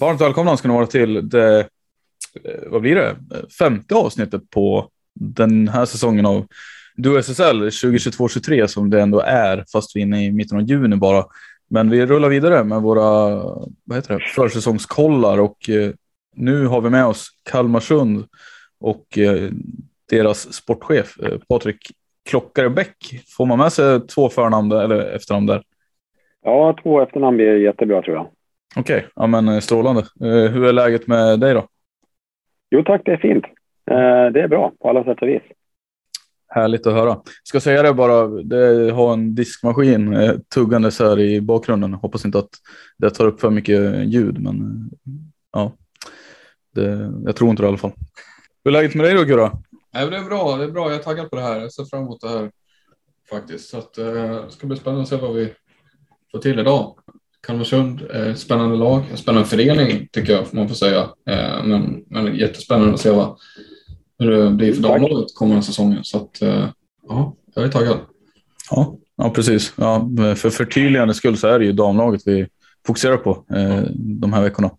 Varmt 0.00 0.20
välkomna 0.20 0.56
ska 0.56 0.68
ni 0.68 0.74
vara 0.74 0.86
till 0.86 1.28
det, 1.28 1.58
eh, 1.58 1.66
vad 2.66 2.80
blir 2.80 2.94
det, 2.94 3.16
femte 3.58 3.94
avsnittet 3.94 4.50
på 4.50 4.88
den 5.14 5.68
här 5.68 5.84
säsongen 5.84 6.26
av 6.26 6.46
Du 6.96 7.18
SSL 7.18 7.70
2022-23 7.70 8.66
som 8.66 8.90
det 8.90 9.00
ändå 9.00 9.20
är, 9.20 9.64
fast 9.72 9.96
vi 9.96 10.00
är 10.00 10.06
inne 10.06 10.24
i 10.24 10.32
mitten 10.32 10.58
av 10.58 10.64
juni 10.64 10.96
bara. 10.96 11.24
Men 11.68 11.90
vi 11.90 12.06
rullar 12.06 12.28
vidare 12.28 12.64
med 12.64 12.82
våra 12.82 13.28
vad 13.84 13.96
heter 13.96 14.14
det, 14.14 14.20
försäsongskollar 14.34 15.38
och 15.38 15.70
eh, 15.70 15.90
nu 16.34 16.66
har 16.66 16.80
vi 16.80 16.90
med 16.90 17.06
oss 17.06 17.28
Kalmarsund 17.50 18.24
och 18.80 19.18
eh, 19.18 19.50
deras 20.10 20.52
sportchef 20.52 21.16
Patrik 21.48 21.78
Klockare 22.30 22.70
Bäck. 22.70 22.96
Får 23.36 23.46
man 23.46 23.58
med 23.58 23.72
sig 23.72 24.06
två 24.06 24.28
förnamn 24.28 24.72
eller 24.72 24.98
efternamn 24.98 25.46
där? 25.46 25.62
Ja, 26.44 26.76
två 26.82 27.00
efternamn 27.00 27.36
blir 27.36 27.56
jättebra 27.56 28.02
tror 28.02 28.16
jag. 28.16 28.30
Okej, 28.78 28.96
okay. 28.96 29.10
ja, 29.14 29.26
men 29.26 29.62
strålande. 29.62 30.00
Eh, 30.00 30.52
hur 30.52 30.64
är 30.64 30.72
läget 30.72 31.06
med 31.06 31.40
dig 31.40 31.54
då? 31.54 31.68
Jo 32.70 32.82
tack, 32.82 33.02
det 33.04 33.12
är 33.12 33.16
fint. 33.16 33.44
Eh, 33.90 34.32
det 34.32 34.42
är 34.42 34.48
bra 34.48 34.72
på 34.80 34.88
alla 34.88 35.04
sätt 35.04 35.22
och 35.22 35.28
vis. 35.28 35.42
Härligt 36.48 36.86
att 36.86 36.92
höra. 36.92 37.20
Ska 37.42 37.60
säga 37.60 37.82
det 37.82 37.94
bara, 37.94 38.26
det 38.26 38.90
har 38.90 39.12
en 39.12 39.34
diskmaskin 39.34 40.14
eh, 40.14 40.34
tuggandes 40.54 41.00
här 41.00 41.20
i 41.20 41.40
bakgrunden. 41.40 41.94
Hoppas 41.94 42.24
inte 42.24 42.38
att 42.38 42.50
det 42.98 43.10
tar 43.10 43.26
upp 43.26 43.40
för 43.40 43.50
mycket 43.50 44.04
ljud, 44.04 44.42
men 44.42 44.90
ja, 45.52 45.72
det, 46.74 47.12
jag 47.24 47.36
tror 47.36 47.50
inte 47.50 47.62
det 47.62 47.66
i 47.66 47.68
alla 47.68 47.78
fall. 47.78 47.92
Hur 48.64 48.70
är 48.70 48.72
läget 48.72 48.94
med 48.94 49.06
dig 49.06 49.14
då 49.14 49.24
Gurra? 49.24 49.52
Nej, 49.94 50.10
det 50.10 50.16
är 50.16 50.24
bra. 50.24 50.56
Det 50.56 50.64
är 50.64 50.70
bra. 50.70 50.90
Jag 50.90 50.98
är 50.98 51.02
taggad 51.02 51.30
på 51.30 51.36
det 51.36 51.42
här. 51.42 51.60
Jag 51.60 51.72
ser 51.72 51.84
fram 51.84 52.02
emot 52.02 52.20
det 52.20 52.28
här 52.28 52.50
faktiskt. 53.30 53.68
Så 53.68 53.78
att, 53.78 53.94
det 53.94 54.44
ska 54.48 54.66
bli 54.66 54.76
spännande 54.76 55.02
att 55.02 55.08
se 55.08 55.16
vad 55.16 55.34
vi 55.34 55.52
får 56.32 56.38
till 56.38 56.58
idag. 56.58 56.96
Kalmarsund, 57.46 58.02
eh, 58.14 58.34
spännande 58.34 58.76
lag, 58.76 59.02
spännande 59.14 59.48
förening 59.48 60.08
tycker 60.12 60.32
jag 60.32 60.44
man 60.52 60.68
får 60.68 60.74
säga. 60.74 61.00
Eh, 61.30 61.64
men, 61.64 62.04
men 62.06 62.36
jättespännande 62.36 62.94
att 62.94 63.00
se 63.00 63.10
vad, 63.10 63.36
hur 64.18 64.30
det 64.30 64.50
blir 64.50 64.72
för 64.72 64.82
damlaget 64.82 65.34
kommande 65.34 65.62
säsongen. 65.62 66.04
Så 66.04 66.16
att, 66.16 66.42
eh, 66.42 66.68
ja, 67.08 67.36
jag 67.54 67.64
är 67.64 67.68
taggad. 67.68 67.96
Ja, 68.70 68.96
ja 69.16 69.30
precis. 69.30 69.74
Ja, 69.76 70.08
för 70.36 70.50
förtydligande 70.50 71.14
skull 71.14 71.36
så 71.36 71.48
är 71.48 71.58
det 71.58 71.64
ju 71.64 71.72
damlaget 71.72 72.22
vi 72.26 72.46
fokuserar 72.86 73.16
på 73.16 73.30
eh, 73.30 73.82
de 73.94 74.32
här 74.32 74.42
veckorna. 74.42 74.70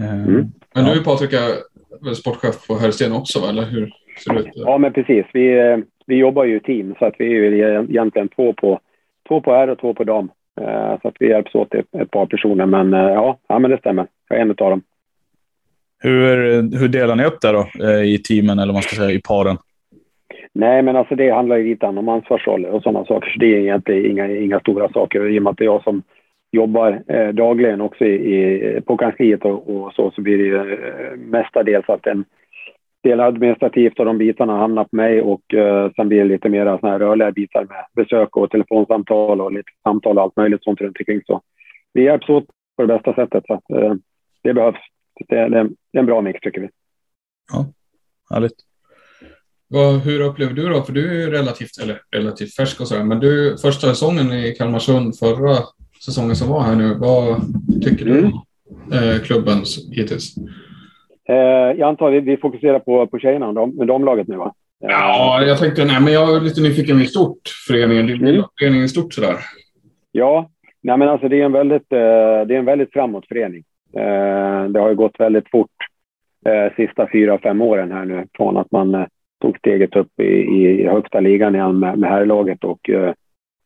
Eh, 0.00 0.24
mm. 0.24 0.46
Men 0.74 0.84
du 0.84 0.90
ja. 0.90 1.02
Patrik 1.04 1.32
är 1.32 2.14
sportchef 2.14 2.66
på 2.66 2.78
Herrsten 2.78 3.12
också, 3.12 3.40
va? 3.40 3.48
eller 3.48 3.64
hur 3.64 3.92
ser 4.24 4.34
det 4.34 4.40
ut? 4.40 4.46
Ja, 4.54 4.78
men 4.78 4.92
precis. 4.92 5.26
Vi, 5.32 5.58
eh, 5.58 5.78
vi 6.06 6.16
jobbar 6.16 6.44
ju 6.44 6.56
i 6.56 6.60
team 6.60 6.94
så 6.98 7.04
att 7.04 7.14
vi 7.18 7.36
är 7.36 7.90
egentligen 7.90 8.28
två 8.28 8.52
på, 8.52 8.80
två 9.28 9.40
på 9.40 9.52
herr 9.52 9.68
och 9.68 9.78
två 9.78 9.94
på 9.94 10.04
dam. 10.04 10.30
Eh, 10.60 11.00
så 11.02 11.08
att 11.08 11.16
vi 11.18 11.28
hjälps 11.28 11.54
åt 11.54 11.74
ett 11.74 12.10
par 12.10 12.26
personer. 12.26 12.66
Men 12.66 12.94
eh, 12.94 13.00
ja, 13.00 13.38
ja 13.48 13.58
men 13.58 13.70
det 13.70 13.78
stämmer. 13.78 14.06
Jag 14.28 14.38
är 14.38 14.42
en 14.42 14.50
av 14.50 14.56
dem. 14.56 14.82
Hur, 15.98 16.36
hur 16.78 16.88
delar 16.88 17.16
ni 17.16 17.24
upp 17.24 17.40
det 17.40 17.52
då 17.52 17.66
eh, 17.88 18.02
i 18.02 18.18
teamen 18.18 18.58
eller 18.58 18.72
man 18.72 18.82
ska 18.82 18.96
säga 18.96 19.10
i 19.10 19.20
paren? 19.20 19.56
Nej, 20.52 20.82
men 20.82 20.96
alltså 20.96 21.14
det 21.14 21.30
handlar 21.30 21.56
ju 21.56 21.64
lite 21.64 21.86
om 21.86 22.08
ansvarsroller 22.08 22.70
och 22.70 22.82
sådana 22.82 23.04
saker. 23.04 23.30
Så 23.30 23.38
det 23.38 23.46
är 23.46 23.60
egentligen 23.60 24.10
inga, 24.10 24.28
inga 24.28 24.60
stora 24.60 24.88
saker. 24.88 25.28
I 25.28 25.38
och 25.38 25.42
med 25.42 25.50
att 25.50 25.56
det 25.56 25.64
är 25.64 25.66
jag 25.66 25.82
som 25.82 26.02
jobbar 26.52 27.02
eh, 27.08 27.28
dagligen 27.28 27.80
också 27.80 28.04
i, 28.04 28.14
i, 28.14 28.80
på 28.80 28.96
kansliet 28.96 29.44
och, 29.44 29.76
och, 29.76 29.92
så, 29.92 30.10
så 30.10 30.20
blir 30.20 30.38
det 30.38 30.44
ju 30.44 30.56
eh, 30.56 31.16
mestadels 31.16 31.88
att 31.88 32.06
en 32.06 32.24
del 33.06 33.20
administrativt 33.20 33.98
och 33.98 34.04
de 34.04 34.18
bitarna 34.18 34.56
hamnar 34.56 34.84
på 34.84 34.96
mig 34.96 35.22
och 35.22 35.42
uh, 35.54 35.90
sen 35.96 36.08
blir 36.08 36.18
det 36.18 36.24
lite 36.24 36.48
mer 36.48 36.78
såna 36.78 36.92
här 36.92 36.98
rörliga 36.98 37.32
bitar 37.32 37.64
med 37.64 37.86
besök 37.96 38.36
och 38.36 38.50
telefonsamtal 38.50 39.40
och 39.40 39.52
lite 39.52 39.70
samtal 39.82 40.16
och 40.18 40.22
allt 40.22 40.36
möjligt 40.36 40.64
sånt 40.64 40.80
runt 40.80 40.96
omkring. 40.98 41.22
Så 41.26 41.42
vi 41.92 42.04
hjälps 42.04 42.28
åt 42.28 42.44
på 42.76 42.82
det 42.82 42.86
bästa 42.86 43.14
sättet 43.14 43.44
så 43.46 43.54
att 43.54 43.82
uh, 43.82 43.94
det 44.42 44.54
behövs. 44.54 44.76
Det, 45.28 45.36
det, 45.36 45.48
det, 45.48 45.58
är 45.58 45.98
en 45.98 46.06
bra 46.06 46.20
mix 46.20 46.40
tycker 46.40 46.60
vi. 46.60 46.68
Ja, 47.52 47.66
härligt. 48.30 48.56
Vad, 49.68 50.00
hur 50.00 50.20
upplever 50.20 50.52
du 50.52 50.68
då? 50.68 50.82
För 50.82 50.92
du 50.92 51.10
är 51.10 51.26
ju 51.26 51.30
relativt, 51.30 51.82
eller 51.82 52.00
relativt 52.10 52.54
färsk 52.54 52.80
och 52.80 52.88
sådär, 52.88 53.04
men 53.04 53.20
du 53.20 53.56
första 53.62 53.86
säsongen 53.86 54.32
i 54.32 54.54
Kalmarsund 54.58 55.18
förra 55.18 55.56
säsongen 56.04 56.36
som 56.36 56.48
var 56.48 56.62
här 56.62 56.76
nu, 56.76 56.94
vad 56.94 57.40
tycker 57.82 58.04
du 58.04 58.18
mm. 58.18 58.32
om 58.32 58.42
eh, 58.92 59.18
klubben 59.22 59.58
hittills? 59.90 60.34
Eh, 61.28 61.78
jag 61.78 61.82
antar 61.88 62.12
att 62.12 62.24
vi 62.24 62.36
fokuserar 62.36 62.78
på, 62.78 63.06
på 63.06 63.18
tjejerna 63.18 63.52
med 63.66 63.86
damlaget 63.86 64.28
nu 64.28 64.36
va? 64.36 64.54
Ja, 64.78 65.42
jag 65.46 65.58
tänkte, 65.58 65.84
nej, 65.84 66.00
men 66.00 66.12
jag 66.12 66.36
är 66.36 66.40
lite 66.40 66.60
nyfiken 66.60 67.00
i 67.00 67.06
stort, 67.06 67.40
föreningen, 67.68 68.08
mm. 68.08 68.42
föreningen 68.58 68.84
i 68.84 68.88
stort 68.88 69.14
sådär. 69.14 69.36
Ja, 70.12 70.50
nej, 70.82 70.96
men 70.96 71.08
alltså 71.08 71.28
det 71.28 71.40
är 71.40 71.44
en 71.44 71.52
väldigt, 71.52 71.92
eh, 71.92 72.46
det 72.46 72.54
är 72.54 72.58
en 72.58 72.64
väldigt 72.64 72.92
framåt 72.92 73.28
förening. 73.28 73.64
Eh, 73.96 74.64
det 74.68 74.80
har 74.80 74.88
ju 74.88 74.94
gått 74.94 75.20
väldigt 75.20 75.50
fort 75.50 75.70
eh, 76.46 76.72
sista 76.76 77.08
fyra, 77.12 77.38
fem 77.38 77.62
åren 77.62 77.92
här 77.92 78.04
nu 78.04 78.26
från 78.36 78.56
att 78.56 78.72
man 78.72 78.94
eh, 78.94 79.06
tog 79.42 79.58
steget 79.58 79.96
upp 79.96 80.20
i, 80.20 80.24
i 80.24 80.86
högsta 80.86 81.20
ligan 81.20 81.54
igen 81.54 81.78
med, 81.78 81.98
med 81.98 82.10
herrlaget 82.10 82.64
och 82.64 82.90
eh, 82.90 83.12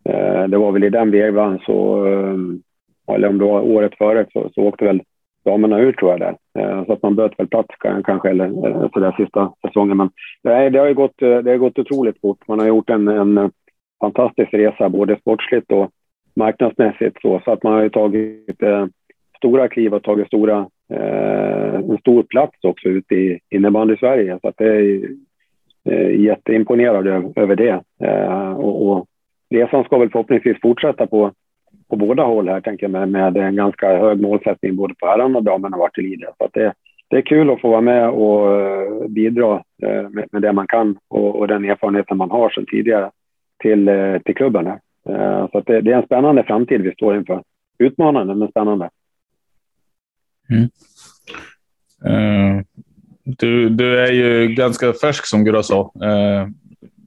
eh, 0.04 0.48
det 0.48 0.58
var 0.58 0.72
väl 0.72 0.84
i 0.84 0.90
den 0.90 1.10
vevan 1.10 1.58
så, 1.66 2.06
eh, 2.06 3.14
eller 3.14 3.28
om 3.28 3.38
det 3.38 3.44
var 3.44 3.60
året 3.60 3.98
före 3.98 4.26
så, 4.32 4.50
så 4.54 4.62
åkte 4.62 4.84
väl 4.84 5.02
damerna 5.44 5.78
ut 5.80 5.96
tror 5.96 6.10
jag 6.10 6.20
där. 6.20 6.36
Eh, 6.58 6.84
så 6.84 6.92
att 6.92 7.02
man 7.02 7.16
böt 7.16 7.38
väl 7.38 7.48
plats 7.48 7.68
kanske 8.04 8.30
eller 8.30 8.44
eh, 8.44 8.88
så 8.92 9.00
där 9.00 9.12
sista 9.12 9.52
säsongen. 9.66 9.96
Men 9.96 10.10
nej, 10.42 10.70
det 10.70 10.78
har 10.78 10.86
ju 10.86 10.94
gått, 10.94 11.22
eh, 11.22 11.38
det 11.38 11.50
har 11.50 11.56
gått 11.56 11.78
otroligt 11.78 12.20
fort. 12.20 12.48
Man 12.48 12.58
har 12.58 12.66
gjort 12.66 12.90
en, 12.90 13.08
en 13.08 13.38
eh, 13.38 13.48
fantastisk 14.00 14.54
resa 14.54 14.88
både 14.88 15.16
sportsligt 15.16 15.72
och 15.72 15.90
marknadsmässigt 16.36 17.22
så, 17.22 17.40
så 17.44 17.52
att 17.52 17.62
man 17.62 17.72
har 17.72 17.82
ju 17.82 17.90
tagit 17.90 18.62
stora 19.40 19.68
kliv 19.68 19.94
och 19.94 20.02
tagit 20.02 20.26
stora, 20.26 20.58
eh, 20.92 21.74
en 21.74 21.98
stor 21.98 22.22
plats 22.22 22.56
också 22.62 22.88
ute 22.88 23.14
i 23.14 23.38
innebandy-Sverige. 23.50 24.38
Så 24.42 24.48
att 24.48 24.56
det 24.58 24.66
är 24.66 25.08
eh, 25.84 26.20
jätteimponerad 26.20 27.06
över, 27.06 27.32
över 27.36 27.56
det. 27.56 27.80
Eh, 28.02 28.52
och, 28.52 28.88
och 28.88 29.06
resan 29.50 29.84
ska 29.84 29.98
väl 29.98 30.10
förhoppningsvis 30.10 30.56
fortsätta 30.62 31.06
på, 31.06 31.32
på 31.90 31.96
båda 31.96 32.22
håll 32.22 32.48
här, 32.48 32.60
tänker 32.60 32.84
jag, 32.84 32.90
med, 32.90 33.08
med 33.08 33.36
en 33.36 33.56
ganska 33.56 33.98
hög 33.98 34.20
målsättning 34.20 34.76
både 34.76 34.94
på 34.94 35.06
herrarna 35.06 35.38
och 35.38 35.44
damerna 35.44 35.76
vart 35.76 35.94
till 35.94 36.04
lider. 36.04 36.28
Så 36.38 36.44
att 36.44 36.52
det, 36.52 36.72
det 37.08 37.16
är 37.16 37.22
kul 37.22 37.50
att 37.50 37.60
få 37.60 37.70
vara 37.70 37.80
med 37.80 38.10
och 38.10 38.60
eh, 38.60 39.08
bidra 39.08 39.62
eh, 39.82 40.08
med, 40.10 40.28
med 40.32 40.42
det 40.42 40.52
man 40.52 40.66
kan 40.66 40.96
och, 41.08 41.38
och, 41.38 41.48
den 41.48 41.64
erfarenheten 41.64 42.16
man 42.16 42.30
har 42.30 42.50
sedan 42.50 42.66
tidigare 42.70 43.10
till, 43.62 43.88
eh, 43.88 44.18
till 44.18 44.34
klubben. 44.34 44.66
Här. 44.66 44.80
Så 45.52 45.60
det, 45.60 45.80
det, 45.80 45.92
är 45.92 45.96
en 45.96 46.06
spännande 46.06 46.44
framtid 46.44 46.80
vi 46.80 46.92
står 46.92 47.16
inför. 47.16 47.42
Utmanande, 47.78 48.34
men 48.34 48.48
spännande. 48.48 48.90
Mm. 50.50 50.68
Uh, 52.06 52.62
du, 53.24 53.68
du 53.68 53.98
är 53.98 54.12
ju 54.12 54.48
ganska 54.48 54.92
färsk 54.92 55.26
som 55.26 55.44
Gurra 55.44 55.62
sa. 55.62 55.80
Uh, 55.82 56.48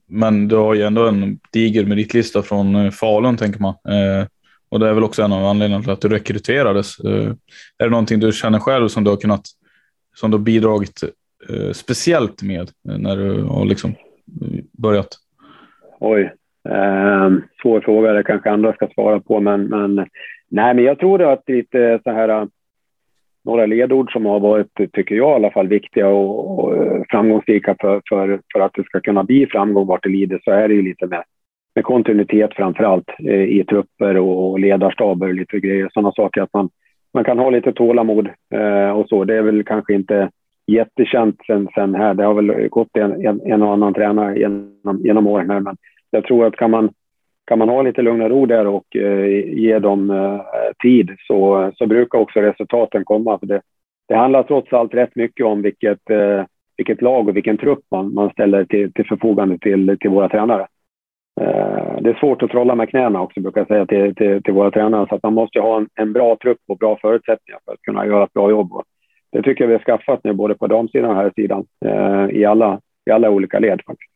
men 0.06 0.48
du 0.48 0.56
har 0.56 0.74
ju 0.74 0.82
ändå 0.82 1.06
en 1.06 1.38
diger 1.52 1.84
meritlista 1.84 2.42
från 2.42 2.92
Falun, 2.92 3.36
tänker 3.36 3.60
man. 3.60 3.74
Uh, 3.74 4.26
och 4.74 4.80
det 4.80 4.88
är 4.88 4.94
väl 4.94 5.04
också 5.04 5.22
en 5.22 5.32
av 5.32 5.44
anledningarna 5.44 5.82
till 5.82 5.92
att 5.92 6.00
du 6.00 6.08
rekryterades. 6.08 7.00
Eh, 7.00 7.30
är 7.78 7.84
det 7.84 7.90
någonting 7.90 8.20
du 8.20 8.32
känner 8.32 8.58
själv 8.58 8.88
som 8.88 9.04
du 9.04 9.10
har 9.10 9.16
kunnat 9.16 9.42
som 10.14 10.30
du 10.30 10.36
har 10.36 10.44
bidragit 10.44 11.02
eh, 11.50 11.72
speciellt 11.72 12.42
med 12.42 12.70
eh, 12.88 12.98
när 12.98 13.16
du 13.16 13.42
har 13.42 13.64
liksom 13.64 13.90
eh, 13.90 14.64
börjat? 14.72 15.08
Oj, 16.00 16.32
eh, 16.68 17.30
svår 17.62 17.80
fråga. 17.80 18.12
Det 18.12 18.22
kanske 18.22 18.50
andra 18.50 18.72
ska 18.72 18.88
svara 18.94 19.20
på, 19.20 19.40
men, 19.40 19.64
men 19.64 19.94
nej, 20.48 20.74
men 20.74 20.84
jag 20.84 20.98
tror 20.98 21.22
att 21.22 21.42
lite 21.46 22.00
så 22.04 22.10
här 22.10 22.48
några 23.44 23.66
ledord 23.66 24.12
som 24.12 24.26
har 24.26 24.40
varit, 24.40 24.74
tycker 24.92 25.14
jag 25.14 25.30
i 25.30 25.34
alla 25.34 25.50
fall, 25.50 25.68
viktiga 25.68 26.08
och, 26.08 26.58
och 26.58 27.04
framgångsrika 27.10 27.76
för, 27.80 28.02
för, 28.08 28.40
för 28.52 28.60
att 28.60 28.72
det 28.74 28.84
ska 28.84 29.00
kunna 29.00 29.24
bli 29.24 29.46
framgång 29.46 29.86
vart 29.86 30.02
det 30.02 30.08
lider, 30.08 30.40
så 30.44 30.50
är 30.50 30.68
det 30.68 30.74
ju 30.74 30.82
lite 30.82 31.06
med, 31.06 31.24
med 31.74 31.84
kontinuitet 31.84 32.54
framför 32.54 32.84
allt 32.84 33.10
eh, 33.18 33.42
i 33.42 33.64
trupper 33.68 34.16
och 34.16 34.60
ledarstaber 34.60 35.28
och 35.28 35.34
lite 35.34 35.60
grejer, 35.60 35.90
sådana 35.92 36.12
saker 36.12 36.42
att 36.42 36.52
man 36.52 36.70
man 37.14 37.24
kan 37.24 37.38
ha 37.38 37.50
lite 37.50 37.72
tålamod 37.72 38.28
eh, 38.54 38.90
och 38.90 39.08
så. 39.08 39.24
Det 39.24 39.36
är 39.36 39.42
väl 39.42 39.64
kanske 39.64 39.94
inte 39.94 40.30
jättekänt 40.66 41.36
sen, 41.46 41.68
sen 41.74 41.94
här. 41.94 42.14
Det 42.14 42.24
har 42.24 42.34
väl 42.34 42.68
gått 42.68 42.96
en, 42.96 43.26
en, 43.26 43.40
en 43.44 43.62
och 43.62 43.72
annan 43.72 43.94
tränare 43.94 44.38
genom, 44.38 45.00
genom 45.04 45.26
åren 45.26 45.50
här, 45.50 45.60
men 45.60 45.76
jag 46.10 46.24
tror 46.24 46.46
att 46.46 46.56
kan 46.56 46.70
man, 46.70 46.90
kan 47.46 47.58
man 47.58 47.68
ha 47.68 47.82
lite 47.82 48.02
lugn 48.02 48.22
och 48.22 48.30
ro 48.30 48.46
där 48.46 48.66
och 48.66 48.96
eh, 48.96 49.26
ge 49.54 49.78
dem 49.78 50.10
eh, 50.10 50.40
tid 50.82 51.10
så, 51.26 51.70
så 51.74 51.86
brukar 51.86 52.18
också 52.18 52.40
resultaten 52.40 53.04
komma. 53.04 53.38
För 53.38 53.46
det, 53.46 53.60
det 54.08 54.14
handlar 54.14 54.42
trots 54.42 54.72
allt 54.72 54.94
rätt 54.94 55.16
mycket 55.16 55.46
om 55.46 55.62
vilket, 55.62 56.10
eh, 56.10 56.44
vilket 56.76 57.02
lag 57.02 57.28
och 57.28 57.36
vilken 57.36 57.58
trupp 57.58 57.84
man, 57.90 58.14
man 58.14 58.30
ställer 58.30 58.64
till, 58.64 58.92
till 58.92 59.06
förfogande 59.06 59.58
till, 59.58 59.96
till 60.00 60.10
våra 60.10 60.28
tränare. 60.28 60.66
Eh, 61.40 62.00
det 62.00 62.10
är 62.10 62.18
svårt 62.20 62.42
att 62.42 62.50
trolla 62.50 62.74
med 62.74 62.90
knäna 62.90 63.20
också, 63.22 63.40
brukar 63.40 63.60
jag 63.60 63.68
säga 63.68 63.86
till, 63.86 64.14
till, 64.14 64.42
till 64.42 64.54
våra 64.54 64.70
tränare. 64.70 65.06
Så 65.08 65.14
att 65.14 65.22
man 65.22 65.34
måste 65.34 65.60
ha 65.60 65.76
en, 65.76 65.88
en, 65.94 66.12
bra 66.12 66.36
trupp 66.42 66.58
och 66.68 66.78
bra 66.78 66.98
förutsättningar 67.02 67.60
för 67.64 67.72
att 67.72 67.82
kunna 67.82 68.06
göra 68.06 68.24
ett 68.24 68.32
bra 68.32 68.50
jobb. 68.50 68.72
Det 69.32 69.42
tycker 69.42 69.64
jag 69.64 69.68
vi 69.68 69.74
har 69.74 69.84
skaffat 69.84 70.20
nu, 70.24 70.32
både 70.32 70.54
på 70.54 70.66
damsidan 70.66 71.10
och 71.10 71.16
här 71.16 71.32
sidan, 71.36 71.64
eh, 71.84 72.36
i, 72.36 72.44
alla, 72.44 72.80
i 73.06 73.10
alla 73.10 73.30
olika 73.30 73.58
led. 73.58 73.80
Faktiskt. 73.86 74.10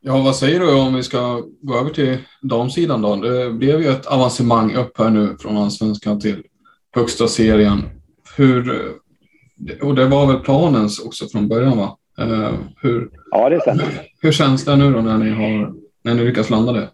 Ja, 0.00 0.12
vad 0.24 0.36
säger 0.36 0.60
du 0.60 0.86
om 0.86 0.94
vi 0.94 1.02
ska 1.02 1.42
gå 1.60 1.78
över 1.78 1.90
till 1.90 2.18
damsidan 2.42 3.02
då? 3.02 3.16
Det 3.16 3.50
blev 3.50 3.80
ju 3.80 3.88
ett 3.88 4.06
avancemang 4.06 4.74
upp 4.74 4.98
här 4.98 5.10
nu 5.10 5.36
från 5.40 5.56
allsvenskan 5.56 6.20
till 6.20 6.42
högsta 6.94 7.26
serien. 7.26 7.78
Hur, 8.36 8.72
och 9.82 9.94
det 9.94 10.06
var 10.06 10.26
väl 10.26 10.38
planens 10.38 11.06
också 11.06 11.26
från 11.26 11.48
början, 11.48 11.78
va? 11.78 11.97
Uh, 12.20 12.54
hur, 12.82 13.08
ja, 13.30 13.48
det 13.48 13.60
stämmer. 13.60 13.84
Hur 14.22 14.32
känns 14.32 14.64
det 14.64 14.76
nu 14.76 14.92
då 14.92 15.00
när 15.00 15.18
ni, 15.18 15.30
har, 15.30 15.72
när 16.04 16.14
ni 16.14 16.24
lyckas 16.24 16.50
landa 16.50 16.72
det? 16.72 16.88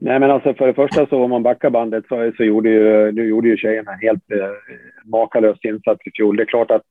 Nej, 0.00 0.20
men 0.20 0.30
alltså 0.30 0.54
för 0.54 0.66
det 0.66 0.74
första 0.74 1.06
så 1.06 1.22
om 1.22 1.30
man 1.30 1.42
backar 1.42 1.70
bandet 1.70 2.04
så, 2.08 2.32
så 2.36 2.44
gjorde 2.44 2.68
ju, 2.68 3.12
nu 3.12 3.28
gjorde 3.28 3.48
ju 3.48 3.56
tjejerna 3.56 3.92
en 3.92 3.98
helt 3.98 4.32
eh, 4.32 4.78
makalös 5.04 5.58
insats 5.62 6.06
i 6.06 6.10
fjol. 6.10 6.36
Det 6.36 6.42
är 6.42 6.46
klart 6.46 6.70
att 6.70 6.82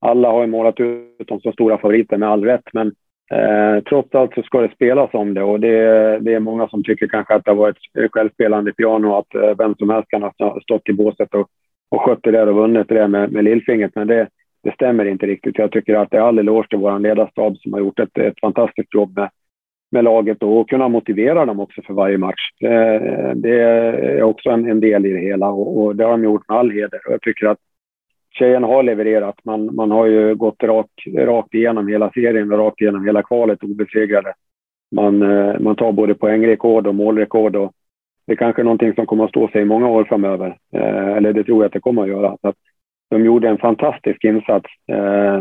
alla 0.00 0.30
har 0.30 0.40
ju 0.40 0.46
målat 0.46 0.80
ut 0.80 1.28
dem 1.28 1.40
som 1.40 1.52
stora 1.52 1.78
favoriter 1.78 2.16
med 2.16 2.28
all 2.28 2.44
rätt, 2.44 2.64
men 2.72 2.86
eh, 3.32 3.82
trots 3.88 4.14
allt 4.14 4.34
så 4.34 4.42
ska 4.42 4.60
det 4.60 4.74
spelas 4.74 5.10
om 5.12 5.34
det 5.34 5.42
och 5.42 5.60
det, 5.60 5.78
det 6.18 6.34
är 6.34 6.40
många 6.40 6.68
som 6.68 6.84
tycker 6.84 7.06
kanske 7.06 7.34
att 7.34 7.44
det 7.44 7.50
har 7.50 7.56
varit 7.56 8.12
självspelande 8.12 8.72
piano 8.72 9.14
att 9.14 9.34
eh, 9.34 9.56
vem 9.58 9.74
som 9.74 9.90
helst 9.90 10.10
kan 10.10 10.22
ha 10.22 10.60
stått 10.62 10.88
i 10.88 10.92
båset 10.92 11.34
och, 11.34 11.48
och 11.90 12.00
skött 12.00 12.22
det 12.22 12.30
där 12.30 12.48
och 12.48 12.56
vunnit 12.56 12.88
det 12.88 12.94
där 12.94 13.08
med, 13.08 13.32
med 13.32 13.44
lillfingret. 13.44 13.92
Men 13.94 14.06
det, 14.06 14.28
det 14.62 14.74
stämmer 14.74 15.04
inte 15.04 15.26
riktigt. 15.26 15.58
Jag 15.58 15.72
tycker 15.72 15.94
att 15.94 16.10
det 16.10 16.16
är 16.16 16.20
all 16.20 16.38
eloge 16.38 16.68
till 16.68 16.78
vår 16.78 16.98
ledarstab 16.98 17.58
som 17.58 17.72
har 17.72 17.80
gjort 17.80 17.98
ett, 17.98 18.18
ett 18.18 18.40
fantastiskt 18.40 18.94
jobb 18.94 19.16
med, 19.16 19.30
med 19.90 20.04
laget 20.04 20.42
och 20.42 20.68
kunna 20.68 20.88
motivera 20.88 21.46
dem 21.46 21.60
också 21.60 21.82
för 21.82 21.94
varje 21.94 22.18
match. 22.18 22.50
Det, 22.60 22.98
det 23.34 23.60
är 23.60 24.22
också 24.22 24.50
en, 24.50 24.70
en, 24.70 24.80
del 24.80 25.06
i 25.06 25.12
det 25.12 25.20
hela 25.20 25.48
och, 25.48 25.82
och, 25.82 25.96
det 25.96 26.04
har 26.04 26.10
de 26.10 26.24
gjort 26.24 26.48
med 26.48 26.58
all 26.58 26.70
heder. 26.70 27.00
Och 27.06 27.12
jag 27.12 27.22
tycker 27.22 27.46
att 27.46 27.58
tjejerna 28.38 28.66
har 28.66 28.82
levererat. 28.82 29.44
Man, 29.44 29.74
man 29.74 29.90
har 29.90 30.06
ju 30.06 30.34
gått 30.34 30.62
rakt, 30.62 31.06
rakt 31.16 31.54
igenom 31.54 31.88
hela 31.88 32.10
serien 32.10 32.52
och 32.52 32.58
rakt 32.58 32.80
igenom 32.80 33.04
hela 33.04 33.22
kvalet 33.22 33.62
obesegrade. 33.62 34.34
Man, 34.94 35.22
eh, 35.22 35.60
man 35.60 35.76
tar 35.76 35.92
både 35.92 36.14
poängrekord 36.14 36.86
och 36.86 36.94
målrekord 36.94 37.56
och 37.56 37.72
det 38.26 38.32
är 38.32 38.36
kanske 38.36 38.62
är 38.62 38.64
någonting 38.64 38.94
som 38.94 39.06
kommer 39.06 39.24
att 39.24 39.30
stå 39.30 39.48
sig 39.48 39.62
i 39.62 39.64
många 39.64 39.88
år 39.88 40.04
framöver. 40.04 40.56
Eh, 40.72 41.16
eller 41.16 41.32
det 41.32 41.44
tror 41.44 41.62
jag 41.62 41.66
att 41.66 41.72
det 41.72 41.80
kommer 41.80 42.02
att 42.02 42.08
göra. 42.08 42.36
Så 42.40 42.48
att 42.48 42.56
de 43.10 43.24
gjorde 43.24 43.48
en 43.48 43.58
fantastisk 43.58 44.24
insats. 44.24 44.66
Eh, 44.92 45.34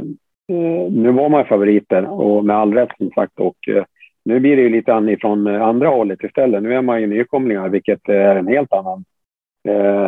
eh, 0.56 0.92
nu 0.92 1.12
var 1.12 1.30
man 1.30 1.46
favoriter 1.46 2.12
och 2.12 2.46
med 2.46 2.56
all 2.56 2.74
rätt 2.74 2.90
som 2.98 3.12
sagt 3.12 3.40
och 3.40 3.68
eh, 3.68 3.84
nu 4.26 4.40
blir 4.40 4.56
det 4.56 4.62
ju 4.62 4.70
lite 4.70 4.94
an 4.94 5.18
från 5.22 5.48
eh, 5.48 5.62
andra 5.62 5.88
hållet 5.88 6.24
istället. 6.24 6.64
Nu 6.64 6.74
är 6.74 6.82
man 6.82 7.02
ju 7.02 7.08
nykomlingar 7.08 7.70
vilket 7.70 8.10
eh, 8.10 8.16
är 8.16 8.36
en 8.36 8.48
helt 8.48 8.74
annan, 8.74 9.06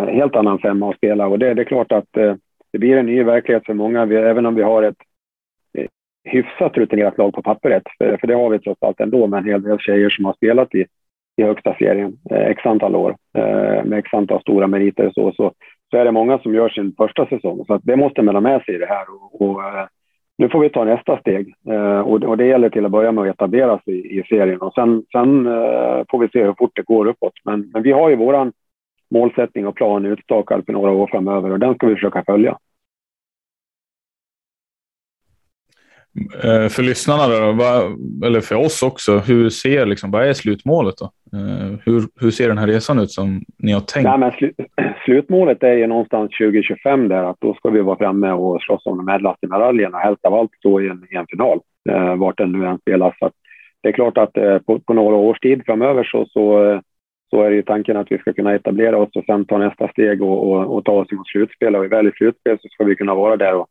helt 0.08 0.36
annan 0.36 0.60
femma 0.60 0.90
att 0.90 0.98
spela 0.98 1.28
och 1.28 1.40
det, 1.40 1.54
det 1.54 1.62
är 1.62 1.66
klart 1.66 1.92
att 1.92 2.08
det 2.72 2.78
blir 2.78 2.98
en 2.98 3.06
ny 3.06 3.24
verklighet 3.24 3.66
för 3.66 3.74
många, 3.74 4.02
även 4.02 4.46
om 4.46 4.56
vi 4.56 4.62
har 4.62 4.84
ett 4.84 4.98
hyfsat 6.24 6.78
rutinerat 6.78 7.18
lag 7.18 7.34
på 7.34 7.42
pappret, 7.42 7.84
för, 7.98 8.18
för 8.18 8.28
det 8.28 8.34
har 8.34 8.50
vi 8.50 8.60
trots 8.60 8.84
allt 8.84 9.00
ändå 9.00 9.28
med 9.28 9.38
en 9.38 9.46
hel 9.46 9.62
del 9.62 9.80
tjejer 9.80 10.10
som 10.10 10.26
har 10.26 10.34
spelat 10.34 10.76
i, 10.76 10.86
i 11.36 11.44
högsta 11.44 11.76
serien 11.76 12.18
x 12.30 12.66
antal 12.66 12.96
år 12.96 13.16
med 13.84 14.00
x 14.00 14.14
antal 14.14 14.42
stora 14.42 14.68
meriter 14.68 15.12
så, 15.16 15.32
så 15.32 15.54
så 15.92 15.98
är 15.98 16.06
det 16.06 16.12
många 16.12 16.40
som 16.40 16.56
gör 16.56 16.70
sin 16.70 16.94
första 16.98 17.26
säsong. 17.26 17.66
Så 17.68 17.80
det 17.84 17.96
måste 17.96 18.22
man 18.22 18.36
ha 18.36 18.42
med 18.42 18.62
sig 18.62 18.76
i 18.76 18.78
det 18.78 18.86
här. 18.86 19.06
Och, 19.10 19.42
och 19.42 19.64
eh, 19.64 19.86
nu 20.38 20.50
får 20.50 20.60
vi 20.60 20.70
ta 20.70 20.84
nästa 20.84 21.20
steg 21.20 21.56
eh, 21.70 22.00
och, 22.00 22.24
och, 22.24 22.38
det 22.38 22.46
gäller 22.46 22.70
till 22.70 22.86
att 22.86 22.92
börja 22.92 23.12
med 23.12 23.24
att 23.24 23.36
etablera 23.36 23.80
sig 23.80 24.20
i, 24.20 24.24
serien 24.24 24.62
och 24.62 24.74
sen, 24.74 25.04
sen 25.12 25.48
eh, 25.48 26.04
får 26.12 26.20
vi 26.20 26.28
se 26.28 26.44
hur 26.44 26.56
fort 26.58 26.72
det 26.76 26.82
går 26.82 27.08
uppåt. 27.08 27.34
Men, 27.46 27.70
men 27.74 27.84
vi 27.84 27.92
har 27.92 28.10
ju 28.10 28.16
våran 28.16 28.54
målsättning 29.12 29.68
och 29.68 29.76
plan 29.76 30.06
utstakad 30.06 30.66
för 30.66 30.74
några 30.74 30.92
år 30.92 31.08
framöver 31.08 31.52
och 31.52 31.60
den 31.60 31.76
ska 31.76 31.88
vi 31.88 31.96
försöka 31.96 32.24
följa. 32.24 32.58
Eh, 36.44 36.70
för 36.70 36.84
lyssnarna, 36.84 37.28
då, 37.28 37.64
eller 38.28 38.42
för 38.42 38.56
oss 38.56 38.84
också, 38.84 39.18
hur 39.18 39.50
ser 39.50 39.86
liksom, 39.86 40.12
vad 40.12 40.28
är 40.28 40.34
slutmålet? 40.34 40.96
Då? 40.98 41.06
Eh, 41.38 41.80
hur, 41.86 42.04
hur 42.22 42.32
ser 42.32 42.48
den 42.48 42.58
här 42.58 42.68
resan 42.68 43.00
ut 43.00 43.12
som 43.12 43.44
ni 43.58 43.72
har 43.72 43.82
tänkt? 43.82 44.10
Nej, 44.10 44.18
men 44.18 44.32
slu, 44.32 44.54
slutmålet 45.06 45.64
är 45.64 45.74
ju 45.74 45.88
någonstans 45.88 46.32
2025 46.38 47.08
där, 47.08 47.24
att 47.24 47.38
då 47.40 47.54
ska 47.54 47.70
vi 47.70 47.82
vara 47.82 47.98
framme 47.98 48.32
och 48.32 48.62
slåss 48.62 48.86
om 48.86 48.98
de 48.98 49.10
ädlaste 49.10 49.48
medaljerna, 49.48 49.98
helst 49.98 50.26
av 50.26 50.34
allt 50.34 50.52
då 50.64 50.82
i 50.82 50.88
en, 50.88 51.06
i 51.12 51.16
en 51.16 51.28
final, 51.28 51.60
eh, 51.90 52.16
vart 52.16 52.38
den 52.38 52.52
nu 52.52 52.66
än 52.66 52.78
spelas. 52.78 53.14
Så 53.20 53.32
det 53.84 53.90
är 53.90 53.94
klart 53.94 54.18
att 54.18 54.38
eh, 54.38 54.58
på, 54.58 54.80
på, 54.80 54.94
några 54.94 55.16
års 55.16 55.40
tid 55.40 55.62
framöver 55.66 56.04
så, 56.04 56.26
så, 56.26 56.82
så 57.30 57.44
är 57.44 57.50
det 57.50 57.56
ju 57.56 57.62
tanken 57.62 57.98
att 57.98 58.12
vi 58.12 58.18
ska 58.18 58.34
kunna 58.34 58.56
etablera 58.56 58.98
oss 58.98 59.10
och 59.16 59.26
sen 59.26 59.46
ta 59.46 59.58
nästa 59.58 59.88
steg 59.88 60.22
och, 60.22 60.52
och, 60.52 60.76
och 60.76 60.86
ta 60.86 60.92
oss 60.92 61.12
mot 61.12 61.28
slutspel. 61.28 61.76
Och 61.76 61.92
väl 61.92 62.08
i 62.08 62.12
slutspel 62.12 62.58
så 62.62 62.68
ska 62.68 62.84
vi 62.84 62.96
kunna 62.96 63.16
vara 63.16 63.38
där 63.38 63.56
och 63.56 63.68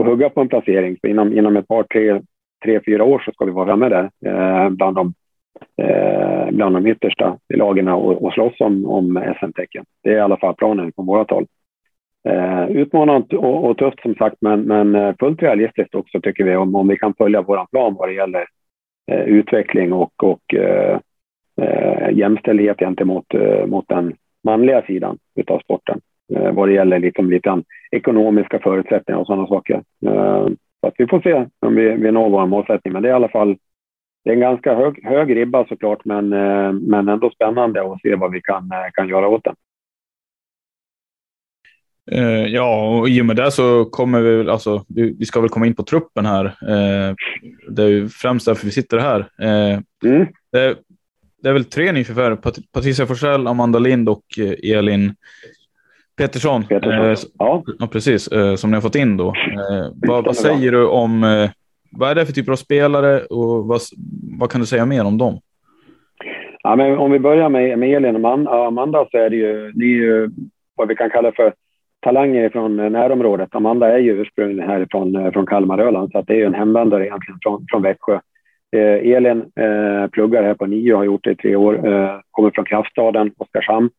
och 0.00 0.06
hugga 0.06 0.30
på 0.30 0.40
en 0.40 0.48
placering. 0.48 0.96
För 1.00 1.08
inom, 1.08 1.38
inom 1.38 1.56
ett 1.56 1.68
par, 1.68 1.82
tre, 1.82 2.20
tre, 2.64 2.80
fyra 2.86 3.04
år 3.04 3.22
så 3.24 3.32
ska 3.32 3.44
vi 3.44 3.50
vara 3.50 3.66
framme 3.66 3.88
där 3.88 4.10
eh, 4.26 4.70
bland, 4.70 4.96
de, 4.96 5.14
eh, 5.82 6.50
bland 6.50 6.76
de 6.76 6.86
yttersta 6.86 7.38
i 7.54 7.56
lagen 7.56 7.88
och, 7.88 8.24
och 8.24 8.32
slåss 8.32 8.60
om, 8.60 8.86
om 8.86 9.34
SM-tecken. 9.40 9.84
Det 10.02 10.10
är 10.10 10.16
i 10.16 10.20
alla 10.20 10.36
fall 10.36 10.54
planen 10.54 10.92
från 10.92 11.06
vårt 11.06 11.30
håll. 11.30 11.46
Eh, 12.28 12.70
utmanande 12.70 13.36
och, 13.36 13.64
och, 13.64 13.78
tufft 13.78 14.00
som 14.02 14.14
sagt, 14.14 14.36
men, 14.40 14.60
men 14.60 14.94
eh, 14.94 15.14
fullt 15.20 15.42
realistiskt 15.42 15.94
också 15.94 16.20
tycker 16.20 16.44
vi 16.44 16.56
om, 16.56 16.74
om 16.74 16.88
vi 16.88 16.96
kan 16.96 17.14
följa 17.14 17.42
vår 17.42 17.66
plan 17.70 17.94
vad 17.98 18.08
det 18.08 18.14
gäller 18.14 18.46
eh, 19.10 19.24
utveckling 19.24 19.92
och, 19.92 20.24
och 20.24 20.54
eh, 20.54 20.98
eh, 21.60 22.18
jämställdhet 22.18 22.78
gentemot 22.78 23.34
eh, 23.34 23.66
mot 23.66 23.88
den 23.88 24.14
manliga 24.44 24.82
sidan 24.82 25.18
av 25.46 25.58
sporten 25.58 26.00
eh, 26.36 26.52
vad 26.52 26.68
det 26.68 26.74
gäller 26.74 26.98
liksom 26.98 27.30
lite 27.30 27.62
ekonomiska 27.90 28.58
förutsättningar 28.58 29.20
och 29.20 29.26
sådana 29.26 29.46
saker. 29.46 29.82
Eh, 30.06 30.46
så 30.80 30.86
att 30.86 30.94
vi 30.98 31.06
får 31.06 31.20
se 31.20 31.46
om 31.60 31.74
vi, 31.74 31.90
vi 31.90 32.12
når 32.12 32.30
vår 32.30 32.46
målsättning, 32.46 32.92
men 32.92 33.02
det 33.02 33.08
är 33.08 33.12
i 33.12 33.14
alla 33.14 33.28
fall 33.28 33.56
det 34.24 34.30
är 34.30 34.34
en 34.34 34.40
ganska 34.40 34.74
hög, 34.74 35.04
hög 35.04 35.36
ribba 35.36 35.66
såklart, 35.68 36.04
men, 36.04 36.32
eh, 36.32 36.72
men 36.72 37.08
ändå 37.08 37.30
spännande 37.30 37.92
att 37.92 38.00
se 38.00 38.14
vad 38.14 38.32
vi 38.32 38.40
kan, 38.40 38.72
eh, 38.72 38.90
kan 38.92 39.08
göra 39.08 39.28
åt 39.28 39.44
den. 39.44 39.54
Eh, 42.12 42.46
ja, 42.46 42.98
och 42.98 43.08
i 43.08 43.20
och 43.20 43.26
med 43.26 43.36
det 43.36 43.50
så 43.50 43.84
kommer 43.84 44.20
vi, 44.20 44.50
alltså, 44.50 44.84
vi, 44.88 45.24
ska 45.24 45.40
väl 45.40 45.50
komma 45.50 45.66
in 45.66 45.74
på 45.74 45.82
truppen 45.82 46.26
här. 46.26 46.44
Eh, 46.44 47.14
det 47.68 47.82
är 47.82 47.88
ju 47.88 48.08
främst 48.08 48.46
därför 48.46 48.66
vi 48.66 48.72
sitter 48.72 48.98
här. 48.98 49.28
Mm. 50.04 50.26
det, 50.52 50.76
det, 51.42 51.48
är 51.48 51.52
väl 51.52 51.64
tre 51.64 51.92
nyförvärv, 51.92 52.36
Pat 52.36 52.58
Patricia 52.72 53.06
Forsell, 53.06 53.46
Amanda 53.46 53.78
Lind 53.78 54.08
och 54.08 54.24
Elin 54.62 55.14
Petersson. 56.20 56.64
Petersson. 56.64 57.06
Eh, 57.06 57.16
ja. 57.38 57.62
ja. 57.78 57.86
precis. 57.86 58.28
Eh, 58.28 58.54
som 58.54 58.70
ni 58.70 58.76
har 58.76 58.82
fått 58.82 58.94
in 58.94 59.16
då. 59.16 59.34
vad, 60.06 60.24
vad 60.24 60.36
säger 60.36 60.72
du 60.72 60.86
om, 60.86 61.20
vad 61.92 62.10
är 62.10 62.14
det 62.14 62.26
för 62.26 62.32
typer 62.32 62.52
av 62.52 62.56
spelare 62.56 63.20
och 63.20 63.66
vad, 63.66 63.80
vad 64.38 64.50
kan 64.50 64.60
du 64.60 64.66
säga 64.66 64.86
mer 64.86 65.04
om 65.04 65.18
dem? 65.18 65.40
Ja, 66.62 66.76
men 66.76 66.98
om 66.98 67.10
vi 67.10 67.18
börjar 67.18 67.48
med, 67.48 67.78
med 67.78 67.96
Elin 67.96 68.24
och 68.24 68.66
Amanda 68.66 69.06
så 69.10 69.18
är 69.18 69.30
det 69.30 69.36
ju, 69.36 69.72
det 69.72 69.84
är 69.84 69.88
ju 69.88 70.30
vad 70.76 70.88
vi 70.88 70.96
kan 70.96 71.10
kalla 71.10 71.32
för 71.32 71.52
talanger 72.00 72.48
från 72.48 72.76
närområdet. 72.76 73.54
Amanda 73.54 73.88
är 73.88 73.98
ju 73.98 74.20
ursprungligen 74.20 74.70
härifrån 74.70 75.16
eh, 75.16 75.32
från 75.32 75.46
Kalmar, 75.46 75.78
Öland, 75.78 76.12
så 76.12 76.18
att 76.18 76.26
det 76.26 76.32
är 76.32 76.38
ju 76.38 76.44
en 76.44 76.54
hemvändare 76.54 77.06
egentligen 77.06 77.38
från, 77.42 77.66
från 77.70 77.82
Växjö. 77.82 78.18
Eh, 78.76 79.12
Elin 79.12 79.38
eh, 79.40 80.10
pluggar 80.10 80.42
här 80.42 80.54
på 80.54 80.66
NIO, 80.66 80.96
har 80.96 81.04
gjort 81.04 81.24
det 81.24 81.30
i 81.30 81.36
tre 81.36 81.56
år, 81.56 81.88
eh, 81.88 82.20
kommer 82.30 82.50
från 82.50 82.64
kraftstaden 82.64 83.32
Oskarshamn. 83.38 83.90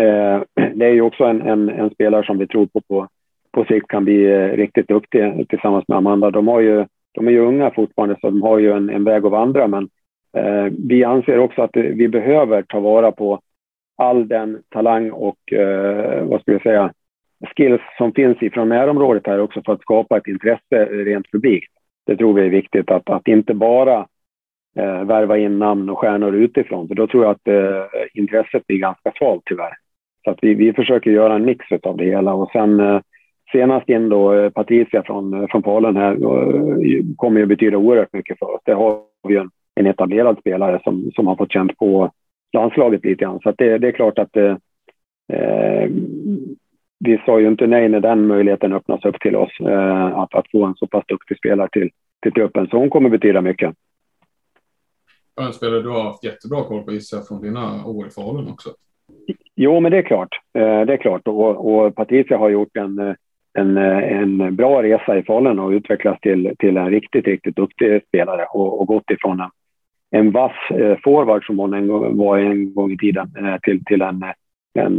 Eh, 0.00 0.42
det 0.74 0.86
är 0.86 0.92
ju 0.92 1.00
också 1.00 1.24
en, 1.24 1.42
en, 1.42 1.68
en, 1.68 1.90
spelare 1.90 2.26
som 2.26 2.38
vi 2.38 2.46
tror 2.46 2.66
på, 2.66 2.80
på 2.80 3.08
på 3.54 3.64
sikt 3.64 3.88
kan 3.88 4.04
bli 4.04 4.24
eh, 4.24 4.48
riktigt 4.48 4.88
duktig 4.88 5.48
tillsammans 5.48 5.84
med 5.88 5.98
Amanda. 5.98 6.30
De, 6.30 6.48
har 6.48 6.60
ju, 6.60 6.86
de 7.12 7.26
är 7.28 7.32
ju 7.32 7.38
unga 7.38 7.70
fortfarande, 7.70 8.16
så 8.20 8.30
de 8.30 8.42
har 8.42 8.58
ju 8.58 8.72
en, 8.72 8.90
en 8.90 9.04
väg 9.04 9.24
att 9.24 9.32
vandra, 9.32 9.66
men 9.66 9.88
eh, 10.36 10.72
vi 10.88 11.04
anser 11.04 11.38
också 11.38 11.62
att 11.62 11.76
vi 11.76 12.08
behöver 12.08 12.62
ta 12.62 12.80
vara 12.80 13.12
på 13.12 13.40
all 13.96 14.28
den 14.28 14.62
talang 14.68 15.10
och, 15.10 15.52
eh, 15.52 16.24
vad 16.24 16.40
ska 16.40 16.52
vi 16.52 16.58
säga, 16.58 16.92
skills 17.56 17.80
som 17.98 18.12
finns 18.12 18.42
ifrån 18.42 18.68
närområdet 18.68 19.26
här 19.26 19.40
också 19.40 19.62
för 19.62 19.72
att 19.72 19.80
skapa 19.80 20.16
ett 20.16 20.26
intresse 20.26 20.84
rent 20.84 21.30
publikt. 21.32 21.72
Det 22.06 22.16
tror 22.16 22.34
vi 22.34 22.46
är 22.46 22.50
viktigt 22.50 22.90
att, 22.90 23.10
att 23.10 23.28
inte 23.28 23.54
bara 23.54 24.06
eh, 24.76 25.04
värva 25.04 25.38
in 25.38 25.58
namn 25.58 25.90
och 25.90 25.98
stjärnor 25.98 26.34
utifrån, 26.34 26.88
för 26.88 26.94
då 26.94 27.06
tror 27.06 27.24
jag 27.24 27.30
att 27.30 27.48
eh, 27.48 27.84
intresset 28.14 28.66
blir 28.66 28.78
ganska 28.78 29.12
svalt 29.18 29.42
tyvärr. 29.44 29.83
Så 30.24 30.30
att 30.30 30.38
vi, 30.42 30.54
vi 30.54 30.72
försöker 30.72 31.10
göra 31.10 31.34
en 31.34 31.44
mix 31.44 31.66
av 31.82 31.96
det 31.96 32.04
hela 32.04 32.34
och 32.34 32.50
sen 32.52 32.80
eh, 32.80 33.00
senast 33.52 33.88
in 33.88 34.08
då 34.08 34.32
eh, 34.32 34.50
Patricia 34.50 35.02
från, 35.02 35.34
eh, 35.34 35.46
från 35.50 35.62
Falun 35.62 35.96
här 35.96 36.16
kommer 37.16 37.40
ju 37.40 37.46
betyda 37.46 37.76
oerhört 37.76 38.12
mycket 38.12 38.38
för 38.38 38.54
oss. 38.54 38.60
Det 38.64 38.72
har 38.72 39.00
vi 39.28 39.36
en, 39.36 39.50
en 39.74 39.86
etablerad 39.86 40.38
spelare 40.38 40.80
som, 40.84 41.10
som 41.14 41.26
har 41.26 41.36
fått 41.36 41.52
känt 41.52 41.78
på 41.78 42.10
landslaget 42.52 43.04
lite 43.04 43.24
grann. 43.24 43.40
Så 43.42 43.48
att 43.48 43.58
det, 43.58 43.78
det 43.78 43.88
är 43.88 43.92
klart 43.92 44.18
att 44.18 44.36
eh, 44.36 44.56
vi 46.98 47.22
sa 47.26 47.40
ju 47.40 47.48
inte 47.48 47.66
nej 47.66 47.88
när 47.88 48.00
den 48.00 48.26
möjligheten 48.26 48.72
öppnas 48.72 49.04
upp 49.04 49.20
till 49.20 49.36
oss, 49.36 49.60
eh, 49.60 50.18
att, 50.18 50.34
att 50.34 50.50
få 50.50 50.64
en 50.64 50.74
så 50.74 50.86
pass 50.86 51.04
duktig 51.08 51.38
spelare 51.38 51.68
till, 51.72 51.90
till 52.22 52.32
truppen. 52.32 52.66
Så 52.70 52.78
hon 52.78 52.90
kommer 52.90 53.10
betyda 53.10 53.40
mycket. 53.40 53.74
En 55.40 55.52
spelare 55.52 55.82
du 55.82 55.88
har 55.88 56.02
haft 56.02 56.24
jättebra 56.24 56.64
koll 56.64 56.82
på 56.82 56.92
gissar 56.92 57.20
från 57.20 57.42
dina 57.42 57.86
år 57.86 58.06
i 58.06 58.10
Falun 58.10 58.48
också. 58.48 58.70
Jo, 59.56 59.80
men 59.80 59.92
det 59.92 59.98
är 59.98 60.02
klart. 60.02 60.40
Eh, 60.58 60.80
det 60.80 60.92
är 60.92 60.96
klart. 60.96 61.28
Och, 61.28 61.74
och 61.74 61.94
Patricia 61.94 62.38
har 62.38 62.48
gjort 62.48 62.76
en, 62.76 62.98
eh, 62.98 63.14
en, 63.58 63.76
eh, 63.76 64.18
en 64.18 64.56
bra 64.56 64.82
resa 64.82 65.18
i 65.18 65.22
Falun 65.22 65.58
och 65.58 65.70
utvecklats 65.70 66.20
till, 66.20 66.54
till 66.58 66.76
en 66.76 66.90
riktigt, 66.90 67.26
riktigt 67.26 67.56
duktig 67.56 68.02
spelare 68.08 68.44
och, 68.44 68.80
och 68.80 68.86
gått 68.86 69.10
ifrån 69.10 69.40
en, 69.40 69.50
en 70.10 70.30
vass 70.30 70.52
forward 71.04 71.46
som 71.46 71.58
hon 71.58 71.74
en 71.74 71.88
gång, 71.88 72.16
var 72.16 72.38
en 72.38 72.74
gång 72.74 72.92
i 72.92 72.96
tiden 72.96 73.28
till, 73.62 73.84
till 73.84 74.02
en 74.02 74.24
en, 74.78 74.98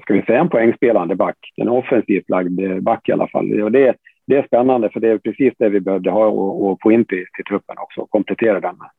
ska 0.00 0.14
vi 0.14 0.22
säga 0.22 0.40
en 0.40 0.48
poängspelande 0.48 1.14
back. 1.14 1.36
En 1.56 1.68
offensivt 1.68 2.28
lagd 2.28 2.82
back 2.82 3.08
i 3.08 3.12
alla 3.12 3.28
fall. 3.28 3.62
Och 3.62 3.72
det, 3.72 3.94
det 4.26 4.36
är 4.36 4.46
spännande 4.46 4.90
för 4.90 5.00
det 5.00 5.08
är 5.08 5.18
precis 5.18 5.52
det 5.58 5.68
vi 5.68 5.80
behövde 5.80 6.10
ha 6.10 6.26
och, 6.26 6.66
och 6.66 6.78
få 6.82 6.92
in 6.92 7.04
till, 7.04 7.24
till 7.36 7.44
truppen 7.44 7.76
också, 7.78 8.06
komplettera 8.06 8.60
den 8.60 8.76
med. 8.78 8.90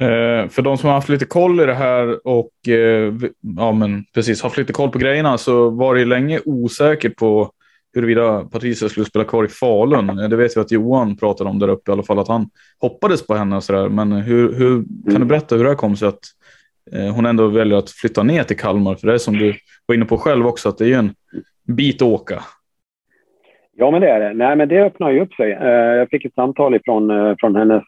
Eh, 0.00 0.48
för 0.48 0.62
de 0.62 0.78
som 0.78 0.88
har 0.88 0.94
haft 0.94 1.08
lite 1.08 1.24
koll 1.24 1.60
i 1.60 1.66
det 1.66 1.74
här 1.74 2.26
och 2.26 2.68
eh, 2.68 3.14
ja, 3.56 3.72
men 3.72 4.04
precis 4.14 4.42
haft 4.42 4.58
lite 4.58 4.72
koll 4.72 4.90
på 4.90 4.98
grejerna 4.98 5.38
så 5.38 5.70
var 5.70 5.94
det 5.94 6.04
länge 6.04 6.40
osäkert 6.44 7.16
på 7.16 7.50
huruvida 7.94 8.44
Patricia 8.44 8.88
skulle 8.88 9.06
spela 9.06 9.24
kvar 9.24 9.44
i 9.44 9.48
Falun. 9.48 10.08
Eh, 10.08 10.28
det 10.28 10.36
vet 10.36 10.56
vi 10.56 10.60
att 10.60 10.72
Johan 10.72 11.16
pratade 11.16 11.50
om 11.50 11.58
där 11.58 11.68
uppe 11.68 11.90
i 11.90 11.92
alla 11.92 12.02
fall, 12.02 12.18
att 12.18 12.28
han 12.28 12.50
hoppades 12.80 13.26
på 13.26 13.34
henne 13.34 13.56
och 13.56 13.64
sådär. 13.64 13.88
Men 13.88 14.12
hur, 14.12 14.52
hur 14.52 14.82
kan 15.04 15.10
mm. 15.10 15.20
du 15.20 15.24
berätta 15.24 15.56
hur 15.56 15.64
det 15.64 15.74
kom 15.74 15.96
sig 15.96 16.08
att 16.08 16.20
Eh, 16.92 17.14
hon 17.14 17.26
ändå 17.26 17.46
väljer 17.46 17.78
att 17.78 17.90
flytta 17.90 18.22
ner 18.22 18.42
till 18.42 18.56
Kalmar. 18.56 18.94
För 18.94 19.06
det 19.06 19.14
är 19.14 19.18
som 19.18 19.38
du 19.38 19.54
var 19.86 19.94
inne 19.94 20.04
på 20.04 20.18
själv 20.18 20.46
också, 20.46 20.68
att 20.68 20.78
det 20.78 20.92
är 20.92 20.98
en 20.98 21.14
bit 21.66 22.02
att 22.02 22.08
åka. 22.08 22.42
Ja, 23.76 23.90
men 23.90 24.00
det 24.00 24.10
är 24.10 24.20
det. 24.20 24.34
Nej, 24.34 24.56
men 24.56 24.68
det 24.68 24.82
öppnar 24.82 25.10
ju 25.10 25.20
upp 25.20 25.34
sig. 25.34 25.52
Eh, 25.52 25.68
jag 25.68 26.10
fick 26.10 26.24
ett 26.24 26.34
samtal 26.34 26.74
ifrån, 26.74 27.10
eh, 27.10 27.34
från 27.38 27.56
hennes, 27.56 27.84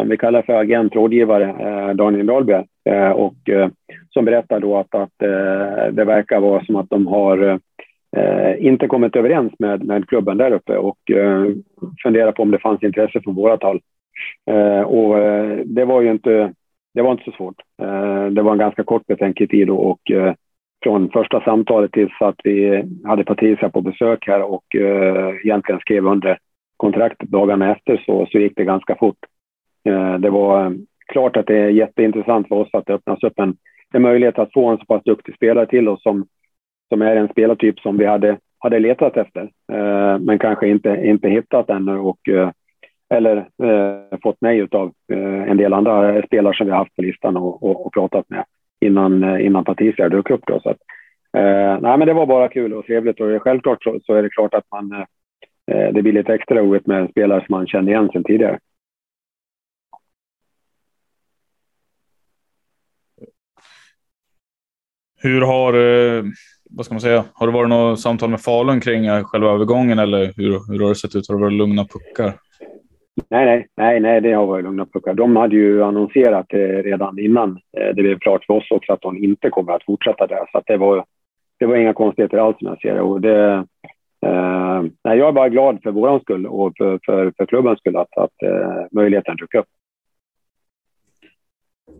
om 0.00 0.08
vi 0.08 0.16
kallar 0.16 0.42
för 0.42 0.52
agent, 0.52 0.94
rådgivare, 0.94 1.44
eh, 1.44 1.94
Daniel 1.94 2.26
Dahlberg, 2.26 2.64
eh, 2.84 3.10
och 3.10 3.34
som 4.10 4.24
berättar 4.24 4.60
då 4.60 4.76
att, 4.76 4.94
att 4.94 5.18
det 5.90 6.04
verkar 6.04 6.40
vara 6.40 6.64
som 6.64 6.76
att 6.76 6.90
de 6.90 7.06
har 7.06 7.58
inte 8.58 8.86
kommit 8.86 9.16
överens 9.16 9.52
med, 9.58 9.84
med 9.84 10.08
klubben 10.08 10.36
där 10.36 10.52
uppe 10.52 10.76
och 10.76 10.98
funderar 12.02 12.32
på 12.32 12.42
om 12.42 12.50
det 12.50 12.58
fanns 12.58 12.82
intresse 12.82 13.20
från 13.20 13.34
vårat 13.34 13.62
håll. 13.62 13.80
och 14.86 15.16
det 15.64 15.84
var 15.84 16.00
ju 16.00 16.10
inte 16.10 16.52
det 16.94 17.02
var 17.02 17.12
inte 17.12 17.24
så 17.24 17.32
svårt. 17.32 17.60
Eh, 17.82 18.26
det 18.26 18.42
var 18.42 18.52
en 18.52 18.58
ganska 18.58 18.84
kort 18.84 19.06
betänketid 19.06 19.70
och 19.70 20.10
eh, 20.10 20.34
från 20.82 21.10
första 21.10 21.40
samtalet 21.40 21.92
tills 21.92 22.12
att 22.20 22.40
vi 22.44 22.84
hade 23.04 23.24
Patricia 23.24 23.68
på 23.70 23.80
besök 23.80 24.26
här 24.26 24.42
och 24.42 24.76
eh, 24.76 25.34
egentligen 25.44 25.80
skrev 25.80 26.06
under 26.06 26.38
kontraktet 26.76 27.28
dagarna 27.28 27.72
efter 27.72 28.02
så, 28.06 28.26
så 28.32 28.38
gick 28.38 28.52
det 28.56 28.64
ganska 28.64 28.96
fort. 28.96 29.18
Eh, 29.88 30.14
det 30.14 30.30
var 30.30 30.66
eh, 30.66 30.72
klart 31.06 31.36
att 31.36 31.46
det 31.46 31.56
är 31.56 31.68
jätteintressant 31.68 32.48
för 32.48 32.56
oss 32.56 32.68
att 32.72 32.86
det 32.86 32.94
öppnas 32.94 33.22
upp 33.22 33.38
en, 33.38 33.56
en 33.94 34.02
möjlighet 34.02 34.38
att 34.38 34.52
få 34.52 34.66
en 34.68 34.78
så 34.78 34.84
pass 34.84 35.02
duktig 35.04 35.34
spelare 35.34 35.66
till 35.66 35.88
oss 35.88 36.02
som, 36.02 36.26
som 36.88 37.02
är 37.02 37.16
en 37.16 37.28
spelartyp 37.28 37.80
som 37.80 37.96
vi 37.96 38.06
hade, 38.06 38.38
hade 38.58 38.78
letat 38.78 39.16
efter, 39.16 39.42
eh, 39.72 40.18
men 40.18 40.38
kanske 40.38 40.68
inte, 40.68 41.00
inte 41.04 41.28
hittat 41.28 41.70
ännu. 41.70 41.98
Och 41.98 42.18
eller 43.14 43.36
eh, 43.36 44.18
fått 44.22 44.36
nej 44.40 44.68
av 44.70 44.92
eh, 45.12 45.50
en 45.50 45.56
del 45.56 45.72
andra 45.72 46.22
spelare 46.22 46.54
som 46.54 46.66
vi 46.66 46.72
har 46.72 46.78
haft 46.78 46.96
på 46.96 47.02
listan 47.02 47.36
och, 47.36 47.62
och, 47.62 47.86
och 47.86 47.92
pratat 47.92 48.30
med 48.30 48.44
innan, 48.80 49.40
innan 49.40 49.64
Patricia 49.64 50.08
dök 50.08 50.30
upp. 50.30 50.42
Då, 50.46 50.60
så 50.60 50.70
att, 50.70 50.78
eh, 51.36 51.80
nej, 51.80 51.98
men 51.98 52.06
det 52.06 52.14
var 52.14 52.26
bara 52.26 52.48
kul 52.48 52.74
och 52.74 52.86
trevligt 52.86 53.20
och 53.20 53.42
självklart 53.42 53.82
så, 53.82 54.00
så 54.04 54.14
är 54.14 54.22
det 54.22 54.28
klart 54.28 54.54
att 54.54 54.70
man, 54.70 54.92
eh, 54.92 55.04
det 55.66 56.02
blir 56.02 56.12
lite 56.12 56.34
extra 56.34 56.58
roligt 56.58 56.86
med 56.86 57.10
spelare 57.10 57.44
som 57.46 57.52
man 57.56 57.66
känner 57.66 57.92
igen 57.92 58.08
sedan 58.12 58.24
tidigare. 58.24 58.58
Hur 65.24 65.40
har, 65.40 65.72
eh, 65.74 66.24
vad 66.70 66.86
ska 66.86 66.94
man 66.94 67.00
säga, 67.00 67.24
har 67.34 67.46
det 67.46 67.52
varit 67.52 67.68
något 67.68 68.00
samtal 68.00 68.30
med 68.30 68.40
Falun 68.40 68.80
kring 68.80 69.24
själva 69.24 69.50
övergången 69.50 69.98
eller 69.98 70.32
hur, 70.36 70.72
hur 70.72 70.80
har 70.80 70.88
det 70.88 70.94
sett 70.94 71.16
ut? 71.16 71.28
Har 71.28 71.36
det 71.36 71.42
varit 71.42 71.52
lugna 71.52 71.84
puckar? 71.84 72.32
Nej, 73.30 73.44
nej, 73.44 73.66
nej, 73.76 74.00
nej, 74.00 74.20
det 74.20 74.32
har 74.32 74.46
varit 74.46 74.64
lugna 74.64 74.86
puckar. 74.86 75.14
De 75.14 75.36
hade 75.36 75.56
ju 75.56 75.82
annonserat 75.84 76.52
eh, 76.52 76.58
redan 76.58 77.18
innan 77.18 77.50
eh, 77.50 77.94
det 77.94 78.02
blev 78.02 78.18
klart 78.18 78.44
för 78.44 78.54
oss 78.54 78.70
också 78.70 78.92
att 78.92 79.00
de 79.00 79.24
inte 79.24 79.50
kommer 79.50 79.72
att 79.72 79.84
fortsätta 79.84 80.26
där. 80.26 80.46
Så 80.52 80.62
det, 80.66 80.76
var, 80.76 81.04
det 81.58 81.66
var 81.66 81.76
inga 81.76 81.92
konstigheter 81.92 82.38
alls 82.38 82.58
som 82.58 82.68
jag 82.68 82.80
ser 82.80 82.94
det. 82.94 83.00
Och 83.00 83.20
det 83.20 83.66
eh, 84.24 84.82
nej, 85.04 85.18
jag 85.18 85.28
är 85.28 85.32
bara 85.32 85.48
glad 85.48 85.78
för 85.82 85.90
vår 85.90 86.20
skull 86.20 86.46
och 86.46 86.72
för, 86.78 87.00
för, 87.06 87.32
för 87.36 87.46
klubbens 87.46 87.78
skull 87.78 87.96
att, 87.96 88.18
att 88.18 88.42
eh, 88.42 88.86
möjligheten 88.92 89.36
dök 89.36 89.54
upp. 89.54 89.66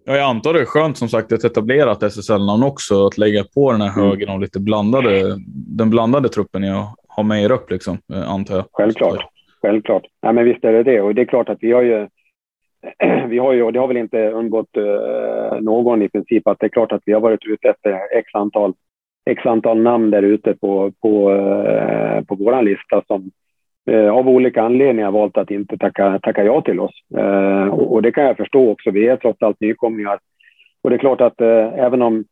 Ja, 0.05 0.17
jag 0.17 0.25
antar 0.25 0.53
det 0.53 0.61
är 0.61 0.65
skönt 0.65 0.99
som 0.99 1.09
sagt 1.09 1.33
ett 1.33 1.45
etablerat 1.45 2.03
SSL-namn 2.03 2.63
också. 2.63 3.07
Att 3.07 3.19
lägga 3.19 3.45
på 3.55 3.73
den 3.73 3.81
här 3.81 3.99
mm. 3.99 4.09
högen 4.09 4.29
av 4.29 4.41
lite 4.41 4.61
blandade, 4.61 5.39
den 5.79 5.91
blandade 5.91 6.29
truppen 6.29 6.63
jag 6.63 6.87
har 7.09 7.25
med 7.25 7.45
er 7.45 7.53
upp 7.53 7.71
liksom, 7.71 7.99
eh, 8.13 8.31
antar 8.31 8.55
jag. 8.55 8.65
Självklart 8.73 9.35
självklart. 9.65 10.07
Nej, 10.23 10.33
men 10.33 10.45
visst 10.45 10.65
är 10.65 10.73
det 10.73 10.83
det. 10.83 11.01
Och 11.01 11.15
det 11.15 11.23
är 11.23 11.27
klart 11.27 11.49
att 11.49 11.59
vi 11.61 11.73
har 11.73 11.83
ju, 11.83 12.09
vi 13.29 13.39
har 13.39 13.53
ju, 13.53 13.63
och 13.63 13.73
det 13.73 13.79
har 13.79 13.89
väl 13.89 13.97
inte 13.97 14.31
undgått 14.31 14.77
uh, 14.77 15.61
någon 15.61 16.03
i 16.03 16.09
princip, 16.09 16.49
att 16.49 16.59
det 16.61 16.67
är 16.67 16.77
klart 16.77 16.93
att 16.93 17.03
vi 17.07 17.13
har 17.13 17.21
varit 17.21 17.45
ute 17.47 17.69
efter 17.69 18.19
x 18.19 18.31
antal, 18.35 18.75
x 19.31 19.47
antal 19.47 19.83
namn 19.83 20.11
där 20.11 20.23
ute 20.23 20.55
på, 20.55 20.93
på, 21.03 21.33
eh, 21.33 22.25
på 22.25 22.35
vår 22.35 22.63
lista 22.63 23.03
som 23.07 23.31
eh, 23.91 24.11
av 24.11 24.29
olika 24.29 24.63
anledningar 24.63 25.11
valt 25.11 25.37
att 25.37 25.51
inte 25.51 25.79
tacka, 25.79 26.19
tacka 26.19 26.45
ja 26.45 26.61
till 26.61 26.81
oss. 26.81 26.95
Eh, 27.17 27.69
och, 27.69 27.93
och, 27.93 28.03
det 28.03 28.13
kan 28.13 28.25
jag 28.25 28.37
förstå 28.37 28.71
också. 28.71 28.91
Vi 28.91 29.09
är 29.09 29.17
trots 29.17 29.43
allt 29.43 29.61
nykomlingar. 29.61 30.19
Och 30.83 30.91
det 30.91 30.97
är 30.97 30.99
klart 30.99 31.21
att 31.21 31.41
även 31.41 32.03
om 32.03 32.25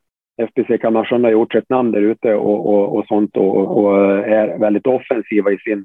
FBC 0.42 0.78
Kalmarsund 0.80 1.24
har 1.24 1.32
gjort 1.32 1.54
ett 1.54 1.70
namn 1.70 1.92
där 1.92 2.00
ute 2.00 2.34
och, 2.34 2.66
och, 2.66 2.96
och 2.96 3.06
sånt 3.06 3.36
och, 3.36 3.76
och, 3.76 4.08
är 4.18 4.58
väldigt 4.58 4.86
offensiva 4.86 5.50
i 5.52 5.58
sin 5.58 5.84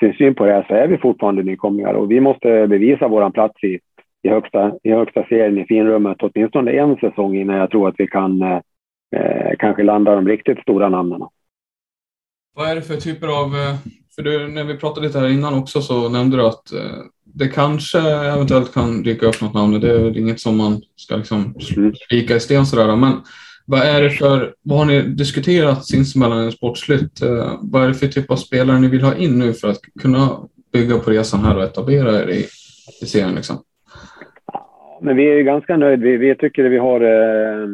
sin 0.00 0.12
syn 0.12 0.34
på 0.34 0.46
det 0.46 0.52
här 0.52 0.64
så 0.68 0.74
är 0.74 0.88
vi 0.88 0.98
fortfarande 0.98 1.42
nykomlingar 1.42 1.94
och 1.94 2.10
vi 2.10 2.20
måste 2.20 2.66
bevisa 2.66 3.08
vår 3.08 3.30
plats 3.30 3.64
i, 3.64 3.78
i, 4.22 4.28
högsta, 4.28 4.72
i 4.82 4.90
högsta 4.90 5.24
serien 5.28 5.58
i 5.58 5.66
finrummet 5.66 6.16
åtminstone 6.20 6.72
en 6.72 6.96
säsong 6.96 7.36
innan 7.36 7.56
jag 7.56 7.70
tror 7.70 7.88
att 7.88 7.94
vi 7.98 8.06
kan, 8.06 8.60
eh, 9.14 9.46
eh, 9.54 9.56
kanske 9.58 9.82
landar 9.82 10.16
de 10.16 10.28
riktigt 10.28 10.58
stora 10.58 10.88
namnen. 10.88 11.20
Vad 12.54 12.68
är 12.68 12.74
det 12.74 12.82
för 12.82 12.96
typer 12.96 13.28
av... 13.28 13.46
Eh, 13.46 13.74
för 14.14 14.22
du, 14.22 14.48
när 14.48 14.64
vi 14.64 14.76
pratade 14.76 15.06
lite 15.06 15.18
här 15.18 15.28
innan 15.28 15.54
också 15.54 15.82
så 15.82 16.08
nämnde 16.08 16.36
du 16.36 16.46
att 16.46 16.72
eh, 16.72 16.80
det 17.24 17.48
kanske 17.48 18.00
eventuellt 18.00 18.74
kan 18.74 19.02
dyka 19.02 19.26
upp 19.26 19.40
något 19.40 19.54
namn. 19.54 19.80
Det 19.80 19.90
är 19.90 20.18
inget 20.18 20.40
som 20.40 20.56
man 20.56 20.82
ska 20.96 21.16
liksom 21.16 21.54
spika 22.06 22.32
mm. 22.32 22.36
i 22.36 22.40
sten 22.40 22.66
sådär. 22.66 22.96
Men 22.96 23.12
vad 23.66 23.80
är 23.80 24.02
det 24.02 24.10
för... 24.10 24.54
Vad 24.62 24.78
har 24.78 24.84
ni 24.84 25.02
diskuterat 25.02 25.86
sinsemellan 25.86 26.48
i 26.48 26.52
sportsligt? 26.52 27.22
Vad 27.60 27.84
är 27.84 27.88
det 27.88 27.94
för 27.94 28.06
typ 28.06 28.30
av 28.30 28.36
spelare 28.36 28.78
ni 28.78 28.88
vill 28.88 29.02
ha 29.02 29.14
in 29.14 29.38
nu 29.38 29.52
för 29.52 29.68
att 29.68 29.80
kunna 30.00 30.28
bygga 30.72 30.98
på 30.98 31.10
resan 31.10 31.44
här 31.44 31.56
och 31.56 31.62
etablera 31.62 32.22
er 32.22 32.28
i, 32.28 32.46
i 33.02 33.06
serien? 33.06 33.34
Liksom? 33.34 33.56
Men 35.00 35.16
vi 35.16 35.30
är 35.30 35.34
ju 35.34 35.44
ganska 35.44 35.76
nöjda. 35.76 36.02
Vi, 36.02 36.16
vi 36.16 36.34
tycker 36.34 36.64
att 36.64 36.72
vi 36.72 36.78
har 36.78 37.00
eh, 37.00 37.68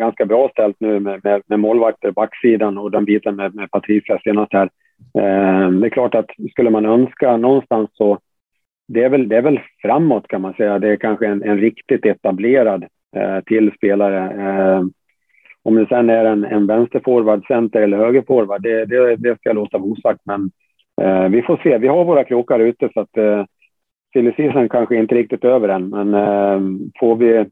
ganska 0.00 0.26
bra 0.26 0.48
ställt 0.48 0.76
nu 0.80 1.00
med, 1.00 1.20
med, 1.24 1.42
med 1.46 1.60
målvakter, 1.60 2.10
backsidan 2.10 2.78
och 2.78 2.90
den 2.90 3.04
biten 3.04 3.36
med, 3.36 3.54
med 3.54 3.70
Patricia 3.70 4.18
senast 4.24 4.52
här. 4.52 4.70
Eh, 5.18 5.70
det 5.70 5.86
är 5.86 5.90
klart 5.90 6.14
att 6.14 6.30
skulle 6.50 6.70
man 6.70 6.86
önska 6.86 7.36
någonstans 7.36 7.90
så 7.92 8.18
det 8.92 9.04
är 9.04 9.08
väl, 9.08 9.28
det 9.28 9.36
är 9.36 9.42
väl 9.42 9.60
framåt 9.82 10.28
kan 10.28 10.40
man 10.40 10.54
säga. 10.54 10.78
Det 10.78 10.88
är 10.88 10.96
kanske 10.96 11.26
en, 11.26 11.42
en 11.42 11.58
riktigt 11.58 12.06
etablerad 12.06 12.84
eh, 13.16 13.40
till 13.40 13.72
spelare. 13.76 14.18
Eh, 14.42 14.82
om 15.62 15.74
det 15.74 15.86
sen 15.86 16.10
är 16.10 16.24
en, 16.24 16.44
en 16.44 16.66
vänsterforward, 16.66 17.46
center 17.46 17.82
eller 17.82 17.96
högerforward, 17.96 18.62
det, 18.62 18.84
det, 18.84 19.16
det 19.16 19.38
ska 19.38 19.48
jag 19.48 19.56
låta 19.56 19.78
vara 19.78 19.90
osagt. 19.90 20.20
Men 20.24 20.50
eh, 21.02 21.28
vi 21.28 21.42
får 21.42 21.60
se. 21.62 21.78
Vi 21.78 21.88
har 21.88 22.04
våra 22.04 22.24
krokar 22.24 22.58
ute 22.58 22.88
så 22.94 23.00
att 23.00 23.16
eh, 23.16 23.44
silly 24.12 24.32
kanske 24.68 24.96
inte 24.96 25.14
riktigt 25.14 25.44
över 25.44 25.68
än. 25.68 25.88
Men 25.88 26.14
eh, 26.14 26.60
får, 27.00 27.16
vi, 27.16 27.44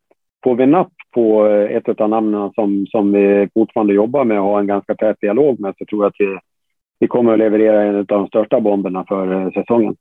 får 0.48 0.56
vi 0.56 0.66
napp 0.66 0.92
på 1.14 1.46
ett 1.46 2.00
av 2.00 2.08
namnen 2.08 2.52
som, 2.54 2.86
som 2.86 3.12
vi 3.12 3.48
fortfarande 3.54 3.94
jobbar 3.94 4.24
med 4.24 4.40
och 4.40 4.46
har 4.46 4.60
en 4.60 4.66
ganska 4.66 4.94
tät 4.94 5.20
dialog 5.20 5.60
med 5.60 5.74
så 5.78 5.84
tror 5.84 6.04
jag 6.04 6.08
att 6.08 6.16
vi, 6.18 6.38
vi 6.98 7.06
kommer 7.06 7.32
att 7.32 7.38
leverera 7.38 7.82
en 7.82 7.96
av 7.96 8.04
de 8.04 8.26
största 8.26 8.60
bomberna 8.60 9.04
för 9.08 9.32
eh, 9.32 9.52
säsongen. 9.52 9.96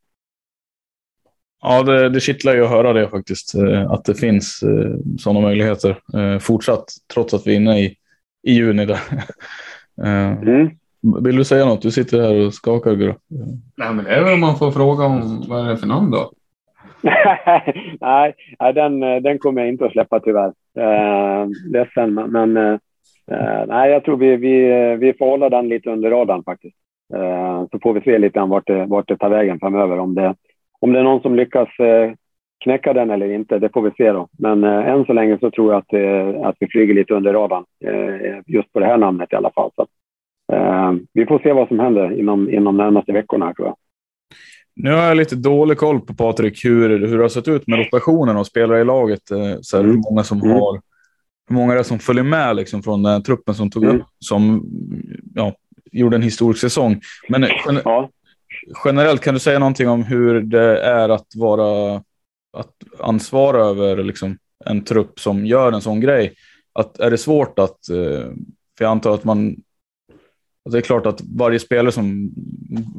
Ja, 1.61 1.83
det, 1.83 2.09
det 2.09 2.19
kittlar 2.19 2.55
ju 2.55 2.63
att 2.63 2.69
höra 2.69 2.93
det 2.93 3.09
faktiskt. 3.09 3.55
Eh, 3.55 3.91
att 3.91 4.05
det 4.05 4.15
finns 4.15 4.63
eh, 4.63 4.95
sådana 5.17 5.39
möjligheter 5.39 5.97
fortsatt, 6.39 6.85
trots 7.13 7.33
att 7.33 7.47
vi 7.47 7.51
är 7.51 7.55
inne 7.55 7.79
i, 7.79 7.95
i 8.47 8.51
juni. 8.51 8.85
Där. 8.85 8.99
Mm. 10.03 10.69
Vill 11.23 11.35
du 11.35 11.43
säga 11.43 11.65
något? 11.65 11.81
Du 11.81 11.91
sitter 11.91 12.21
här 12.21 12.45
och 12.45 12.53
skakar. 12.53 12.95
Gura. 12.95 13.15
Nej, 13.75 13.93
men 13.93 14.05
det 14.05 14.11
är 14.11 14.23
väl 14.23 14.33
om 14.33 14.39
man 14.39 14.57
får 14.57 14.71
fråga 14.71 15.05
om 15.05 15.45
vad 15.47 15.65
är 15.65 15.69
det 15.69 15.77
för 15.77 15.87
namn 15.87 16.11
då? 16.11 16.31
nej, 18.01 18.33
den, 18.73 19.03
eh, 19.03 19.21
den 19.21 19.39
kommer 19.39 19.61
jag 19.61 19.69
inte 19.69 19.85
att 19.85 19.91
släppa 19.91 20.19
tyvärr. 20.19 20.53
Eh, 20.77 21.47
ledsen, 21.71 22.13
men 22.13 22.57
eh, 22.57 22.79
eh, 23.31 23.65
nej, 23.67 23.91
jag 23.91 24.03
tror 24.03 24.17
vi, 24.17 24.35
vi, 24.35 24.95
vi 24.99 25.13
får 25.13 25.25
hålla 25.25 25.49
den 25.49 25.69
lite 25.69 25.89
under 25.89 26.09
radarn 26.09 26.43
faktiskt. 26.43 26.77
Eh, 27.13 27.65
så 27.71 27.79
får 27.79 27.93
vi 27.93 28.01
se 28.01 28.17
lite 28.17 28.39
grann 28.39 28.49
vart 28.49 28.67
det, 28.67 28.85
vart 28.85 29.07
det 29.07 29.17
tar 29.17 29.29
vägen 29.29 29.59
framöver. 29.59 29.99
Om 29.99 30.15
det, 30.15 30.35
om 30.79 30.93
det 30.93 30.99
är 30.99 31.03
någon 31.03 31.21
som 31.21 31.35
lyckas 31.35 31.79
eh, 31.79 32.11
knäcka 32.63 32.93
den 32.93 33.09
eller 33.09 33.31
inte, 33.31 33.59
det 33.59 33.69
får 33.73 33.81
vi 33.81 33.91
se 33.91 34.11
då. 34.11 34.27
Men 34.39 34.63
eh, 34.63 34.87
än 34.87 35.05
så 35.05 35.13
länge 35.13 35.37
så 35.39 35.51
tror 35.51 35.73
jag 35.73 35.79
att, 35.79 35.93
eh, 35.93 36.47
att 36.47 36.55
vi 36.59 36.67
flyger 36.67 36.93
lite 36.93 37.13
under 37.13 37.33
radarn, 37.33 37.65
eh, 37.85 38.39
just 38.45 38.73
på 38.73 38.79
det 38.79 38.85
här 38.85 38.97
namnet 38.97 39.33
i 39.33 39.35
alla 39.35 39.51
fall. 39.51 39.71
Så, 39.75 39.87
eh, 40.53 40.93
vi 41.13 41.25
får 41.25 41.39
se 41.39 41.53
vad 41.53 41.67
som 41.67 41.79
händer 41.79 42.19
inom, 42.19 42.49
inom 42.49 42.77
närmaste 42.77 43.11
veckorna 43.11 43.53
tror 43.53 43.67
jag. 43.67 43.75
Nu 44.79 44.91
har 44.91 45.03
jag 45.03 45.17
lite 45.17 45.35
dålig 45.35 45.77
koll 45.77 46.01
på 46.01 46.13
Patrik 46.13 46.65
hur, 46.65 47.07
hur 47.07 47.17
det 47.17 47.23
har 47.23 47.29
sett 47.29 47.47
ut 47.47 47.67
med 47.67 47.79
rotationen 47.79 48.37
och 48.37 48.47
spelare 48.47 48.81
i 48.81 48.85
laget. 48.85 49.31
Eh, 49.31 49.55
så 49.61 49.77
här, 49.77 49.83
mm. 49.83 49.95
Hur 49.95 50.01
många 50.11 50.23
som 50.23 50.41
mm. 50.41 50.51
har 50.51 50.81
hur 51.47 51.55
många 51.55 51.73
det 51.73 51.79
är 51.79 51.83
som 51.83 51.99
följer 51.99 52.23
med 52.23 52.55
liksom, 52.55 52.83
från 52.83 53.03
den 53.03 53.23
truppen 53.23 53.55
som 53.55 53.69
tog 53.69 53.83
mm. 53.83 53.95
upp, 53.95 54.05
som 54.19 54.65
ja, 55.35 55.55
gjorde 55.91 56.15
en 56.15 56.21
historisk 56.21 56.61
säsong. 56.61 57.01
Men 57.29 57.41
gen 57.41 57.81
ja. 57.85 58.09
generellt, 58.85 59.21
kan 59.21 59.33
du 59.33 59.39
säga 59.39 59.59
någonting 59.59 59.89
om 59.89 60.03
hur 60.03 60.41
det 60.41 60.81
är 60.81 61.09
att 61.09 61.27
vara 61.35 61.95
att 62.57 62.73
ansvara 62.99 63.65
över 63.65 64.03
liksom, 64.03 64.37
en 64.65 64.83
trupp 64.83 65.19
som 65.19 65.45
gör 65.45 65.71
en 65.71 65.81
sån 65.81 65.99
grej? 65.99 66.33
Att, 66.73 66.99
är 66.99 67.11
det 67.11 67.17
svårt 67.17 67.59
att, 67.59 67.89
eh, 67.89 68.25
för 68.77 68.85
jag 68.85 68.91
antar 68.91 69.13
att 69.13 69.23
man 69.23 69.55
det 70.69 70.77
är 70.77 70.81
klart 70.81 71.05
att 71.05 71.21
varje 71.21 71.59
spelare 71.59 71.91
som 71.91 72.31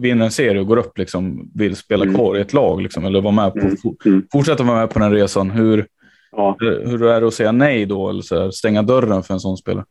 vinner 0.03 0.25
en 0.25 0.31
serie 0.31 0.61
och 0.61 0.67
går 0.67 0.77
upp 0.77 0.99
liksom 0.99 1.51
vill 1.55 1.77
spela 1.77 2.05
mm. 2.05 2.15
kvar 2.15 2.37
i 2.37 2.41
ett 2.41 2.53
lag 2.53 2.83
liksom, 2.83 3.05
eller 3.05 3.21
vara 3.21 3.35
med 3.35 3.53
på, 3.53 3.59
mm. 3.59 3.77
mm. 4.07 4.23
fortsätta 4.33 4.65
vara 4.65 4.79
med 4.79 4.91
på 4.91 4.99
den 4.99 5.13
resan. 5.13 5.51
Hur, 5.51 5.87
ja. 6.33 6.57
hur 6.61 7.03
är 7.07 7.21
det 7.21 7.27
att 7.27 7.35
säga 7.35 7.53
nej 7.53 7.87
då 7.87 8.09
eller 8.09 8.23
så 8.23 8.43
här, 8.43 8.51
stänga 8.51 8.83
dörren 8.83 9.23
för 9.23 9.35
en 9.35 9.41
sån 9.41 9.57
spelare? 9.57 9.85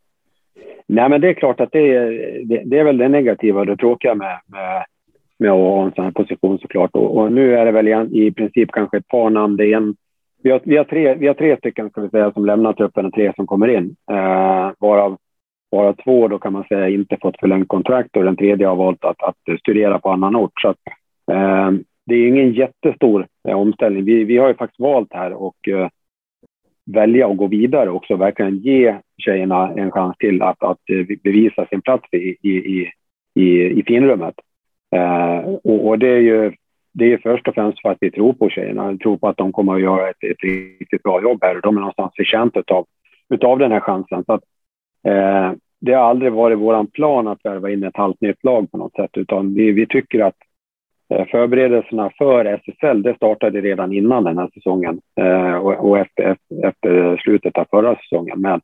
Nej, 0.88 1.10
men 1.10 1.22
det 1.22 1.30
är 1.30 1.34
klart 1.34 1.60
att 1.60 1.72
det 1.72 1.96
är, 1.96 2.10
det, 2.46 2.64
det 2.66 2.80
är 2.80 2.84
väl 2.84 2.98
det 2.98 3.10
negativa 3.10 3.60
och 3.60 3.66
det 3.66 3.78
tråkiga 3.78 4.16
med, 4.16 4.40
med, 4.46 4.86
med 5.40 5.52
att 5.52 5.58
ha 5.58 5.86
en 5.86 5.92
sån 5.92 6.04
här 6.04 6.12
position 6.12 6.60
såklart. 6.60 6.92
Och, 6.94 7.18
och 7.18 7.32
nu 7.32 7.58
är 7.58 7.66
det 7.66 7.72
väl 7.72 7.88
i, 7.88 8.28
i 8.28 8.32
princip 8.32 8.72
kanske 8.72 8.98
ett 8.98 9.08
par 9.08 9.30
namn. 9.30 9.58
Det 9.58 9.66
är 9.66 9.78
en, 9.78 9.96
vi, 10.44 10.52
har, 10.52 10.62
vi, 10.64 10.78
har 10.78 10.84
tre, 10.84 11.16
vi 11.16 11.28
har 11.28 11.34
tre 11.34 11.58
stycken 11.58 11.90
ska 11.90 12.02
vi 12.02 12.10
säga, 12.10 12.32
som 12.32 12.46
lämnar 12.46 12.74
truppen 12.74 13.06
och 13.06 13.14
tre 13.14 13.34
som 13.36 13.48
kommer 13.48 13.68
in. 13.68 13.96
Eh, 14.12 14.72
varav 14.80 15.18
bara 15.72 15.94
två 15.94 16.28
då 16.28 16.40
kan 16.40 16.54
man 16.54 16.64
säga 16.64 16.90
inte 16.90 17.18
fått 17.22 17.40
förlängt 17.40 17.68
kontrakt 17.68 18.18
och 18.18 18.24
den 18.24 18.36
tredje 18.36 18.68
har 18.68 18.76
valt 18.76 19.06
att, 19.06 19.24
att 19.24 19.60
studera 19.60 20.00
på 20.00 20.10
annan 20.12 20.36
ort. 20.36 20.62
Så 20.62 20.70
att, 20.70 20.78
eh, 21.32 21.72
det 22.06 22.16
är 22.16 22.28
ingen 22.28 22.54
jättestor 22.54 23.28
eh, 23.48 23.60
omställning. 23.60 24.06
Vi, 24.06 24.24
vi 24.24 24.38
har 24.38 24.48
ju 24.48 24.54
faktiskt 24.54 24.80
valt 24.80 25.14
här 25.14 25.34
och 25.34 25.68
eh, 25.68 25.90
välja 26.86 27.28
att 27.28 27.38
gå 27.38 27.48
vidare 27.48 27.90
också, 27.90 28.16
verkligen 28.16 28.58
ge 28.58 28.96
tjejerna 29.18 29.74
en 29.76 29.92
chans 29.92 30.18
till 30.18 30.42
att, 30.42 30.64
att 30.64 30.90
eh, 30.90 31.18
bevisa 31.24 31.66
sin 31.66 31.82
plats 31.82 32.14
i, 32.14 32.36
i, 32.42 32.92
i, 33.36 33.50
i 33.80 33.84
finrummet. 33.88 34.36
Eh, 34.96 35.40
och, 35.64 35.88
och, 35.88 36.00
det 36.00 36.08
är 36.10 36.20
ju 36.20 36.52
det 36.94 37.14
är 37.14 37.18
först 37.18 37.48
och 37.48 37.54
främst 37.54 37.82
för 37.82 37.90
att 37.90 37.98
vi 38.02 38.12
tror 38.12 38.34
på 38.34 38.50
tjejerna. 38.50 38.92
Vi 38.92 38.98
tror 38.98 39.18
på 39.18 39.28
att 39.28 39.38
de 39.38 39.52
kommer 39.52 39.76
att 39.76 39.82
göra 39.82 40.10
ett, 40.10 40.24
ett 40.24 40.44
riktigt 40.44 41.04
bra 41.04 41.22
jobb 41.22 41.40
här 41.42 41.56
och 41.56 41.62
de 41.62 41.76
är 41.78 41.80
någonstans 41.80 42.12
förtjänta 42.16 42.64
av, 42.68 42.86
utav 43.30 43.60
den 43.60 43.72
här 43.72 43.80
chansen. 43.80 44.24
Så 44.26 44.34
att, 44.34 44.44
Eh, 45.08 45.52
det 45.82 45.94
har 45.94 46.04
aldrig 46.04 46.32
varit 46.32 46.58
vår 46.58 46.86
plan 46.86 47.28
att 47.28 47.46
värva 47.46 47.70
in 47.70 47.84
ett 47.84 47.98
halvt 47.98 48.22
nytt 48.22 48.44
lag 48.44 48.72
på 48.72 48.78
något 48.78 48.96
sätt, 48.96 49.12
utan 49.14 49.54
vi, 49.54 49.72
vi 49.72 49.88
tycker 49.88 50.20
att 50.20 50.36
eh, 51.14 51.26
förberedelserna 51.26 52.12
för 52.18 52.46
SSL 52.46 53.02
det 53.02 53.16
startade 53.16 53.62
redan 53.62 53.94
innan 53.94 54.24
den 54.24 54.38
här 54.38 54.50
säsongen 54.54 55.02
eh, 55.22 55.54
och, 55.54 55.90
och 55.90 55.98
efter, 56.00 56.38
efter, 56.64 57.18
slutet 57.18 57.58
av 57.58 57.66
förra 57.70 57.96
säsongen 57.96 58.42
Men 58.42 58.62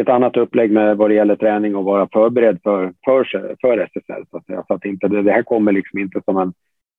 ett 0.00 0.08
annat 0.08 0.36
upplägg 0.36 0.72
med 0.72 0.96
vad 0.96 1.10
det 1.10 1.14
gäller 1.14 1.36
träning 1.36 1.76
och 1.76 1.84
vara 1.84 2.08
förberedd 2.12 2.58
för, 2.62 2.92
för, 3.04 3.24
för 3.60 3.78
SSL. 3.78 4.24
Så 4.30 4.36
att, 4.36 4.46
säga. 4.46 4.64
så 4.66 4.74
att 4.74 4.84
inte, 4.84 5.08
det 5.08 5.32
här 5.32 5.42
kommer 5.42 5.72
liksom 5.72 5.98
inte 5.98 6.20
som 6.24 6.36
en, 6.36 6.52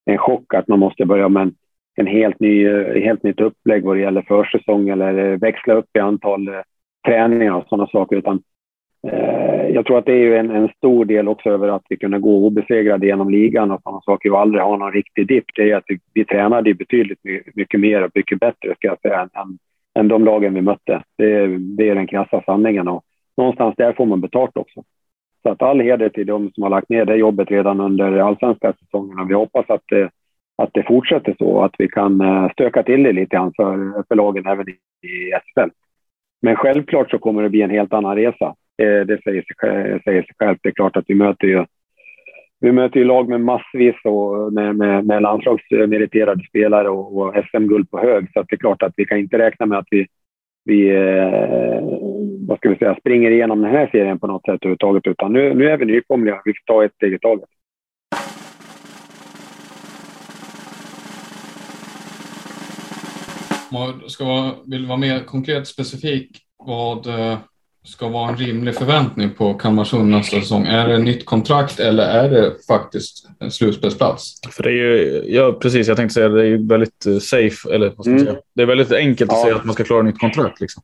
en 0.05 0.17
chock 0.17 0.53
att 0.53 0.67
man 0.67 0.79
måste 0.79 1.05
börja 1.05 1.29
med 1.29 1.43
en, 1.43 1.53
en 1.95 2.07
helt, 2.07 2.39
ny, 2.39 2.69
helt 2.99 3.23
nytt 3.23 3.39
upplägg 3.39 3.83
vad 3.83 3.95
det 3.95 4.01
gäller 4.01 4.21
försäsong 4.21 4.89
eller 4.89 5.37
växla 5.37 5.73
upp 5.73 5.89
i 5.93 5.99
antal 5.99 6.47
eh, 6.47 6.61
träningar 7.07 7.53
och 7.53 7.67
sådana 7.67 7.87
saker, 7.87 8.15
utan 8.15 8.41
Eh, 9.07 9.67
jag 9.69 9.85
tror 9.85 9.97
att 9.97 10.05
det 10.05 10.13
är 10.13 10.39
en, 10.39 10.51
en, 10.51 10.69
stor 10.77 11.05
del 11.05 11.27
också 11.27 11.49
över 11.49 11.67
att 11.67 11.85
vi 11.89 11.97
kunde 11.97 12.19
gå 12.19 12.45
obesegrade 12.45 13.05
genom 13.05 13.29
ligan 13.29 13.71
och 13.71 13.81
sådana 13.83 14.01
saker 14.01 14.31
och 14.31 14.39
aldrig 14.39 14.63
ha 14.63 14.77
någon 14.77 14.93
riktig 14.93 15.27
dipp. 15.27 15.45
Det 15.55 15.71
är 15.71 15.75
att 15.75 15.83
vi, 15.87 15.99
vi 16.13 16.25
tränade 16.25 16.73
betydligt 16.73 17.19
mycket 17.55 17.79
mer 17.79 18.03
och 18.03 18.11
mycket 18.15 18.39
bättre 18.39 18.75
ska 18.75 18.87
jag 18.87 19.01
säga, 19.01 19.21
än, 19.21 19.57
än 19.99 20.07
de 20.07 20.25
lagen 20.25 20.53
vi 20.53 20.61
mötte. 20.61 21.03
Det, 21.17 21.47
det 21.57 21.89
är 21.89 21.95
den 21.95 22.07
krassa 22.07 22.41
sanningen 22.45 22.87
och 22.87 23.03
någonstans 23.37 23.75
där 23.77 23.93
får 23.93 24.05
man 24.05 24.21
betalt 24.21 24.57
också. 24.57 24.83
Så 25.43 25.49
att 25.49 25.61
all 25.61 25.79
heder 25.79 26.09
till 26.09 26.27
de 26.27 26.51
som 26.51 26.63
har 26.63 26.69
lagt 26.69 26.89
ner 26.89 27.05
det 27.05 27.15
jobbet 27.15 27.51
redan 27.51 27.79
under 27.79 28.17
allsvenska 28.17 28.73
säsongen 28.73 29.19
och 29.19 29.29
vi 29.29 29.33
hoppas 29.33 29.69
att 29.69 29.83
det, 29.87 30.09
att 30.55 30.69
det 30.73 30.83
fortsätter 30.83 31.35
så 31.37 31.63
att 31.63 31.75
vi 31.77 31.87
kan 31.87 32.21
eh, 32.21 32.51
stöka 32.51 32.83
till 32.83 33.03
det 33.03 33.11
lite 33.11 33.35
grann 33.35 33.53
för, 33.55 34.03
för 34.07 34.15
lagen 34.15 34.45
även 34.45 34.69
i, 34.69 34.71
i 35.07 35.31
SFL. 35.31 35.69
Men 36.41 36.55
självklart 36.55 37.11
så 37.11 37.17
kommer 37.17 37.43
det 37.43 37.49
bli 37.49 37.61
en 37.61 37.69
helt 37.69 37.93
annan 37.93 38.15
resa. 38.15 38.55
Eh, 38.81 39.05
det 39.05 39.21
säger 39.23 39.41
sig, 39.41 40.01
säger 40.03 40.21
sig 40.21 40.35
självt. 40.39 40.59
Det 40.63 40.69
är 40.69 40.73
klart 40.73 40.97
att 40.97 41.05
vi 41.07 41.15
möter 41.15 41.47
ju 41.47 41.65
vi 42.63 42.71
möter 42.71 42.99
ju 42.99 43.05
lag 43.05 43.29
med 43.29 43.41
massvis 43.41 43.95
och 44.03 44.53
med, 44.53 44.75
med, 44.75 45.05
med 45.05 45.21
landslagsmeriterade 45.21 46.43
spelare 46.49 46.89
och, 46.89 47.17
och 47.17 47.33
SM-guld 47.45 47.91
på 47.91 47.99
hög. 47.99 48.31
Så 48.33 48.43
det 48.43 48.55
är 48.55 48.57
klart 48.57 48.83
att 48.83 48.93
vi 48.97 49.05
kan 49.05 49.17
inte 49.17 49.37
räkna 49.37 49.65
med 49.65 49.77
att 49.77 49.87
vi, 49.91 50.07
vi 50.65 50.89
eh, 50.89 51.81
vad 52.47 52.57
ska 52.57 52.69
vi 52.69 52.75
säga, 52.75 52.95
springer 52.99 53.31
igenom 53.31 53.61
den 53.61 53.71
här 53.71 53.89
serien 53.91 54.19
på 54.19 54.27
något 54.27 54.41
sätt 54.41 54.61
överhuvudtaget. 54.61 55.07
Utan 55.07 55.33
nu, 55.33 55.53
nu 55.53 55.69
är 55.69 55.77
vi 55.77 55.85
nykomlingar. 55.85 56.41
Vi 56.45 56.53
får 56.53 56.73
ta 56.73 56.85
ett 56.85 56.93
steg 56.93 57.13
i 57.13 57.19
taget. 57.19 57.49
Ska 64.07 64.25
vara, 64.25 64.51
vill 64.67 64.85
vara 64.85 64.97
mer 64.97 65.19
konkret 65.19 65.67
specifik 65.67 66.37
vad 66.57 67.07
eh, 67.07 67.37
ska 67.83 68.07
vara 68.07 68.29
en 68.29 68.37
rimlig 68.37 68.75
förväntning 68.75 69.29
på 69.37 69.53
Kalmarsund 69.53 70.11
nästa 70.11 70.39
säsong? 70.39 70.65
Är 70.65 70.87
det 70.87 70.97
nytt 70.97 71.25
kontrakt 71.25 71.79
eller 71.79 72.03
är 72.03 72.29
det 72.29 72.51
faktiskt 72.67 73.29
en 73.39 73.51
slutspelsplats? 73.51 74.41
För 74.51 74.63
det 74.63 74.69
är 74.69 74.73
ju, 74.73 75.23
ja, 75.27 75.57
precis, 75.61 75.87
jag 75.87 75.97
tänkte 75.97 76.13
säga 76.13 76.29
det 76.29 76.41
är 76.41 76.45
ju 76.45 76.67
väldigt 76.67 77.05
eh, 77.05 77.17
safe, 77.17 77.75
eller 77.75 77.91
vad 77.95 78.05
ska 78.05 78.11
mm. 78.11 78.25
säga? 78.25 78.37
Det 78.55 78.61
är 78.61 78.65
väldigt 78.65 78.91
enkelt 78.91 79.31
att 79.31 79.41
säga 79.41 79.55
att 79.55 79.65
man 79.65 79.73
ska 79.73 79.83
klara 79.83 80.01
nytt 80.01 80.19
kontrakt. 80.19 80.61
Liksom. 80.61 80.83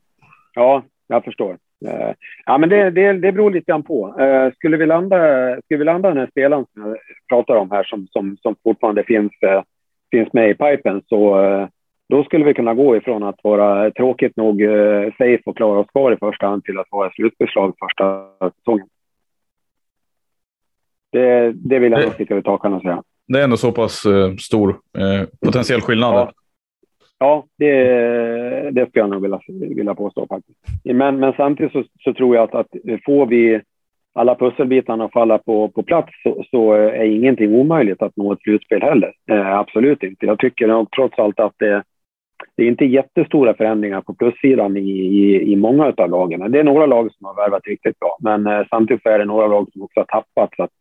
Ja, 0.53 0.83
jag 1.07 1.23
förstår. 1.23 1.57
Eh, 1.85 2.11
ja, 2.45 2.57
men 2.57 2.69
det, 2.69 2.89
det, 2.91 3.13
det 3.13 3.31
beror 3.31 3.51
lite 3.51 3.71
grann 3.71 3.83
på. 3.83 4.19
Eh, 4.19 4.53
skulle, 4.53 4.77
vi 4.77 4.85
landa, 4.85 5.17
skulle 5.61 5.77
vi 5.77 5.85
landa 5.85 6.09
den 6.09 6.17
här 6.17 6.27
spelaren 6.31 6.65
som 6.73 6.85
jag 6.85 6.97
pratar 7.29 7.55
om 7.55 7.71
här 7.71 7.83
som, 7.83 8.07
som, 8.11 8.37
som 8.41 8.55
fortfarande 8.63 9.03
finns, 9.03 9.31
finns 10.11 10.33
med 10.33 10.49
i 10.49 10.53
pipen 10.53 11.01
så 11.09 11.37
då 12.09 12.23
skulle 12.23 12.45
vi 12.45 12.53
kunna 12.53 12.73
gå 12.73 12.95
ifrån 12.95 13.23
att 13.23 13.39
vara 13.43 13.91
tråkigt 13.91 14.37
nog 14.37 14.61
eh, 14.61 15.13
safe 15.17 15.41
och 15.45 15.57
klara 15.57 15.79
oss 15.79 15.87
kvar 15.87 16.11
i 16.11 16.17
första 16.17 16.47
hand 16.47 16.63
till 16.63 16.79
att 16.79 16.87
vara 16.91 17.11
slutbeslag 17.11 17.73
första 17.79 18.25
säsongen. 18.57 18.87
Det, 21.11 21.51
det 21.51 21.79
vill 21.79 21.91
jag 21.91 22.01
nog 22.01 22.13
sticka 22.13 22.35
ut 22.35 22.47
hakan 22.47 22.73
och 22.73 22.81
säga. 22.81 23.03
Det 23.27 23.39
är 23.39 23.43
ändå 23.43 23.57
så 23.57 23.71
pass 23.71 24.05
eh, 24.05 24.35
stor 24.35 24.69
eh, 24.69 25.27
potentiell 25.45 25.81
skillnad. 25.81 26.13
Ja, 26.13 26.31
ja 27.19 27.45
det, 27.57 27.73
det 28.71 28.89
skulle 28.89 29.03
jag 29.03 29.09
nog 29.09 29.21
vilja, 29.21 29.39
vilja 29.75 29.95
påstå 29.95 30.27
faktiskt. 30.27 30.59
Men, 30.83 31.19
men 31.19 31.33
samtidigt 31.37 31.71
så, 31.71 31.83
så 31.99 32.13
tror 32.13 32.35
jag 32.35 32.43
att, 32.43 32.55
att 32.55 33.01
får 33.05 33.25
vi 33.25 33.61
alla 34.17 34.35
pusselbitarna 34.35 35.05
att 35.05 35.11
falla 35.11 35.37
på, 35.37 35.69
på 35.69 35.83
plats 35.83 36.11
så, 36.23 36.43
så, 36.51 36.73
är 36.73 37.03
ingenting 37.03 37.53
omöjligt 37.53 38.01
att 38.01 38.17
nå 38.17 38.33
ett 38.33 38.41
slutspel 38.41 38.81
heller. 38.81 39.13
Eh, 39.31 39.57
absolut 39.57 40.03
inte. 40.03 40.25
Jag 40.25 40.39
tycker 40.39 40.67
nog 40.67 40.91
trots 40.91 41.19
allt 41.19 41.39
att 41.39 41.53
det, 41.57 41.83
det 42.55 42.63
är 42.63 42.67
inte 42.67 42.85
jättestora 42.85 43.53
förändringar 43.53 44.01
på 44.01 44.13
plussidan 44.13 44.77
i, 44.77 44.89
i, 44.89 45.51
i 45.51 45.55
många 45.55 45.93
av 45.97 46.09
lagen. 46.09 46.51
Det 46.51 46.59
är 46.59 46.63
några 46.63 46.85
lag 46.85 47.11
som 47.11 47.25
har 47.25 47.35
värvat 47.35 47.67
riktigt 47.67 47.99
bra, 47.99 48.17
men 48.19 48.47
eh, 48.47 48.65
samtidigt 48.69 49.05
är 49.05 49.19
det 49.19 49.25
några 49.25 49.47
lag 49.47 49.67
som 49.73 49.81
också 49.81 49.99
har 49.99 50.05
tappat. 50.05 50.49
Så 50.55 50.63
att, 50.63 50.71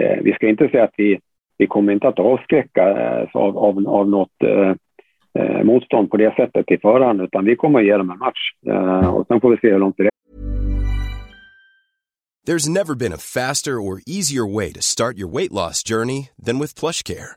eh, 0.00 0.18
vi 0.22 0.32
ska 0.32 0.48
inte 0.48 0.68
säga 0.68 0.84
att 0.84 0.94
vi, 0.96 1.18
vi 1.58 1.66
kommer 1.66 1.92
inte 1.92 2.08
att 2.08 2.18
avskräcka 2.18 2.88
eh, 2.90 3.28
av, 3.32 3.58
av, 3.58 3.88
av 3.88 4.08
något 4.08 4.42
eh, 4.44 4.74
eh 5.38 5.64
motstånd 5.64 6.10
på 6.10 6.16
det 6.16 6.34
sättet 6.36 6.70
i 6.70 6.78
förhand, 6.78 7.20
utan 7.20 7.44
vi 7.44 7.56
kommer 7.56 7.78
att 7.78 7.86
ge 7.86 7.96
dem 7.96 8.10
en 8.10 8.18
match. 8.18 8.52
Eh, 8.66 9.14
och 9.14 9.26
sen 9.26 9.40
får 9.40 9.50
vi 9.50 9.56
se 9.56 9.70
hur 9.70 9.78
långt 9.78 9.96
det 9.96 10.08
There's 12.48 12.66
never 12.66 12.94
been 12.94 13.12
a 13.12 13.18
faster 13.18 13.78
or 13.78 14.00
easier 14.06 14.46
way 14.46 14.72
to 14.72 14.80
start 14.80 15.18
your 15.18 15.28
weight 15.28 15.52
loss 15.52 15.82
journey 15.82 16.30
than 16.46 16.58
with 16.58 16.74
PlushCare. 16.74 17.36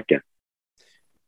Okay. 0.00 0.18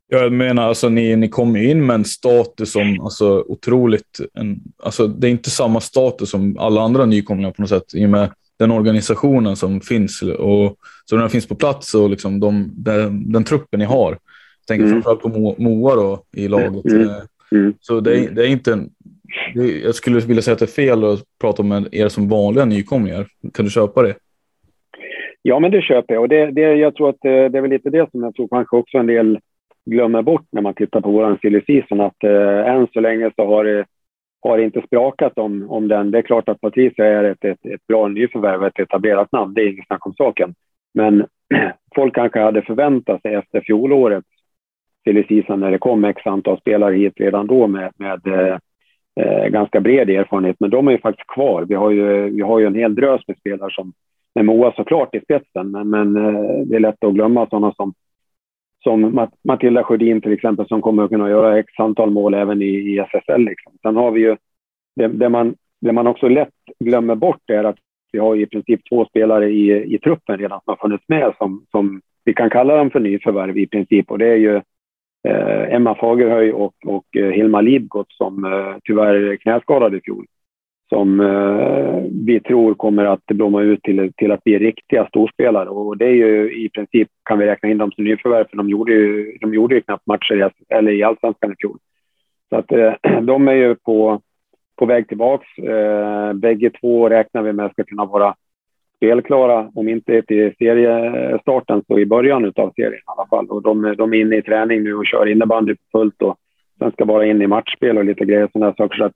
Jag 0.09 0.31
menar, 0.31 0.63
alltså, 0.67 0.89
ni, 0.89 1.15
ni 1.15 1.29
kommer 1.29 1.63
in 1.63 1.85
med 1.85 1.93
en 1.93 2.05
status 2.05 2.71
som 2.71 3.01
alltså, 3.01 3.43
otroligt... 3.47 4.19
En, 4.33 4.61
alltså, 4.83 5.07
det 5.07 5.27
är 5.27 5.31
inte 5.31 5.49
samma 5.49 5.81
status 5.81 6.29
som 6.29 6.57
alla 6.57 6.81
andra 6.81 7.05
nykomlingar 7.05 7.51
på 7.51 7.61
något 7.61 7.69
sätt. 7.69 7.93
I 7.93 8.05
och 8.05 8.09
med 8.09 8.31
den 8.59 8.71
organisationen 8.71 9.55
som 9.55 9.81
finns 9.81 10.21
och 10.21 10.77
så 11.05 11.15
den 11.15 11.29
finns 11.29 11.47
på 11.47 11.55
plats 11.55 11.93
och 11.95 12.09
liksom 12.09 12.39
de, 12.39 12.71
den, 12.75 13.31
den 13.31 13.43
truppen 13.43 13.79
ni 13.79 13.85
har. 13.85 14.11
Jag 14.11 14.67
tänker 14.67 14.85
mm. 14.85 14.93
framförallt 15.01 15.21
på 15.21 15.55
Moa 15.63 15.95
då, 15.95 16.23
i 16.33 16.47
laget. 16.47 16.85
Mm. 16.85 17.09
Mm. 17.51 17.73
Så 17.79 17.99
det 17.99 18.19
är, 18.19 18.31
det 18.31 18.43
är 18.43 18.47
inte 18.47 18.73
en, 18.73 18.89
det, 19.53 19.79
jag 19.79 19.95
skulle 19.95 20.19
vilja 20.19 20.41
säga 20.41 20.53
att 20.53 20.59
det 20.59 20.65
är 20.65 20.67
fel 20.67 21.03
att 21.03 21.23
prata 21.41 21.61
om 21.61 21.87
er 21.91 22.09
som 22.09 22.29
vanliga 22.29 22.65
nykomlingar. 22.65 23.27
Kan 23.53 23.65
du 23.65 23.71
köpa 23.71 24.01
det? 24.01 24.15
Ja, 25.49 25.59
men 25.59 25.71
det 25.71 25.81
köper 25.81 26.13
jag. 26.13 26.21
Och 26.21 26.29
det, 26.29 26.51
det, 26.51 26.61
jag 26.61 26.95
tror 26.95 27.09
att 27.09 27.21
det, 27.21 27.49
det 27.49 27.57
är 27.57 27.61
väl 27.61 27.71
lite 27.71 27.89
det 27.89 28.11
som 28.11 28.23
jag 28.23 28.35
tror 28.35 28.47
kanske 28.47 28.77
också 28.77 28.97
en 28.97 29.07
del 29.07 29.39
glömmer 29.85 30.21
bort 30.21 30.45
när 30.51 30.61
man 30.61 30.73
tittar 30.73 31.01
på 31.01 31.11
vår 31.11 31.37
silly 31.41 31.61
season. 31.67 32.01
Att 32.01 32.23
eh, 32.23 32.67
än 32.67 32.87
så 32.93 32.99
länge 32.99 33.31
så 33.35 33.45
har 33.45 33.63
det, 33.63 33.85
har 34.41 34.57
det 34.57 34.63
inte 34.63 34.81
sprakat 34.81 35.37
om, 35.37 35.69
om 35.69 35.87
den. 35.87 36.11
Det 36.11 36.17
är 36.17 36.21
klart 36.21 36.49
att 36.49 36.61
Patricia 36.61 37.05
är 37.05 37.23
ett, 37.23 37.45
ett, 37.45 37.65
ett 37.65 37.87
bra 37.87 38.07
nyförvärv, 38.07 38.63
ett 38.63 38.79
etablerat 38.79 39.31
namn. 39.31 39.53
Det 39.53 39.61
är 39.61 39.73
inget 39.73 39.87
snack 39.87 40.05
om 40.05 40.13
saken. 40.13 40.55
Men 40.93 41.25
folk 41.95 42.15
kanske 42.15 42.39
hade 42.39 42.61
förväntat 42.61 43.21
sig 43.21 43.33
efter 43.33 43.61
fjolårets 43.61 44.27
silly 45.03 45.23
season 45.23 45.59
när 45.59 45.71
det 45.71 45.77
kom 45.77 46.05
x 46.05 46.21
antal 46.25 46.59
spelare 46.59 46.95
hit 46.95 47.13
redan 47.15 47.47
då 47.47 47.67
med, 47.67 47.91
med 47.97 48.27
eh, 48.27 48.57
eh, 49.19 49.47
ganska 49.47 49.79
bred 49.79 50.09
erfarenhet. 50.09 50.55
Men 50.59 50.69
de 50.69 50.87
är 50.87 50.91
ju 50.91 50.99
faktiskt 50.99 51.27
kvar. 51.27 51.65
Vi 51.69 51.75
har 51.75 51.91
ju, 51.91 52.29
vi 52.29 52.41
har 52.41 52.59
ju 52.59 52.65
en 52.65 52.75
hel 52.75 52.95
drös 52.95 53.21
med 53.27 53.37
spelare 53.37 53.71
som 53.71 53.93
med 54.37 54.45
Moa 54.45 54.71
såklart 54.71 55.15
i 55.15 55.19
spetsen, 55.19 55.71
men, 55.71 55.89
men 55.89 56.15
eh, 56.15 56.65
det 56.65 56.75
är 56.75 56.79
lätt 56.79 57.03
att 57.03 57.13
glömma 57.13 57.47
sådana 57.49 57.73
som, 57.73 57.93
som 58.83 59.27
Matilda 59.43 59.83
Sjödin 59.83 60.21
till 60.21 60.33
exempel 60.33 60.67
som 60.67 60.81
kommer 60.81 61.03
att 61.03 61.09
kunna 61.09 61.29
göra 61.29 61.59
x 61.59 61.73
antal 61.77 62.11
mål 62.11 62.33
även 62.33 62.61
i, 62.61 62.65
i 62.65 62.99
SSL. 62.99 63.41
Liksom. 63.41 63.73
Sen 63.81 63.95
har 63.95 64.11
vi 64.11 64.21
ju 64.21 64.37
det, 64.95 65.07
det, 65.07 65.29
man, 65.29 65.55
det 65.81 65.91
man 65.91 66.07
också 66.07 66.27
lätt 66.27 66.53
glömmer 66.79 67.15
bort 67.15 67.49
är 67.49 67.63
att 67.63 67.77
vi 68.11 68.19
har 68.19 68.35
i 68.35 68.45
princip 68.45 68.81
två 68.89 69.05
spelare 69.05 69.49
i, 69.49 69.95
i 69.95 69.99
truppen 69.99 70.37
redan 70.37 70.59
som 70.63 70.71
har 70.71 70.87
funnits 70.87 71.03
med 71.07 71.33
som, 71.37 71.65
som 71.71 72.01
vi 72.23 72.33
kan 72.33 72.49
kalla 72.49 72.75
dem 72.75 72.89
för 72.89 72.99
nyförvärv 72.99 73.57
i 73.57 73.67
princip 73.67 74.11
och 74.11 74.17
det 74.17 74.27
är 74.27 74.35
ju 74.35 74.55
eh, 75.27 75.73
Emma 75.75 75.95
Fagerhöj 75.95 76.53
och, 76.53 76.75
och 76.85 77.17
eh, 77.17 77.31
Hilma 77.31 77.61
Libgott 77.61 78.11
som 78.11 78.45
eh, 78.45 78.75
tyvärr 78.83 79.35
knäskadade 79.35 79.97
i 79.97 80.01
fjol 80.01 80.25
som 80.89 81.19
eh, 81.19 82.03
vi 82.25 82.39
tror 82.39 82.73
kommer 82.73 83.05
att 83.05 83.25
blomma 83.25 83.61
ut 83.61 83.83
till, 83.83 84.11
till 84.17 84.31
att 84.31 84.43
bli 84.43 84.59
riktiga 84.59 85.07
storspelare. 85.07 85.69
Och 85.69 85.97
det 85.97 86.05
är 86.05 86.13
ju 86.13 86.65
i 86.65 86.69
princip, 86.69 87.09
kan 87.23 87.39
vi 87.39 87.45
räkna 87.45 87.69
in 87.69 87.77
dem 87.77 87.91
som 87.91 88.03
nyförvärv, 88.03 88.45
för 88.49 88.57
de 88.57 88.69
gjorde 88.69 88.93
ju, 88.93 89.37
de 89.41 89.53
gjorde 89.53 89.75
ju 89.75 89.81
knappt 89.81 90.07
matcher 90.07 90.35
i, 90.35 90.73
eller 90.75 90.91
i 90.91 91.03
allsvenskan 91.03 91.51
i 91.51 91.55
fjol. 91.59 91.77
Så 92.49 92.55
att 92.55 92.71
eh, 92.71 92.93
de 93.21 93.47
är 93.47 93.53
ju 93.53 93.75
på, 93.75 94.21
på 94.75 94.85
väg 94.85 95.07
tillbaks. 95.07 95.57
Eh, 95.57 96.33
bägge 96.33 96.69
två 96.69 97.09
räknar 97.09 97.41
vi 97.41 97.53
med 97.53 97.71
ska 97.71 97.83
kunna 97.83 98.05
vara 98.05 98.35
spelklara, 98.95 99.71
om 99.75 99.89
inte 99.89 100.21
till 100.21 100.53
seriestarten 100.57 101.83
så 101.87 101.99
i 101.99 102.05
början 102.05 102.53
av 102.55 102.71
serien 102.75 102.93
i 102.93 103.03
alla 103.05 103.27
fall. 103.27 103.47
Och 103.49 103.61
de, 103.61 103.95
de 103.97 104.13
är 104.13 104.17
inne 104.17 104.37
i 104.37 104.41
träning 104.41 104.83
nu 104.83 104.95
och 104.95 105.05
kör 105.05 105.25
innebandy 105.25 105.75
fullt 105.91 106.21
och 106.21 106.37
sen 106.79 106.91
ska 106.91 107.05
bara 107.05 107.25
in 107.25 107.41
i 107.41 107.47
matchspel 107.47 107.97
och 107.97 108.05
lite 108.05 108.25
grejer 108.25 108.49
sådana 108.53 108.73
saker. 108.73 108.97
Så 108.97 109.03
att 109.03 109.13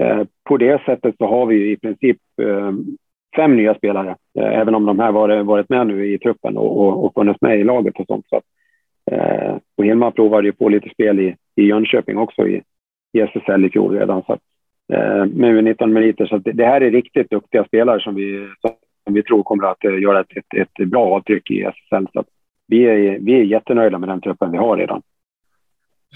Eh, 0.00 0.22
på 0.48 0.56
det 0.56 0.82
sättet 0.84 1.14
så 1.18 1.26
har 1.26 1.46
vi 1.46 1.72
i 1.72 1.76
princip 1.76 2.18
eh, 2.42 2.72
fem 3.36 3.56
nya 3.56 3.74
spelare, 3.74 4.16
eh, 4.38 4.60
även 4.60 4.74
om 4.74 4.86
de 4.86 4.98
här 4.98 5.12
varit, 5.12 5.46
varit 5.46 5.68
med 5.68 5.86
nu 5.86 6.14
i 6.14 6.18
truppen 6.18 6.56
och, 6.56 6.80
och, 6.80 7.04
och 7.04 7.14
funnits 7.14 7.40
med 7.40 7.60
i 7.60 7.64
laget 7.64 7.96
och 7.96 8.06
sånt. 8.06 8.26
Så 8.28 8.36
att, 8.36 8.44
eh, 9.10 9.56
och 9.76 9.84
Hilma 9.84 10.10
provade 10.10 10.46
ju 10.46 10.52
på 10.52 10.68
lite 10.68 10.88
spel 10.88 11.20
i, 11.20 11.36
i 11.56 11.62
Jönköping 11.62 12.18
också 12.18 12.48
i, 12.48 12.62
i 13.12 13.20
SSL 13.20 13.64
i 13.64 13.70
fjol 13.70 13.98
redan. 13.98 14.22
Så 14.22 14.32
att, 14.32 14.40
eh, 14.92 15.26
med 15.26 15.64
19 15.64 15.92
meriter. 15.92 16.26
Så 16.26 16.38
det, 16.38 16.52
det, 16.52 16.66
här 16.66 16.80
är 16.80 16.90
riktigt 16.90 17.30
duktiga 17.30 17.64
spelare 17.64 18.00
som 18.00 18.14
vi, 18.14 18.48
som 19.06 19.14
vi 19.14 19.22
tror 19.22 19.42
kommer 19.42 19.64
att 19.64 19.84
göra 19.84 20.20
ett, 20.20 20.36
ett, 20.36 20.80
ett 20.80 20.88
bra 20.88 21.14
avtryck 21.14 21.50
i 21.50 21.62
SSL. 21.62 22.06
Så 22.12 22.24
vi, 22.66 22.84
är, 22.84 23.18
vi 23.18 23.34
är 23.34 23.44
jättenöjda 23.44 23.98
med 23.98 24.08
den 24.08 24.20
truppen 24.20 24.52
vi 24.52 24.58
har 24.58 24.76
redan. 24.76 25.02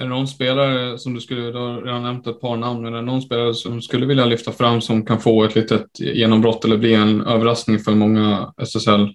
Är 0.00 0.04
det 0.04 0.10
någon 0.10 0.26
spelare 0.26 0.98
som 0.98 1.14
du 1.14 1.20
skulle, 1.20 1.40
du 1.40 1.58
har 1.58 1.82
redan 1.82 2.02
nämnt 2.02 2.26
ett 2.26 2.40
par 2.40 2.56
namn, 2.56 2.82
men 2.82 2.94
är 2.94 2.96
det 2.96 3.04
någon 3.04 3.22
spelare 3.22 3.54
som 3.54 3.80
skulle 3.80 4.06
vilja 4.06 4.24
lyfta 4.24 4.52
fram 4.52 4.80
som 4.80 5.04
kan 5.04 5.18
få 5.18 5.44
ett 5.44 5.54
litet 5.54 6.00
genombrott 6.00 6.64
eller 6.64 6.76
bli 6.76 6.94
en 6.94 7.20
överraskning 7.20 7.78
för 7.78 7.92
många 7.92 8.52
SSL, 8.62 9.14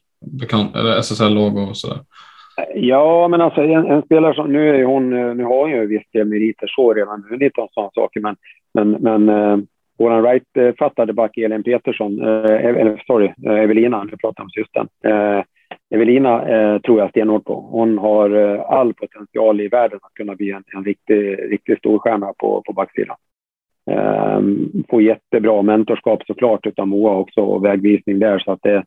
SSL-lag 1.01 1.57
och 1.57 1.77
sådär? 1.77 1.99
Ja, 2.75 3.27
men 3.27 3.41
alltså 3.41 3.61
en, 3.61 3.85
en, 3.85 4.01
spelare 4.01 4.33
som, 4.33 4.53
nu 4.53 4.69
är 4.69 4.83
hon, 4.83 5.09
nu 5.09 5.43
har 5.43 5.61
hon 5.61 5.71
ju 5.71 5.87
visst 5.87 6.13
meriter 6.13 6.67
så 6.67 6.93
redan 6.93 7.25
nu, 7.29 7.37
lite 7.37 7.61
om 7.61 7.67
sådana 7.71 7.91
saker, 7.93 8.19
men, 8.19 8.35
men, 8.73 8.91
men 8.91 9.29
eh, 9.29 9.57
vår 9.97 10.21
right-fattade 10.21 11.13
back 11.13 11.37
Elin 11.37 11.63
Petersson, 11.63 12.21
eh, 12.21 12.65
eller 12.65 13.03
sorry, 13.07 13.33
eh, 13.45 13.63
Evelina, 13.63 14.03
nu 14.03 14.17
pratar 14.17 14.43
om 14.43 14.49
systern, 14.49 14.87
eh, 15.05 15.43
Evelina 15.89 16.49
eh, 16.49 16.81
tror 16.81 16.99
jag 16.99 17.09
stenhårt 17.09 17.43
på. 17.45 17.67
Hon 17.71 17.97
har 17.97 18.29
eh, 18.29 18.61
all 18.61 18.93
potential 18.93 19.61
i 19.61 19.67
världen 19.67 19.99
att 20.01 20.13
kunna 20.13 20.35
bli 20.35 20.51
en, 20.51 20.63
en 20.75 20.83
riktig, 20.83 21.51
riktig 21.51 21.77
storstjärna 21.77 22.33
på, 22.37 22.63
på 22.65 22.73
backsidan. 22.73 23.15
Eh, 23.91 24.41
får 24.89 25.01
jättebra 25.01 25.61
mentorskap 25.61 26.23
såklart 26.27 26.65
utav 26.65 26.87
Moa 26.87 27.15
också 27.15 27.41
och 27.41 27.65
vägvisning 27.65 28.19
där 28.19 28.39
så 28.39 28.51
att 28.51 28.61
det, 28.61 28.83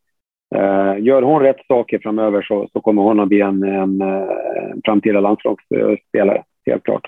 Eh, 0.54 1.02
gör 1.04 1.22
hon 1.22 1.42
rätt 1.42 1.66
saker 1.68 1.98
framöver 1.98 2.42
så, 2.42 2.68
så 2.72 2.80
kommer 2.80 3.02
hon 3.02 3.20
att 3.20 3.28
bli 3.28 3.40
en, 3.40 3.62
en, 3.62 4.00
en 4.02 4.80
framtida 4.84 5.20
landslagsspelare, 5.20 6.42
helt 6.66 6.84
klart. 6.84 7.06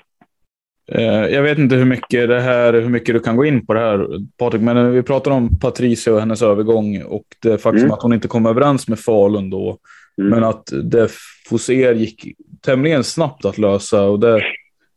Jag 1.29 1.43
vet 1.43 1.57
inte 1.57 1.75
hur 1.75 1.85
mycket, 1.85 2.29
det 2.29 2.39
här, 2.39 2.73
hur 2.73 2.89
mycket 2.89 3.15
du 3.15 3.19
kan 3.19 3.35
gå 3.35 3.45
in 3.45 3.65
på 3.65 3.73
det 3.73 3.79
här, 3.79 4.07
Patrik, 4.37 4.61
men 4.61 4.91
vi 4.91 5.03
pratar 5.03 5.31
om 5.31 5.59
Patricia 5.59 6.13
och 6.13 6.19
hennes 6.19 6.41
övergång 6.41 7.03
och 7.03 7.23
det 7.41 7.57
faktum 7.57 7.81
mm. 7.81 7.91
att 7.91 8.01
hon 8.01 8.13
inte 8.13 8.27
kom 8.27 8.45
överens 8.45 8.87
med 8.87 8.99
Falun 8.99 9.49
då. 9.49 9.77
Mm. 10.17 10.29
Men 10.29 10.43
att 10.43 10.63
det 10.83 11.09
Foser 11.49 11.93
gick 11.93 12.35
tämligen 12.61 13.03
snabbt 13.03 13.45
att 13.45 13.57
lösa 13.57 14.03
och 14.03 14.19
det 14.19 14.41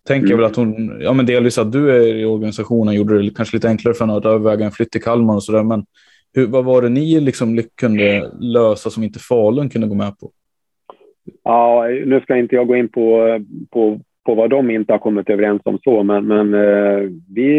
tänker 0.09 0.29
jag 0.29 0.37
väl 0.37 0.47
att 0.47 0.57
hon, 0.57 1.01
ja 1.01 1.13
men 1.13 1.27
delvis 1.27 1.59
att 1.59 1.73
du 1.73 1.91
är 1.91 2.17
i 2.17 2.25
organisationen 2.25 2.95
gjorde 2.95 3.23
det 3.23 3.31
kanske 3.31 3.57
lite 3.57 3.69
enklare 3.69 3.95
för 3.95 4.05
henne 4.05 4.19
att 4.19 4.25
överväga 4.25 4.65
en 4.65 4.73
flytt 4.73 4.91
till 4.91 5.03
Kalmar 5.03 5.35
och 5.35 5.43
sådär. 5.43 5.63
Men 5.63 5.87
hur, 6.35 6.47
vad 6.47 6.65
var 6.65 6.83
det 6.83 6.89
ni 6.89 7.21
liksom 7.21 7.63
kunde 7.75 8.31
lösa 8.41 8.91
som 8.91 9.03
inte 9.03 9.19
Falun 9.19 9.69
kunde 9.69 9.87
gå 9.87 9.95
med 9.95 10.19
på? 10.19 10.31
Ja, 11.45 11.87
nu 12.07 12.21
ska 12.21 12.37
inte 12.37 12.55
jag 12.55 12.67
gå 12.67 12.77
in 12.77 12.89
på, 12.89 13.39
på, 13.71 14.01
på 14.25 14.35
vad 14.35 14.51
de 14.51 14.71
inte 14.71 14.93
har 14.93 14.99
kommit 14.99 15.31
överens 15.31 15.63
om 15.65 15.79
så, 15.85 16.03
men, 16.03 16.27
men 16.27 16.55
eh, 16.55 17.11
vi, 17.35 17.51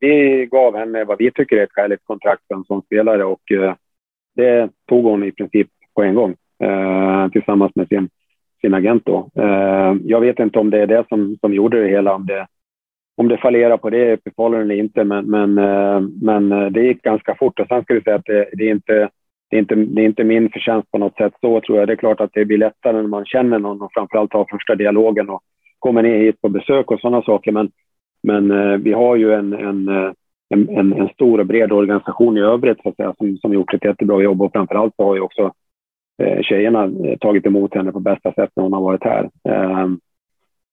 vi 0.00 0.46
gav 0.50 0.76
henne 0.76 1.04
vad 1.04 1.18
vi 1.18 1.30
tycker 1.30 1.56
är 1.56 1.62
ett 1.62 1.72
skäligt 1.72 2.04
kontrakt 2.04 2.42
för 2.48 2.54
en 2.54 2.64
sån 2.64 2.82
spelare 2.82 3.24
och 3.24 3.52
eh, 3.52 3.74
det 4.36 4.68
tog 4.88 5.04
hon 5.04 5.24
i 5.24 5.32
princip 5.32 5.68
på 5.94 6.02
en 6.02 6.14
gång 6.14 6.34
eh, 6.62 7.28
tillsammans 7.28 7.72
med 7.74 7.88
sin, 7.88 8.08
sin 8.60 8.74
agent. 8.74 9.02
Då. 9.06 9.30
Eh, 9.34 9.94
jag 10.04 10.20
vet 10.20 10.38
inte 10.38 10.58
om 10.58 10.70
det 10.70 10.78
är 10.78 10.86
det 10.86 11.04
som, 11.08 11.36
som 11.40 11.54
gjorde 11.54 11.82
det 11.82 11.88
hela, 11.88 12.14
om 12.14 12.26
det, 12.26 12.46
om 13.16 13.28
det 13.28 13.36
fallerar 13.36 13.76
på 13.76 13.90
det 13.90 14.20
Falun 14.36 14.60
eller 14.60 14.74
inte, 14.74 15.04
men, 15.04 15.24
men, 15.30 15.58
eh, 15.58 16.00
men 16.22 16.52
eh, 16.52 16.66
det 16.66 16.82
gick 16.82 17.02
ganska 17.02 17.34
fort. 17.34 17.60
Och 17.60 17.66
sen 17.68 17.82
ska 17.82 17.94
vi 17.94 18.02
säga 18.02 18.16
att 18.16 18.24
det, 18.24 18.48
det, 18.52 18.64
är 18.64 18.70
inte, 18.70 19.08
det, 19.50 19.56
är 19.56 19.60
inte, 19.60 19.74
det 19.74 20.02
är 20.02 20.06
inte 20.06 20.24
min 20.24 20.50
förtjänst 20.50 20.90
på 20.90 20.98
något 20.98 21.16
sätt. 21.16 21.32
Så 21.40 21.60
tror 21.60 21.78
jag. 21.78 21.88
Det 21.88 21.92
är 21.92 21.96
klart 21.96 22.20
att 22.20 22.32
det 22.32 22.44
blir 22.44 22.58
lättare 22.58 22.92
när 22.92 23.08
man 23.08 23.24
känner 23.24 23.58
någon 23.58 23.82
och 23.82 23.92
framförallt 23.94 24.32
har 24.32 24.46
första 24.50 24.74
dialogen 24.74 25.30
och 25.30 25.42
kommer 25.82 26.02
ner 26.02 26.18
hit 26.18 26.40
på 26.40 26.48
besök 26.48 26.90
och 26.90 27.00
sådana 27.00 27.22
saker. 27.22 27.52
Men, 27.52 27.70
men 28.22 28.50
eh, 28.50 28.76
vi 28.76 28.92
har 28.92 29.16
ju 29.16 29.32
en, 29.32 29.52
eh, 29.52 30.12
en, 30.54 30.68
en, 30.68 30.92
en, 30.92 31.08
stor 31.08 31.40
och 31.40 31.46
bred 31.46 31.72
organisation 31.72 32.36
i 32.36 32.40
övrigt 32.40 32.82
så 32.82 32.88
att 32.88 32.96
säga, 32.96 33.14
som, 33.18 33.36
som 33.36 33.52
gjort 33.52 33.74
ett 33.74 33.84
jättebra 33.84 34.22
jobb 34.22 34.42
och 34.42 34.52
framförallt 34.52 34.94
så 34.96 35.04
har 35.04 35.14
ju 35.14 35.20
också 35.20 35.52
Eh, 36.22 36.42
tjejerna 36.42 36.84
eh, 36.84 37.18
tagit 37.18 37.46
emot 37.46 37.74
henne 37.74 37.92
på 37.92 38.00
bästa 38.00 38.32
sätt 38.32 38.50
när 38.56 38.62
hon 38.62 38.72
har 38.72 38.80
varit 38.80 39.04
här. 39.04 39.30
Eh, 39.48 39.88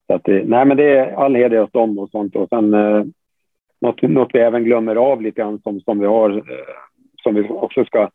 så 0.08 0.14
att 0.14 0.24
det, 0.24 0.44
nej, 0.46 0.66
men 0.66 0.78
det 0.78 0.98
är 0.98 1.14
all 1.14 1.36
heder 1.36 1.62
åt 1.62 1.74
dem 1.74 2.00
och 2.00 2.10
sånt. 2.10 2.36
Och 2.36 2.50
sen 2.50 2.74
eh, 2.74 3.04
något, 3.82 4.02
något 4.02 4.30
vi 4.34 4.40
även 4.40 4.64
glömmer 4.64 4.96
av 4.96 5.22
lite 5.22 5.42
grann 5.42 5.60
som, 5.60 5.80
som 5.80 6.00
vi 6.00 6.06
har, 6.06 6.30
eh, 6.30 6.44
som 7.24 7.36
vi 7.36 7.50
också 7.50 7.86
ska, 7.86 8.10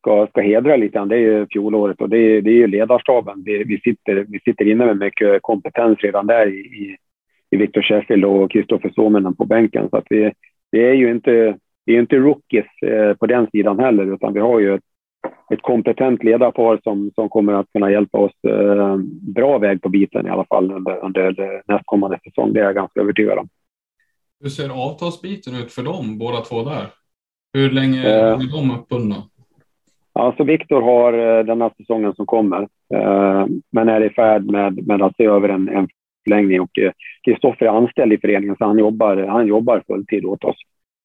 ska, 0.00 0.26
ska 0.26 0.40
hedra 0.40 0.76
lite 0.76 0.98
grann, 0.98 1.08
det 1.08 1.16
är 1.16 1.20
ju 1.20 1.46
fjolåret 1.46 2.00
och 2.00 2.08
det 2.08 2.18
är, 2.18 2.42
det 2.42 2.50
är 2.50 2.54
ju 2.54 2.66
ledarstaben. 2.66 3.42
Vi, 3.44 3.64
vi, 3.64 3.80
sitter, 3.80 4.26
vi 4.28 4.40
sitter 4.40 4.68
inne 4.68 4.86
med 4.86 4.98
mycket 4.98 5.42
kompetens 5.42 5.98
redan 5.98 6.26
där 6.26 6.46
i, 6.46 6.58
i, 6.58 6.96
i 7.50 7.56
Victor 7.56 7.82
Sheffield 7.82 8.24
och 8.24 8.50
Kristoffer 8.50 8.90
Suominen 8.94 9.36
på 9.36 9.44
bänken. 9.44 9.88
Så 9.90 9.96
att 9.96 10.06
vi, 10.10 10.32
det 10.72 10.88
är 10.88 10.94
ju 10.94 11.10
inte, 11.10 11.56
det 11.86 11.92
är 11.92 12.00
inte 12.00 12.16
rookies 12.16 12.66
på 13.18 13.26
den 13.26 13.46
sidan 13.50 13.78
heller, 13.78 14.14
utan 14.14 14.32
vi 14.32 14.40
har 14.40 14.60
ju 14.60 14.74
ett 14.74 14.84
ett 15.54 15.62
kompetent 15.62 16.24
ledarpar 16.24 16.80
som, 16.82 17.10
som 17.14 17.28
kommer 17.28 17.52
att 17.52 17.72
kunna 17.72 17.90
hjälpa 17.90 18.18
oss 18.18 18.44
eh, 18.48 18.96
bra 19.20 19.58
väg 19.58 19.82
på 19.82 19.88
biten 19.88 20.26
i 20.26 20.30
alla 20.30 20.44
fall 20.44 20.72
under, 20.72 21.04
under 21.04 21.62
nästkommande 21.66 22.18
säsong. 22.24 22.52
Det 22.52 22.60
är 22.60 22.64
jag 22.64 22.74
ganska 22.74 23.00
övertygad 23.00 23.38
om. 23.38 23.48
Hur 24.40 24.48
ser 24.48 24.68
avtalsbiten 24.68 25.54
ut 25.54 25.72
för 25.72 25.82
dem, 25.82 26.18
båda 26.18 26.40
två 26.40 26.62
där? 26.62 26.86
Hur 27.52 27.70
länge 27.70 28.06
eh, 28.06 28.32
är 28.32 28.52
de 28.52 28.70
uppbundna? 28.70 29.16
Alltså 30.20 30.44
Viktor 30.44 30.82
har 30.82 31.12
eh, 31.12 31.44
den 31.44 31.60
här 31.62 31.70
säsongen 31.76 32.14
som 32.14 32.26
kommer, 32.26 32.62
eh, 32.94 33.46
men 33.72 33.88
är 33.88 34.04
i 34.04 34.10
färd 34.10 34.44
med, 34.44 34.86
med 34.86 35.02
att 35.02 35.16
se 35.16 35.24
över 35.24 35.48
en, 35.48 35.68
en 35.68 35.88
förlängning 36.24 36.60
och 36.60 36.70
Kristoffer 37.24 37.66
är 37.66 37.70
anställd 37.70 38.12
i 38.12 38.18
föreningen 38.18 38.56
så 38.58 38.64
han 38.64 38.78
jobbar, 38.78 39.16
han 39.16 39.46
jobbar 39.46 39.82
fulltid 39.86 40.24
åt 40.24 40.44
oss. 40.44 40.56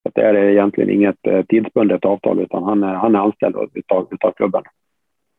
Så 0.02 0.10
det 0.14 0.20
är 0.20 0.34
egentligen 0.34 0.90
inget 0.90 1.26
eh, 1.26 1.42
tidsbundet 1.48 2.04
avtal 2.04 2.40
utan 2.40 2.62
han 2.62 2.82
är, 2.82 2.94
han 2.94 3.14
är 3.14 3.18
anställd 3.18 3.56
utav, 3.74 4.08
utav 4.10 4.32
klubben. 4.32 4.62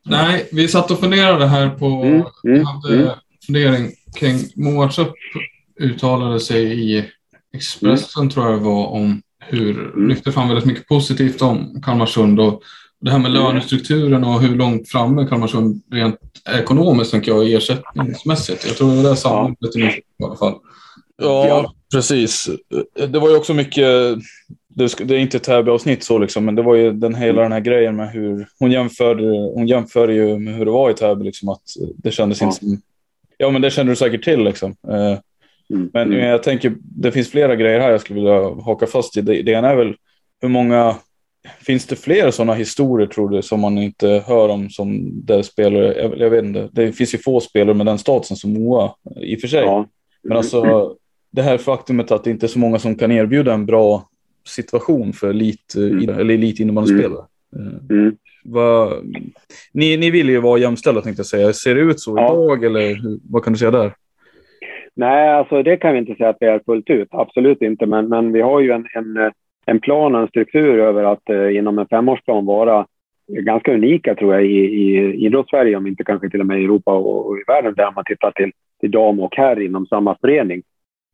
Nej, 0.06 0.50
vi 0.52 0.68
satt 0.68 0.92
och 0.92 1.00
funderade 1.00 1.46
här 1.46 1.70
på, 1.70 1.86
mm, 1.86 2.24
mm, 2.44 2.66
hade 2.66 2.96
mm. 2.96 3.10
fundering 3.46 3.88
kring 4.20 4.36
Moa 4.56 4.88
Trupp 4.88 5.14
uttalade 5.80 6.40
sig 6.40 6.64
i 6.64 7.06
Expressen 7.54 8.22
mm. 8.22 8.30
tror 8.30 8.46
jag 8.46 8.60
det 8.60 8.66
var 8.66 8.88
om 8.88 9.22
hur, 9.40 9.80
mm. 9.80 10.08
lyfte 10.08 10.32
fram 10.32 10.48
väldigt 10.48 10.66
mycket 10.66 10.88
positivt 10.88 11.42
om 11.42 11.82
Kalmarsund 11.86 12.40
och 12.40 12.62
det 13.00 13.12
här 13.12 13.20
med 13.20 13.32
mm. 13.32 13.44
lönestrukturen 13.44 14.24
och 14.24 14.42
hur 14.42 14.56
långt 14.56 14.90
framme 14.90 15.28
Kalmarsund 15.28 15.82
rent 15.92 16.20
ekonomiskt 16.60 17.12
tänker 17.12 17.32
jag 17.32 17.52
ersättningsmässigt. 17.52 18.66
Jag 18.68 18.78
tror 18.78 19.04
det 19.04 19.10
är 19.10 19.16
samma 19.16 19.56
ja. 19.60 19.90
i 19.90 20.24
alla 20.24 20.36
fall. 20.36 20.56
Ja, 21.22 21.74
precis. 21.92 22.50
Det 23.08 23.20
var 23.20 23.30
ju 23.30 23.36
också 23.36 23.54
mycket, 23.54 24.16
det 24.68 25.16
är 25.16 25.20
inte 25.20 25.38
ett 25.38 25.44
Täby-avsnitt 25.44 26.04
så 26.04 26.18
liksom, 26.18 26.46
men 26.46 26.56
det 26.56 26.62
var 26.62 26.76
ju 26.76 26.92
den, 26.92 27.16
hela 27.16 27.42
den 27.42 27.52
här 27.52 27.60
grejen 27.60 27.96
med 27.96 28.12
hur 28.12 28.48
hon 28.60 28.72
jämförde, 28.72 29.24
hon 29.54 29.68
jämförde 29.68 30.14
ju 30.14 30.40
med 30.40 30.56
hur 30.56 30.66
det 30.66 30.72
var 30.72 30.90
i 30.90 30.94
Täby, 30.94 31.24
liksom, 31.24 31.50
att 31.50 31.62
det 31.96 32.12
kändes 32.12 32.42
ja. 32.42 32.48
inte 32.48 32.60
som, 32.60 32.82
ja 33.38 33.50
men 33.50 33.62
det 33.62 33.72
kände 33.72 33.92
du 33.92 33.96
säkert 33.96 34.24
till 34.24 34.44
liksom. 34.44 34.76
Eh, 34.88 35.20
mm. 35.74 35.90
Men 35.94 36.12
jag 36.12 36.44
tänker, 36.44 36.76
det 36.80 37.12
finns 37.12 37.32
flera 37.32 37.56
grejer 37.56 37.80
här 37.80 37.92
jag 37.92 38.02
skulle 38.02 38.20
vilja 38.20 38.50
haka 38.50 38.88
fast 38.88 39.18
i. 39.18 39.22
Det, 39.22 39.42
det 39.42 39.52
ena 39.52 39.70
är 39.70 39.76
väl 39.76 39.96
hur 40.42 40.50
många, 40.50 40.96
finns 41.66 41.86
det 41.86 41.96
fler 41.96 42.32
sådana 42.32 42.54
historier 42.54 43.08
tror 43.08 43.30
du 43.30 43.42
som 43.42 43.60
man 43.60 43.78
inte 43.78 44.24
hör 44.28 44.50
om 44.50 44.70
som 44.70 45.10
där 45.26 45.42
spelare, 45.42 46.02
jag, 46.02 46.18
jag 46.20 46.30
vet 46.30 46.46
inte, 46.46 46.70
det 46.72 46.92
finns 46.92 47.14
ju 47.14 47.18
få 47.18 47.40
spelare 47.40 47.76
med 47.76 47.86
den 47.86 47.98
statusen 47.98 48.38
som 48.38 48.54
Moa 48.54 48.92
i 49.22 49.36
och 49.36 49.42
för 49.42 49.48
sig. 49.48 49.62
Ja. 49.62 49.88
Men 50.24 50.38
alltså 50.38 50.96
det 51.32 51.42
här 51.42 51.58
faktumet 51.58 52.12
att 52.12 52.24
det 52.24 52.32
inte 52.32 52.46
är 52.46 52.48
så 52.48 52.60
många 52.60 52.80
som 52.80 52.96
kan 52.96 53.12
erbjuda 53.12 53.54
en 53.54 53.66
bra 53.66 54.10
situation 54.48 55.14
för 55.14 55.30
elit, 55.30 55.76
mm. 55.76 56.10
eller 56.10 56.34
elitinnebandyspelare. 56.34 57.26
Mm. 57.56 57.78
Mm. 57.90 58.16
ni, 59.74 59.98
ni 59.98 60.12
vill 60.12 60.30
ju 60.30 60.40
vara 60.40 60.60
jämställda 60.60 61.02
tänkte 61.02 61.20
jag 61.20 61.28
säga. 61.28 61.54
Ser 61.54 61.76
det 61.76 61.82
ut 61.82 62.00
så 62.00 62.18
ja. 62.18 62.34
idag 62.34 62.64
eller 62.64 62.98
vad 63.32 63.44
kan 63.44 63.54
du 63.54 63.60
säga 63.60 63.72
där? 63.72 63.94
Nej, 64.94 65.30
alltså 65.30 65.64
det 65.64 65.78
kan 65.78 65.94
vi 65.94 66.00
inte 66.00 66.16
säga 66.16 66.30
att 66.30 66.38
vi 66.40 66.46
är 66.46 66.62
fullt 66.66 66.90
ut. 66.90 67.08
Absolut 67.12 67.62
inte, 67.62 67.86
men, 67.86 68.10
men 68.10 68.32
vi 68.32 68.42
har 68.42 68.60
ju 68.60 68.72
en, 68.72 68.86
en, 68.94 69.32
en 69.72 69.80
plan 69.80 70.16
och 70.16 70.22
en 70.22 70.28
struktur 70.28 70.80
över 70.80 71.04
att 71.04 71.30
eh, 71.30 71.58
inom 71.58 71.80
en 71.80 71.88
femårsplan 71.88 72.46
vara 72.46 72.86
ganska 73.28 73.74
unika 73.74 74.16
tror 74.16 74.34
jag 74.34 74.46
i, 74.46 74.58
i 74.58 75.14
idrottssverige, 75.26 75.78
om 75.78 75.88
inte 75.88 76.04
kanske 76.04 76.30
till 76.30 76.40
och 76.40 76.46
med 76.46 76.62
i 76.62 76.64
Europa 76.64 76.94
och, 76.94 77.28
och 77.28 77.38
i 77.38 77.44
världen 77.48 77.74
där 77.74 77.92
man 77.96 78.04
tittar 78.04 78.32
till, 78.32 78.52
till 78.80 78.92
dam 78.92 79.20
och 79.20 79.36
herr 79.36 79.62
inom 79.62 79.86
samma 79.86 80.18
förening. 80.22 80.62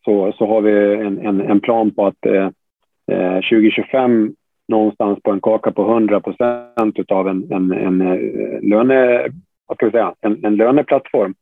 Så, 0.06 0.34
så 0.38 0.46
har 0.46 0.62
vi 0.62 0.94
en, 0.94 1.26
en, 1.26 1.42
en 1.42 1.60
plan 1.60 1.92
på 1.92 2.06
att 2.06 2.26
eh, 2.26 2.50
eh 3.12 3.36
2025 3.36 4.36
någonstans 4.68 5.20
på 5.24 5.32
en 5.32 5.42
kaka 5.42 5.72
på 5.72 5.92
100 5.92 6.20
procent 6.20 7.00
utav 7.00 7.28
en, 7.28 7.52
en, 7.52 7.72
en, 7.72 8.02
eh, 8.02 8.62
löne, 8.62 9.28
vad 9.68 9.78
ska 9.78 9.86
vi 9.86 9.92
säga, 9.92 10.14
en, 10.22 10.46
en 10.46 10.56
löneplattform 10.56 11.34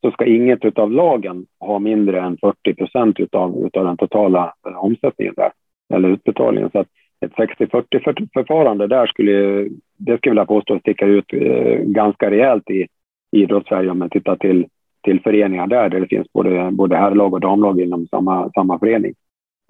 så 0.00 0.10
ska 0.10 0.24
inget 0.24 0.64
utav 0.64 0.92
lagen 0.92 1.46
ha 1.60 1.78
mindre 1.78 2.20
än 2.20 2.36
40 2.36 2.74
procent 2.74 3.20
utav, 3.20 3.66
utav 3.66 3.84
den 3.84 3.96
totala 3.96 4.54
eh, 4.68 4.84
omsättningen 4.84 5.34
där, 5.36 5.50
eller 5.94 6.08
utbetalningen. 6.08 6.70
Så 6.70 6.78
att 6.78 6.88
ett 7.20 7.32
60-40 7.32 8.28
förfarande 8.34 8.86
där 8.86 9.06
skulle, 9.06 9.68
det 9.96 10.16
skulle 10.16 10.20
jag 10.20 10.30
vilja 10.30 10.46
påstå 10.46 10.78
sticka 10.78 11.06
ut 11.06 11.32
eh, 11.32 11.78
ganska 11.78 12.30
rejält 12.30 12.70
i, 12.70 12.86
idrottssverige 13.32 13.90
om 13.90 13.98
man 13.98 14.10
tittar 14.10 14.36
till 14.36 14.66
till 15.06 15.20
föreningar 15.20 15.66
där, 15.66 15.88
där 15.88 16.00
det 16.00 16.06
finns 16.06 16.32
både, 16.32 16.70
både 16.72 16.96
herrlag 16.96 17.34
och 17.34 17.40
damlag 17.40 17.80
inom 17.80 18.06
samma, 18.06 18.50
samma 18.50 18.78
förening. 18.78 19.14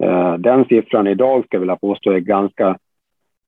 Eh, 0.03 0.33
den 0.33 0.65
siffran 0.65 1.07
idag 1.07 1.45
ska 1.45 1.55
jag 1.55 1.59
vilja 1.59 1.75
påstå 1.75 2.11
är 2.11 2.19
ganska 2.19 2.77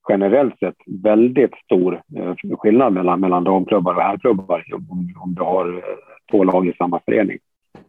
generellt 0.09 0.59
sett 0.59 0.75
väldigt 1.03 1.55
stor 1.65 2.01
eh, 2.17 2.33
skillnad 2.57 2.93
mellan, 2.93 3.19
mellan 3.19 3.43
damklubbar 3.43 3.95
och 3.95 4.01
herrklubbar 4.01 4.63
om, 4.73 5.13
om 5.19 5.33
du 5.35 5.41
har 5.41 5.83
två 6.31 6.43
lag 6.43 6.67
i 6.67 6.73
samma 6.77 6.99
förening. 7.05 7.37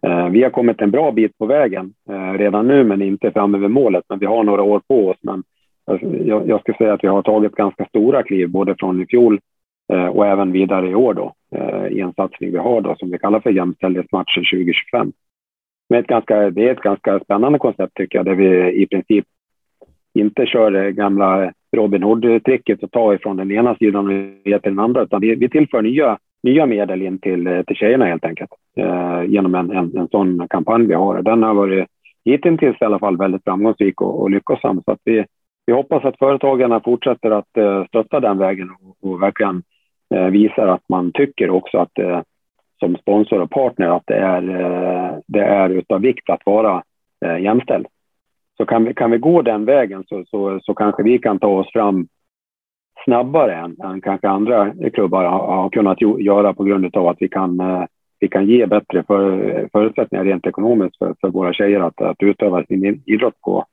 Eh, 0.06 0.28
vi 0.28 0.42
har 0.42 0.50
kommit 0.50 0.80
en 0.80 0.90
bra 0.90 1.12
bit 1.12 1.38
på 1.38 1.46
vägen 1.46 1.92
eh, 2.10 2.32
redan 2.32 2.68
nu, 2.68 2.84
men 2.84 3.02
inte 3.02 3.30
framme 3.30 3.58
vid 3.58 3.70
målet. 3.70 4.04
Men 4.08 4.18
vi 4.18 4.26
har 4.26 4.44
några 4.44 4.62
år 4.62 4.80
på 4.88 5.08
oss. 5.08 5.16
Men 5.20 5.42
alltså, 5.86 6.06
jag, 6.06 6.48
jag 6.48 6.60
ska 6.60 6.72
säga 6.72 6.92
att 6.92 7.04
vi 7.04 7.08
har 7.08 7.22
tagit 7.22 7.54
ganska 7.54 7.84
stora 7.84 8.22
kliv, 8.22 8.48
både 8.50 8.74
från 8.78 9.02
i 9.02 9.06
fjol 9.06 9.40
eh, 9.92 10.06
och 10.06 10.26
även 10.26 10.52
vidare 10.52 10.90
i 10.90 10.94
år 10.94 11.14
då. 11.14 11.34
I 11.90 12.00
en 12.00 12.12
satsning 12.12 12.52
vi 12.52 12.58
har 12.58 12.80
då, 12.80 12.94
som 12.98 13.10
vi 13.10 13.18
kallar 13.18 13.40
för 13.40 13.50
jämställdhetsmatchen 13.50 14.44
2025. 14.52 15.12
Men 15.88 16.00
ett 16.00 16.06
ganska, 16.06 16.50
det 16.50 16.68
är 16.68 16.72
ett 16.72 16.80
ganska 16.80 17.20
spännande 17.20 17.58
koncept 17.58 17.94
tycker 17.94 18.18
jag, 18.18 18.26
där 18.26 18.34
vi 18.34 18.72
i 18.82 18.86
princip 18.86 19.24
inte 20.14 20.46
kör 20.46 20.70
det 20.70 20.92
gamla 20.92 21.52
Robin 21.76 22.02
Hood-tricket 22.02 22.82
och 22.82 22.90
tar 22.90 23.14
ifrån 23.14 23.36
den 23.36 23.52
ena 23.52 23.74
sidan 23.74 24.06
och 24.06 24.12
ger 24.48 24.58
till 24.58 24.70
den 24.70 24.78
andra, 24.78 25.02
utan 25.02 25.20
vi, 25.20 25.34
vi 25.34 25.48
tillför 25.48 25.82
nya, 25.82 26.18
nya 26.42 26.66
medel 26.66 27.02
in 27.02 27.18
till, 27.18 27.46
eh, 27.46 27.62
till 27.62 27.76
tjejerna 27.76 28.04
helt 28.04 28.24
enkelt 28.24 28.50
eh, 28.76 29.22
genom 29.26 29.54
en, 29.54 29.70
en, 29.70 29.96
en 29.96 30.08
sån 30.08 30.48
kampanj 30.48 30.86
vi 30.86 30.94
har. 30.94 31.22
Den 31.22 31.42
har 31.42 31.54
varit 31.54 31.86
hittills 32.24 32.76
i 32.80 32.84
alla 32.84 32.98
fall 32.98 33.16
väldigt 33.16 33.44
framgångsrik 33.44 34.00
och, 34.00 34.20
och 34.20 34.30
lyckosam. 34.30 34.82
Så 34.84 34.92
att 34.92 35.00
vi, 35.04 35.24
vi 35.66 35.72
hoppas 35.72 36.04
att 36.04 36.18
företagarna 36.18 36.80
fortsätter 36.80 37.30
att 37.30 37.56
eh, 37.56 37.84
stötta 37.86 38.20
den 38.20 38.38
vägen 38.38 38.70
och, 38.70 39.10
och 39.10 39.22
verkligen 39.22 39.62
eh, 40.14 40.26
visar 40.26 40.66
att 40.66 40.88
man 40.88 41.12
tycker 41.12 41.50
också 41.50 41.78
att 41.78 41.98
eh, 41.98 42.20
som 42.78 42.96
sponsor 42.96 43.40
och 43.40 43.50
partner 43.50 43.96
att 43.96 44.06
det 44.06 44.16
är, 44.16 44.42
eh, 44.60 45.18
det 45.26 45.44
är 45.44 45.70
utav 45.70 46.00
vikt 46.00 46.30
att 46.30 46.46
vara 46.46 46.82
eh, 47.24 47.38
jämställd. 47.38 47.86
Så 48.56 48.66
kan 48.66 48.84
vi, 48.84 48.94
kan 48.94 49.10
vi 49.10 49.18
gå 49.18 49.42
den 49.42 49.64
vägen 49.64 50.04
så, 50.08 50.24
så, 50.24 50.60
så 50.62 50.74
kanske 50.74 51.02
vi 51.02 51.18
kan 51.18 51.38
ta 51.38 51.46
oss 51.46 51.72
fram 51.72 52.06
snabbare 53.04 53.54
än, 53.54 53.76
än 53.84 54.00
kanske 54.00 54.28
andra 54.28 54.74
klubbar 54.94 55.24
har, 55.24 55.56
har 55.56 55.70
kunnat 55.70 55.98
göra 56.00 56.54
på 56.54 56.64
grund 56.64 56.96
av 56.96 57.08
att 57.08 57.16
vi 57.20 57.28
kan, 57.28 57.60
eh, 57.60 57.84
vi 58.20 58.28
kan 58.28 58.46
ge 58.46 58.66
bättre 58.66 59.04
för, 59.06 59.68
förutsättningar 59.72 60.24
rent 60.24 60.46
ekonomiskt 60.46 60.98
för, 60.98 61.14
för 61.20 61.28
våra 61.28 61.52
tjejer 61.52 61.80
att, 61.80 62.00
att 62.00 62.22
utöva 62.22 62.64
sin 62.64 63.02
idrott 63.06 63.40
på, 63.40 63.64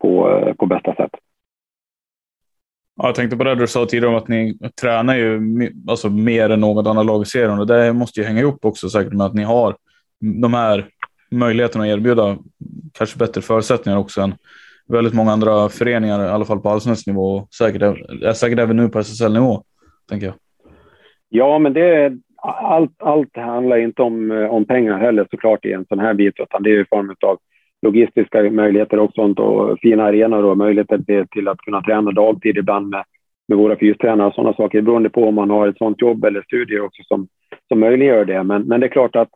på, 0.00 0.30
eh, 0.30 0.54
på 0.54 0.66
bästa 0.66 0.94
sätt. 0.94 1.10
Ja, 2.96 3.06
jag 3.06 3.14
tänkte 3.14 3.36
på 3.36 3.44
det 3.44 3.54
du 3.54 3.66
sa 3.66 3.86
tidigare 3.86 4.10
om 4.10 4.18
att 4.18 4.28
ni 4.28 4.58
tränar 4.80 5.16
ju 5.16 5.40
alltså, 5.88 6.10
mer 6.10 6.50
än 6.50 6.60
något 6.60 6.86
annat 6.86 7.06
lag 7.06 7.22
i 7.22 7.24
serien 7.24 7.58
och 7.58 7.66
det 7.66 7.92
måste 7.92 8.20
ju 8.20 8.26
hänga 8.26 8.40
ihop 8.40 8.64
också 8.64 8.88
säkert 8.88 9.12
med 9.12 9.26
att 9.26 9.34
ni 9.34 9.42
har 9.42 9.76
de 10.40 10.54
här 10.54 10.88
möjligheterna 11.30 11.84
att 11.84 11.90
erbjuda 11.90 12.38
kanske 12.92 13.18
bättre 13.18 13.42
förutsättningar 13.42 13.98
också 13.98 14.20
än 14.20 14.34
väldigt 14.88 15.14
många 15.14 15.30
andra 15.30 15.68
föreningar, 15.68 16.24
i 16.24 16.28
alla 16.28 16.44
fall 16.44 16.60
på 16.60 16.68
allsvensk 16.68 17.06
nivå. 17.06 17.46
Säkert, 17.58 17.96
säkert 18.36 18.58
även 18.58 18.76
nu 18.76 18.88
på 18.88 18.98
SSL-nivå, 18.98 19.62
tänker 20.08 20.26
jag. 20.26 20.34
Ja, 21.28 21.58
men 21.58 21.72
det, 21.72 22.12
allt, 22.42 23.02
allt 23.02 23.36
handlar 23.36 23.76
inte 23.76 24.02
om, 24.02 24.30
eh, 24.30 24.46
om 24.46 24.64
pengar 24.64 24.98
heller 24.98 25.26
såklart 25.30 25.64
i 25.64 25.72
en 25.72 25.84
sån 25.88 25.98
här 25.98 26.14
bit, 26.14 26.34
utan 26.40 26.62
det 26.62 26.70
är 26.70 26.80
i 26.80 26.84
form 26.84 27.14
av 27.26 27.38
logistiska 27.82 28.42
möjligheter 28.42 28.98
och 28.98 29.12
sånt 29.14 29.38
och 29.38 29.78
fina 29.82 30.04
arenor 30.04 30.44
och 30.44 30.58
möjligheter 30.58 30.98
till, 30.98 31.26
till 31.30 31.48
att 31.48 31.58
kunna 31.58 31.82
träna 31.82 32.10
dagtid 32.10 32.56
ibland 32.56 32.88
med, 32.88 33.04
med 33.48 33.58
våra 33.58 33.76
fystränare 33.76 34.28
och 34.28 34.34
sådana 34.34 34.54
saker, 34.54 34.82
beroende 34.82 35.10
på 35.10 35.28
om 35.28 35.34
man 35.34 35.50
har 35.50 35.68
ett 35.68 35.78
sådant 35.78 36.00
jobb 36.00 36.24
eller 36.24 36.42
studier 36.42 36.80
också 36.80 37.02
som, 37.02 37.28
som 37.68 37.80
möjliggör 37.80 38.24
det. 38.24 38.42
Men, 38.42 38.62
men 38.62 38.80
det 38.80 38.86
är 38.86 38.90
klart 38.90 39.16
att 39.16 39.28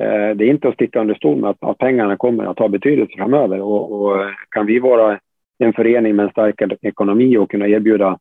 Eh, 0.00 0.36
det 0.36 0.44
är 0.44 0.50
inte 0.50 0.68
att 0.68 0.74
sticka 0.74 1.00
under 1.00 1.14
stol 1.14 1.40
med 1.40 1.50
att, 1.50 1.64
att 1.64 1.78
pengarna 1.78 2.16
kommer 2.16 2.44
att 2.44 2.58
ha 2.58 2.68
betydelse 2.68 3.12
framöver 3.16 3.60
och, 3.60 3.92
och, 3.92 4.22
eh, 4.22 4.30
kan 4.50 4.66
vi 4.66 4.78
vara 4.78 5.18
en 5.58 5.72
förening 5.72 6.16
med 6.16 6.24
en 6.24 6.30
starkare 6.30 6.76
ekonomi 6.82 7.36
och 7.36 7.50
kunna 7.50 7.68
erbjuda 7.68 8.18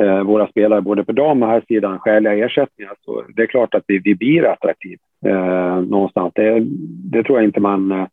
eh, 0.00 0.22
våra 0.22 0.46
spelare 0.46 0.80
både 0.80 1.04
på 1.04 1.12
dam 1.12 1.42
och 1.42 1.48
här 1.48 1.62
sidan 1.68 1.98
skäliga 1.98 2.46
ersättningar 2.46 2.94
så 3.00 3.24
det 3.36 3.42
är 3.42 3.46
klart 3.46 3.74
att 3.74 3.84
vi, 3.86 3.98
vi 3.98 4.14
blir 4.14 4.44
attraktiva 4.44 5.02
eh, 5.26 5.80
någonstans. 5.80 6.32
Det, 6.34 6.60
det 7.12 7.22
tror 7.22 7.38
jag 7.38 7.44
inte 7.44 7.60
man 7.60 7.92
eh, 7.92 8.06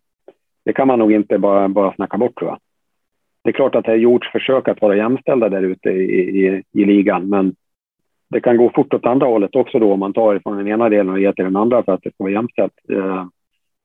det 0.66 0.74
kan 0.74 0.88
man 0.88 1.00
nog 1.00 1.12
inte 1.12 1.38
bara, 1.38 1.70
bara 1.70 1.94
snacka 1.96 2.18
bort 2.18 2.40
tror 2.40 2.50
jag. 2.50 2.60
Det 3.44 3.50
är 3.50 3.54
klart 3.54 3.76
att 3.76 3.86
det 3.86 3.92
har 3.92 3.98
gjorts 3.98 4.32
försök 4.32 4.68
att 4.68 4.82
vara 4.82 4.96
jämställda 4.96 5.50
där 5.50 5.62
ute 5.62 5.90
i, 5.90 6.46
i, 6.46 6.64
i 6.72 6.86
ligan, 6.86 7.30
men 7.30 7.56
det 8.30 8.42
kan 8.42 8.58
gå 8.58 8.72
fort 8.76 8.94
åt 8.94 9.06
andra 9.06 9.28
hållet 9.28 9.56
också 9.56 9.80
då 9.80 9.94
om 9.94 10.00
man 10.00 10.14
tar 10.14 10.36
ifrån 10.36 10.58
den 10.58 10.68
ena 10.68 10.90
delen 10.90 11.10
och 11.10 11.20
ger 11.20 11.32
till 11.32 11.46
den 11.46 11.56
andra 11.56 11.84
för 11.84 11.92
att 11.92 12.02
det 12.04 12.14
ska 12.14 12.24
vara 12.24 12.34
jämställt. 12.34 12.74
Eh, 12.92 13.26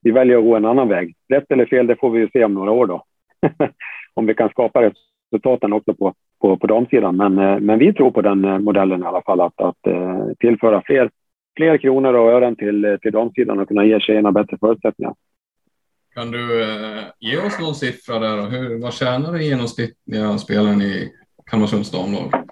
vi 0.02 0.10
väljer 0.10 0.38
att 0.38 0.44
gå 0.44 0.56
en 0.56 0.64
annan 0.64 0.88
väg. 0.88 1.14
Rätt 1.28 1.50
eller 1.50 1.66
fel, 1.66 1.86
det 1.86 1.96
får 1.96 2.10
vi 2.10 2.20
ju 2.20 2.28
se 2.32 2.44
om 2.44 2.54
några 2.54 2.70
år 2.70 2.86
då. 2.86 3.04
om 4.14 4.26
vi 4.26 4.34
kan 4.34 4.48
skapa 4.48 4.90
resultaten 5.32 5.72
också 5.72 5.94
på, 5.94 6.14
på, 6.40 6.56
på 6.56 6.66
damsidan. 6.66 7.16
Men, 7.16 7.38
eh, 7.38 7.60
men 7.60 7.78
vi 7.78 7.92
tror 7.92 8.10
på 8.10 8.22
den 8.22 8.44
eh, 8.44 8.58
modellen 8.58 9.02
i 9.02 9.06
alla 9.06 9.22
fall, 9.22 9.40
att, 9.40 9.60
att 9.60 9.86
eh, 9.86 10.24
tillföra 10.38 10.82
fler, 10.86 11.10
fler 11.56 11.78
kronor 11.78 12.14
och 12.14 12.30
ören 12.30 12.56
till, 12.56 12.98
till 13.02 13.12
damsidan 13.12 13.58
och 13.58 13.68
kunna 13.68 13.84
ge 13.84 14.00
tjejerna 14.00 14.32
bättre 14.32 14.56
förutsättningar. 14.60 15.14
Kan 16.14 16.30
du 16.30 16.62
eh, 16.62 17.02
ge 17.18 17.38
oss 17.38 17.60
någon 17.60 17.74
siffra 17.74 18.18
där? 18.18 18.50
Hur, 18.50 18.82
vad 18.82 18.94
tjänar 18.94 19.32
den 19.32 19.42
genomsnittliga 19.42 20.38
spelaren 20.38 20.82
i 20.82 21.12
Kalmarsunds 21.50 21.90
damlag? 21.90 22.49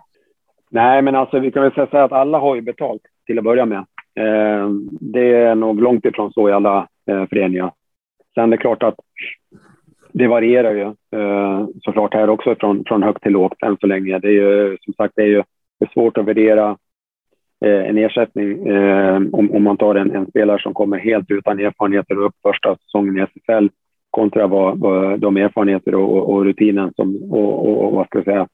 Nej, 0.71 1.03
men 1.03 1.15
alltså 1.15 1.39
vi 1.39 1.51
kan 1.51 1.63
väl 1.63 1.73
säga 1.73 2.05
att 2.05 2.13
alla 2.13 2.39
har 2.39 2.55
ju 2.55 2.61
betalt 2.61 3.03
till 3.27 3.39
att 3.39 3.45
börja 3.45 3.67
med. 3.67 3.79
Eh, 4.15 4.69
det 5.01 5.35
är 5.35 5.55
nog 5.55 5.83
långt 5.83 6.05
ifrån 6.05 6.33
så 6.33 6.49
i 6.49 6.53
alla 6.53 6.89
eh, 7.11 7.27
föreningar. 7.27 7.73
Sen 8.35 8.45
är 8.45 8.57
det 8.57 8.57
klart 8.57 8.83
att 8.83 8.95
det 10.13 10.29
varierar 10.29 10.73
ju 10.73 10.83
eh, 11.21 11.67
såklart 11.81 12.15
här 12.15 12.31
också 12.31 12.55
från, 12.55 12.85
från 12.85 13.03
högt 13.03 13.23
till 13.23 13.33
lågt 13.33 13.63
än 13.63 13.77
så 13.81 13.87
länge. 13.87 14.19
Det 14.19 14.29
är 14.29 14.33
ju 14.33 14.77
som 14.81 14.95
sagt 14.95 15.13
det 15.17 15.23
är 15.23 15.27
ju 15.27 15.43
det 15.79 15.85
är 15.85 15.93
svårt 15.93 16.19
att 16.19 16.25
värdera 16.25 16.77
Eh, 17.65 17.89
en 17.89 17.99
ersättning 17.99 18.67
eh, 18.67 19.17
om, 19.33 19.51
om 19.53 19.63
man 19.63 19.77
tar 19.77 19.95
en, 19.95 20.11
en, 20.11 20.27
spelare 20.27 20.63
som 20.63 20.75
kommer 20.75 20.99
helt 20.99 21.31
utan 21.31 21.59
erfarenheter 21.59 22.19
och 22.19 22.27
upp 22.27 22.35
första 22.43 22.77
säsongen 22.77 23.19
i 23.19 23.21
SSL 23.21 23.71
kontra 24.11 24.47
vad, 24.47 24.79
vad 24.79 25.21
de 25.21 25.37
erfarenheter 25.37 25.95
och, 25.95 26.31
och, 26.31 26.45
rutinen 26.45 26.93
som, 26.97 27.17
och, 27.31 27.69
och, 27.69 27.85
och, 27.85 27.93
vad 27.93 28.07
ska 28.07 28.19
jag 28.19 28.25
säga, 28.25 28.49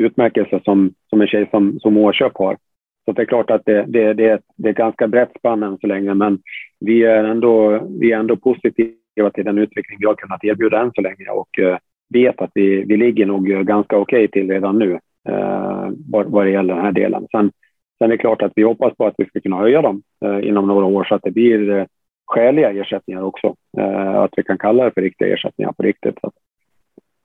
utmärkelse 0.00 0.60
som, 0.64 0.92
som 1.10 1.20
en 1.20 1.26
tjej 1.26 1.48
som, 1.50 1.80
som 1.80 1.96
Åköp 1.96 2.38
har. 2.38 2.56
Så 3.04 3.12
det 3.12 3.22
är 3.22 3.26
klart 3.26 3.50
att 3.50 3.62
det, 3.64 3.84
det, 3.88 4.14
det, 4.14 4.28
är 4.28 4.34
ett, 4.34 4.44
det 4.56 4.68
är 4.68 4.72
ganska 4.72 5.08
brett 5.08 5.32
spann 5.38 5.62
än 5.62 5.78
så 5.78 5.86
länge, 5.86 6.14
men 6.14 6.38
vi 6.80 7.02
är 7.02 7.24
ändå, 7.24 7.86
vi 8.00 8.12
är 8.12 8.18
ändå 8.18 8.36
positiva 8.36 9.30
till 9.34 9.44
den 9.44 9.58
utveckling 9.58 9.98
vi 10.00 10.06
har 10.06 10.14
kunnat 10.14 10.44
erbjuda 10.44 10.80
än 10.80 10.92
så 10.94 11.00
länge 11.00 11.30
och 11.30 11.58
eh, 11.58 11.78
vet 12.14 12.40
att 12.40 12.50
vi, 12.54 12.84
vi 12.84 12.96
ligger 12.96 13.26
nog 13.26 13.50
eh, 13.50 13.60
ganska 13.60 13.96
okej 13.96 14.24
okay 14.24 14.28
till 14.28 14.50
redan 14.50 14.78
nu 14.78 14.98
eh, 15.28 15.88
vad, 16.10 16.26
vad 16.26 16.46
det 16.46 16.50
gäller 16.50 16.74
den 16.74 16.84
här 16.84 16.92
delen. 16.92 17.26
Sen 17.30 17.50
Sen 18.00 18.10
är 18.10 18.16
det 18.16 18.18
klart 18.18 18.42
att 18.42 18.52
vi 18.56 18.62
hoppas 18.62 18.96
på 18.96 19.06
att 19.06 19.14
vi 19.18 19.24
ska 19.24 19.40
kunna 19.40 19.56
höja 19.56 19.82
dem 19.82 20.02
eh, 20.24 20.48
inom 20.48 20.66
några 20.66 20.84
år 20.84 21.04
så 21.04 21.14
att 21.14 21.22
det 21.22 21.30
blir 21.30 21.70
eh, 21.70 21.84
skäliga 22.26 22.70
ersättningar 22.70 23.22
också. 23.22 23.54
Eh, 23.78 24.14
att 24.14 24.30
vi 24.36 24.42
kan 24.42 24.58
kalla 24.58 24.84
det 24.84 24.90
för 24.94 25.02
riktiga 25.02 25.34
ersättningar 25.34 25.72
på 25.72 25.82
riktigt. 25.82 26.18
Så 26.20 26.32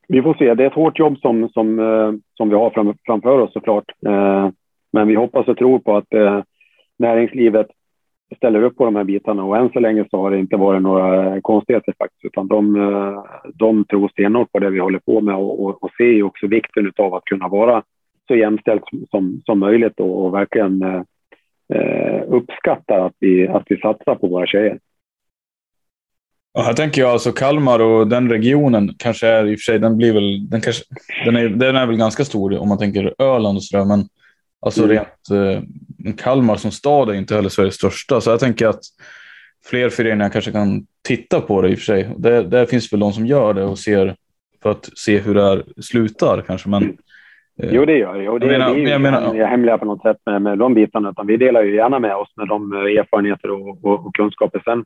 vi 0.07 0.21
får 0.21 0.33
se. 0.33 0.53
Det 0.53 0.63
är 0.63 0.67
ett 0.67 0.73
hårt 0.73 0.99
jobb 0.99 1.17
som, 1.17 1.49
som, 1.49 1.79
eh, 1.79 2.13
som 2.37 2.49
vi 2.49 2.55
har 2.55 2.69
fram, 2.69 2.93
framför 3.05 3.39
oss 3.39 3.53
såklart. 3.53 3.91
Eh, 4.07 4.49
men 4.93 5.07
vi 5.07 5.15
hoppas 5.15 5.47
och 5.47 5.57
tror 5.57 5.79
på 5.79 5.97
att 5.97 6.13
eh, 6.13 6.41
näringslivet 6.99 7.67
ställer 8.37 8.63
upp 8.63 8.77
på 8.77 8.85
de 8.85 8.95
här 8.95 9.03
bitarna 9.03 9.43
och 9.43 9.57
än 9.57 9.69
så 9.69 9.79
länge 9.79 10.05
så 10.11 10.17
har 10.17 10.31
det 10.31 10.39
inte 10.39 10.57
varit 10.57 10.81
några 10.81 11.41
konstigheter 11.41 11.93
faktiskt, 11.99 12.25
utan 12.25 12.47
de, 12.47 13.23
de 13.53 13.85
tror 13.85 14.07
stenhårt 14.07 14.51
på 14.51 14.59
det 14.59 14.69
vi 14.69 14.79
håller 14.79 14.99
på 14.99 15.21
med 15.21 15.35
och, 15.35 15.65
och, 15.65 15.83
och 15.83 15.91
ser 15.97 16.23
också 16.23 16.47
vikten 16.47 16.91
av 16.97 17.13
att 17.13 17.25
kunna 17.25 17.47
vara 17.47 17.83
så 18.27 18.35
jämställt 18.35 18.83
som, 19.09 19.41
som 19.45 19.59
möjligt 19.59 19.99
och, 19.99 20.25
och 20.25 20.33
verkligen 20.33 20.81
eh, 21.73 22.23
uppskattar 22.27 23.05
att 23.05 23.15
vi, 23.19 23.47
att 23.47 23.63
vi 23.65 23.77
satsar 23.77 24.15
på 24.15 24.27
våra 24.27 24.45
tjejer. 24.45 24.79
Och 26.55 26.63
här 26.63 26.73
tänker 26.73 27.01
jag 27.01 27.11
alltså 27.11 27.31
Kalmar 27.31 27.79
och 27.79 28.07
den 28.07 28.29
regionen 28.29 28.93
kanske 28.97 29.27
är 29.27 29.45
i 29.45 29.55
och 29.55 29.59
för 29.59 29.63
sig, 29.63 29.79
den 29.79 29.97
blir 29.97 30.13
väl, 30.13 30.49
den, 30.49 30.61
kanske, 30.61 30.83
den, 31.25 31.35
är, 31.35 31.49
den 31.49 31.75
är 31.75 31.85
väl 31.85 31.97
ganska 31.97 32.25
stor 32.25 32.57
om 32.57 32.69
man 32.69 32.77
tänker 32.77 33.13
Öland 33.19 33.57
och 33.57 33.63
sådär, 33.63 33.85
men 33.85 34.03
alltså 34.61 34.83
mm. 34.83 34.91
rent 34.95 35.29
eh, 35.31 36.13
Kalmar 36.17 36.55
som 36.55 36.71
stad 36.71 37.09
är 37.09 37.13
inte 37.13 37.35
heller 37.35 37.49
Sveriges 37.49 37.75
största, 37.75 38.21
så 38.21 38.29
jag 38.29 38.39
tänker 38.39 38.67
att 38.67 38.79
fler 39.65 39.89
föreningar 39.89 40.29
kanske 40.29 40.51
kan 40.51 40.85
titta 41.07 41.41
på 41.41 41.61
det 41.61 41.69
i 41.69 41.73
och 41.73 41.77
för 41.77 41.85
sig. 41.85 42.09
Det, 42.17 42.43
där 42.43 42.65
finns 42.65 42.93
väl 42.93 42.99
de 42.99 43.13
som 43.13 43.25
gör 43.25 43.53
det 43.53 43.63
och 43.63 43.79
ser 43.79 44.15
för 44.63 44.71
att 44.71 44.89
se 44.97 45.19
hur 45.19 45.33
det 45.35 45.43
här 45.43 45.63
slutar 45.81 46.41
kanske, 46.41 46.69
men 46.69 46.83
mm. 46.83 46.95
Jo, 47.57 47.85
det 47.85 47.97
gör 47.97 48.19
det. 48.19 48.29
Och 48.29 48.39
det, 48.39 48.45
jag 48.45 48.59
menar, 48.59 48.73
det 48.73 48.81
är 48.81 48.85
ju 48.85 48.89
jag 48.89 49.01
menar, 49.01 49.45
hemliga 49.45 49.77
på 49.77 49.85
något 49.85 50.01
sätt 50.01 50.17
med, 50.25 50.41
med 50.41 50.57
de 50.57 50.73
bitarna, 50.73 51.09
utan 51.09 51.27
vi 51.27 51.37
delar 51.37 51.63
ju 51.63 51.75
gärna 51.75 51.99
med 51.99 52.15
oss 52.15 52.33
med 52.35 52.47
de 52.47 52.73
erfarenheter 52.73 53.51
och, 53.51 53.85
och, 53.85 54.05
och 54.05 54.15
kunskaper. 54.15 54.61
Sen, 54.65 54.85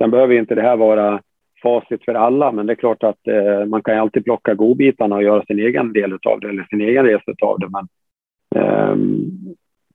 sen 0.00 0.10
behöver 0.10 0.34
inte 0.34 0.54
det 0.54 0.62
här 0.62 0.76
vara 0.76 1.20
facit 1.62 2.04
för 2.04 2.14
alla, 2.14 2.52
men 2.52 2.66
det 2.66 2.72
är 2.72 2.74
klart 2.74 3.02
att 3.02 3.26
eh, 3.28 3.66
man 3.66 3.82
kan 3.82 3.94
ju 3.94 4.00
alltid 4.00 4.24
plocka 4.24 4.54
godbitarna 4.54 5.16
och 5.16 5.22
göra 5.22 5.44
sin 5.44 5.58
egen 5.58 5.92
del 5.92 6.12
av 6.12 6.40
det 6.40 6.48
eller 6.48 6.64
sin 6.70 6.80
egen 6.80 7.04
resa 7.04 7.32
av 7.42 7.58
det. 7.58 7.68
Men 7.68 7.88
eh, 8.54 8.96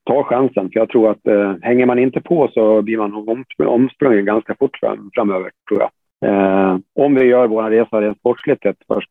ta 0.04 0.24
chansen, 0.24 0.70
för 0.70 0.80
jag 0.80 0.90
tror 0.90 1.12
att 1.12 1.28
eh, 1.28 1.56
hänger 1.62 1.86
man 1.86 2.00
inte 2.00 2.22
på 2.22 2.50
så 2.54 2.82
blir 2.82 2.98
man 2.98 3.12
nog 3.12 3.46
omsprungen 3.60 4.26
ganska 4.26 4.56
fort 4.56 4.78
fram, 4.78 5.10
framöver, 5.14 5.52
tror 5.70 5.82
jag. 5.82 5.90
Eh, 6.30 6.78
om 6.96 7.16
vi 7.16 7.26
gör 7.26 7.48
vår 7.48 7.70
resa 7.70 8.02
rent 8.02 8.18
sportsligt 8.18 8.64
först, 8.88 9.10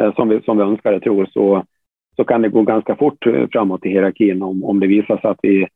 eh, 0.00 0.14
som, 0.14 0.28
vi, 0.28 0.40
som 0.40 0.56
vi 0.56 0.62
önskar 0.62 0.92
och 0.92 1.02
tror, 1.02 1.26
så 1.26 1.64
så 2.16 2.24
kan 2.24 2.42
det 2.42 2.48
gå 2.48 2.62
ganska 2.62 2.96
fort 2.96 3.26
eh, 3.26 3.46
framåt 3.52 3.86
i 3.86 3.88
hierarkin 3.88 4.42
om, 4.42 4.64
om 4.64 4.80
det 4.80 4.86
visar 4.86 5.16
sig 5.16 5.30
att 5.30 5.38
vi, 5.42 5.66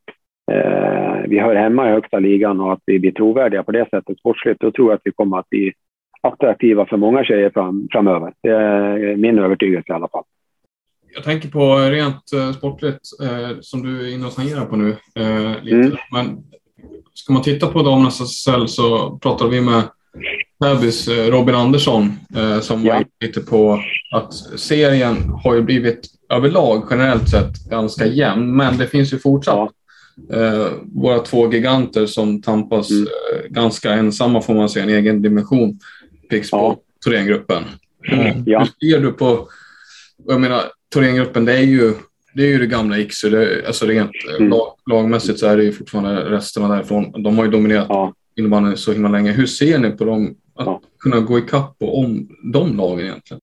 eh, 0.53 1.29
vi 1.29 1.39
hör 1.39 1.55
hemma 1.55 1.89
i 1.89 1.93
högsta 1.93 2.19
ligan 2.19 2.61
och 2.61 2.73
att 2.73 2.83
vi 2.87 2.99
blir 2.99 3.13
trovärdiga 3.13 3.63
på 3.63 3.73
det 3.73 3.89
sättet 3.91 4.19
sportsligt. 4.19 4.61
Då 4.61 4.71
tror 4.71 4.91
jag 4.91 4.97
att 4.97 5.03
vi 5.05 5.13
kommer 5.13 5.39
att 5.39 5.51
bli 5.51 5.73
attraktiva 6.21 6.87
för 6.87 6.97
många 6.97 7.25
tjejer 7.25 7.51
fram, 7.51 7.89
framöver. 7.93 8.33
Det 8.43 8.51
är 8.51 9.17
min 9.17 9.39
övertygelse 9.39 9.93
i 9.93 9.95
alla 9.95 10.09
fall. 10.09 10.25
Jag 11.15 11.25
tänker 11.25 11.49
på 11.49 11.77
rent 11.77 12.33
eh, 12.33 12.53
sportligt, 12.53 13.01
eh, 13.23 13.57
som 13.61 13.83
du 13.83 14.09
är 14.09 14.15
inne 14.15 14.27
och 14.27 14.35
tangerar 14.35 14.65
på 14.65 14.77
nu. 14.77 14.89
Eh, 14.91 15.63
lite. 15.63 15.77
Mm. 15.77 15.97
Men 16.13 16.39
ska 17.15 17.33
man 17.33 17.43
titta 17.43 17.67
på 17.67 17.83
damernas 17.83 18.21
SSL 18.21 18.69
så 18.69 19.19
pratade 19.19 19.51
vi 19.51 19.61
med 19.61 19.83
Täbys 20.63 21.09
eh, 21.09 21.31
Robin 21.31 21.55
Andersson 21.55 22.13
eh, 22.37 22.61
som 22.61 22.85
ja. 22.85 22.95
var 22.95 23.05
lite 23.21 23.41
på 23.41 23.83
att 24.13 24.35
serien 24.61 25.17
har 25.45 25.55
ju 25.55 25.63
blivit 25.63 26.07
överlag 26.31 26.87
generellt 26.91 27.29
sett 27.29 27.71
ganska 27.71 28.07
jämn, 28.07 28.57
men 28.57 28.77
det 28.77 28.87
finns 28.87 29.13
ju 29.13 29.19
fortsatt. 29.19 29.71
Eh, 30.33 30.69
våra 30.83 31.19
två 31.19 31.53
giganter 31.53 32.07
som 32.07 32.43
tampas 32.43 32.91
mm. 32.91 33.03
eh, 33.03 33.51
ganska 33.51 33.93
ensamma 33.93 34.41
får 34.41 34.55
man 34.55 34.69
säga, 34.69 34.85
en 34.85 34.91
egen 34.91 35.23
dimension, 35.23 35.79
Pixbo 36.31 36.57
ja. 36.57 36.79
Thorengruppen. 37.05 37.65
Mm. 38.13 38.43
Ja. 38.47 38.59
Hur 38.81 38.91
ser 38.91 39.01
du 39.01 39.13
på, 39.13 39.49
jag 40.27 40.41
menar, 40.41 40.63
Thorengruppen, 40.95 41.45
det 41.45 41.53
är 41.53 41.63
ju 41.63 41.95
det 42.35 42.43
är 42.43 42.47
ju 42.47 42.59
det 42.59 42.67
gamla 42.67 42.99
Iksu. 42.99 43.31
Det, 43.31 43.67
alltså 43.67 43.87
rent 43.87 44.11
eh, 44.29 44.37
mm. 44.37 44.49
lag, 44.49 44.67
lagmässigt 44.91 45.39
så 45.39 45.47
är 45.47 45.57
det 45.57 45.65
ju 45.65 45.73
fortfarande 45.73 46.31
resterna 46.31 46.69
därifrån. 46.69 47.23
De 47.23 47.39
har 47.39 47.45
ju 47.45 47.51
dominerat 47.51 47.87
ja. 47.89 48.15
innebandyn 48.37 48.77
så 48.77 48.93
himla 48.93 49.09
länge. 49.09 49.33
Hur 49.33 49.47
ser 49.47 49.79
ni 49.79 49.91
på 49.91 50.05
dem? 50.05 50.35
Att 50.57 50.67
ja. 50.67 50.81
kunna 50.99 51.21
gå 51.21 51.39
ikapp 51.39 51.77
och 51.81 51.99
om 51.99 52.29
de 52.53 52.77
lagen 52.77 53.07
egentligen? 53.07 53.41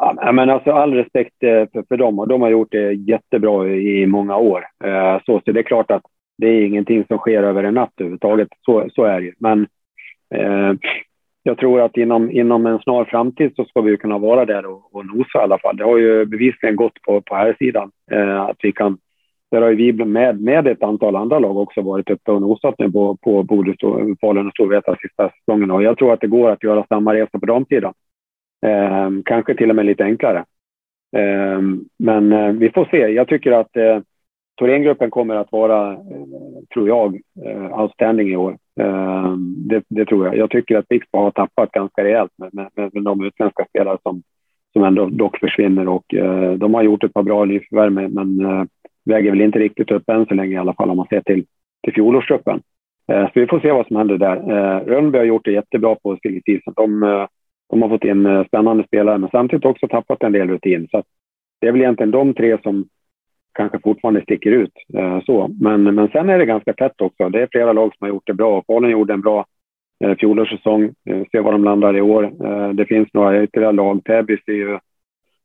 Ja, 0.00 0.32
men 0.32 0.50
alltså 0.50 0.70
all 0.70 0.94
respekt 0.94 1.42
eh, 1.42 1.66
för, 1.72 1.84
för 1.88 1.96
dem 1.96 2.18
och 2.18 2.28
de 2.28 2.42
har 2.42 2.50
gjort 2.50 2.72
det 2.72 2.92
jättebra 2.92 3.68
i 3.68 4.06
många 4.06 4.36
år. 4.36 4.64
Eh, 4.84 5.20
så, 5.26 5.40
så 5.44 5.52
det 5.52 5.60
är 5.60 5.62
klart 5.62 5.90
att 5.90 6.02
det 6.38 6.46
är 6.46 6.66
ingenting 6.66 7.04
som 7.08 7.18
sker 7.18 7.42
över 7.42 7.64
en 7.64 7.74
natt 7.74 7.92
överhuvudtaget. 7.96 8.48
Så, 8.64 8.88
så 8.94 9.04
är 9.04 9.20
det 9.20 9.32
Men 9.38 9.66
eh, 10.34 10.72
jag 11.42 11.58
tror 11.58 11.80
att 11.80 11.96
inom, 11.96 12.30
inom 12.30 12.66
en 12.66 12.78
snar 12.78 13.04
framtid 13.04 13.52
så 13.56 13.64
ska 13.64 13.80
vi 13.80 13.96
kunna 13.96 14.18
vara 14.18 14.44
där 14.44 14.66
och, 14.66 14.94
och 14.94 15.06
nosa 15.06 15.38
i 15.38 15.42
alla 15.42 15.58
fall. 15.58 15.76
Det 15.76 15.84
har 15.84 15.98
ju 15.98 16.24
bevisligen 16.24 16.76
gått 16.76 17.02
på, 17.02 17.20
på 17.20 17.34
här 17.34 17.56
sidan 17.58 17.90
eh, 18.10 18.40
att 18.40 18.56
vi 18.62 18.72
kan. 18.72 18.98
Där 19.50 19.62
har 19.62 19.70
vi 19.70 19.92
med, 19.92 20.40
med 20.40 20.66
ett 20.66 20.82
antal 20.82 21.16
andra 21.16 21.38
lag 21.38 21.56
också 21.56 21.82
varit 21.82 22.10
uppe 22.10 22.32
och 22.32 22.40
nosat 22.40 22.74
nu 22.78 22.92
på, 22.92 23.16
på 23.16 23.42
Bodö, 23.42 23.74
Falun 24.20 24.46
och 24.46 24.52
Storvreta 24.52 24.96
sista 24.96 25.30
säsongen. 25.30 25.70
Och 25.70 25.82
jag 25.82 25.98
tror 25.98 26.12
att 26.12 26.20
det 26.20 26.26
går 26.26 26.50
att 26.50 26.62
göra 26.62 26.86
samma 26.88 27.14
resa 27.14 27.38
på 27.38 27.46
damsidan. 27.46 27.94
Eh, 28.66 29.10
kanske 29.24 29.54
till 29.54 29.70
och 29.70 29.76
med 29.76 29.86
lite 29.86 30.04
enklare. 30.04 30.44
Eh, 31.16 31.60
men 31.98 32.32
eh, 32.32 32.52
vi 32.52 32.70
får 32.70 32.88
se. 32.90 32.98
Jag 32.98 33.28
tycker 33.28 33.52
att 33.52 33.76
eh, 33.76 34.00
Thorengruppen 34.58 35.10
kommer 35.10 35.34
att 35.34 35.52
vara, 35.52 35.92
eh, 35.92 35.98
tror 36.74 36.88
jag, 36.88 37.20
eh, 37.46 37.80
outstanding 37.80 38.28
i 38.28 38.36
år. 38.36 38.58
Eh, 38.80 39.34
det, 39.56 39.82
det, 39.88 40.04
tror 40.04 40.26
jag. 40.26 40.36
Jag 40.36 40.50
tycker 40.50 40.76
att 40.76 40.88
Pixbo 40.88 41.18
har 41.18 41.30
tappat 41.30 41.72
ganska 41.72 42.04
rejält 42.04 42.32
med, 42.36 42.50
med, 42.52 42.94
med 42.94 43.02
de 43.02 43.24
utländska 43.24 43.64
spelare 43.68 43.98
som, 44.02 44.22
som 44.72 44.84
ändå 44.84 45.06
dock 45.06 45.38
försvinner 45.38 45.88
och 45.88 46.14
eh, 46.14 46.52
de 46.52 46.74
har 46.74 46.82
gjort 46.82 47.04
ett 47.04 47.14
par 47.14 47.22
bra 47.22 47.44
nyförvärv 47.44 47.92
men 47.92 48.40
eh, 48.40 48.64
väger 49.04 49.30
väl 49.30 49.40
inte 49.40 49.58
riktigt 49.58 49.90
upp 49.90 50.08
än 50.08 50.26
så 50.26 50.34
länge 50.34 50.52
i 50.52 50.58
alla 50.58 50.74
fall 50.74 50.90
om 50.90 50.96
man 50.96 51.06
ser 51.06 51.20
till, 51.20 51.44
till 51.82 51.94
fjolårstruppen. 51.94 52.60
Eh, 53.12 53.24
så 53.24 53.40
vi 53.40 53.46
får 53.46 53.60
se 53.60 53.72
vad 53.72 53.86
som 53.86 53.96
händer 53.96 54.18
där. 54.18 54.36
Rönnby 54.84 55.18
har 55.18 55.24
gjort 55.24 55.44
det 55.44 55.52
jättebra 55.52 55.94
på 55.94 56.18
silly 56.22 56.42
de, 56.76 57.26
de 57.70 57.82
har 57.82 57.88
fått 57.88 58.04
in 58.04 58.26
eh, 58.26 58.46
spännande 58.46 58.84
spelare 58.84 59.18
men 59.18 59.30
samtidigt 59.30 59.64
också 59.64 59.88
tappat 59.88 60.22
en 60.22 60.32
del 60.32 60.48
rutin. 60.48 60.88
Så 60.90 61.02
det 61.60 61.68
är 61.68 61.72
väl 61.72 61.80
egentligen 61.80 62.10
de 62.10 62.34
tre 62.34 62.58
som, 62.62 62.88
kanske 63.58 63.78
fortfarande 63.84 64.22
sticker 64.22 64.50
ut. 64.50 64.72
Eh, 64.94 65.20
så. 65.24 65.50
Men, 65.60 65.82
men 65.94 66.08
sen 66.08 66.30
är 66.30 66.38
det 66.38 66.46
ganska 66.46 66.72
tätt 66.72 67.00
också. 67.00 67.28
Det 67.28 67.42
är 67.42 67.48
flera 67.50 67.72
lag 67.72 67.92
som 67.94 68.04
har 68.04 68.08
gjort 68.08 68.26
det 68.26 68.34
bra. 68.34 68.62
Falun 68.66 68.90
gjorde 68.90 69.12
en 69.12 69.20
bra 69.20 69.46
eh, 70.04 70.16
fjolårssäsong. 70.16 70.84
Eh, 70.84 71.22
se 71.32 71.40
var 71.40 71.52
de 71.52 71.64
landar 71.64 71.96
i 71.96 72.00
år. 72.00 72.24
Eh, 72.46 72.68
det 72.68 72.86
finns 72.86 73.08
några 73.12 73.42
ytterligare 73.42 73.72
lag. 73.72 74.04
Täby 74.04 74.38
ser, 74.46 74.80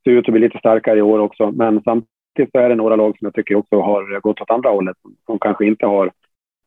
ser 0.03 0.11
ut 0.11 0.27
att 0.27 0.33
bli 0.33 0.41
lite 0.41 0.57
starkare 0.57 0.99
i 0.99 1.01
år 1.01 1.19
också. 1.19 1.51
Men 1.51 1.81
samtidigt 1.83 2.51
så 2.51 2.59
är 2.59 2.69
det 2.69 2.75
några 2.75 2.95
lag 2.95 3.17
som 3.17 3.25
jag 3.25 3.33
tycker 3.33 3.55
också 3.55 3.81
har 3.81 4.19
gått 4.19 4.41
åt 4.41 4.51
andra 4.51 4.69
hållet. 4.69 4.97
Som 5.25 5.39
kanske 5.39 5.65
inte 5.65 5.85
har 5.85 6.11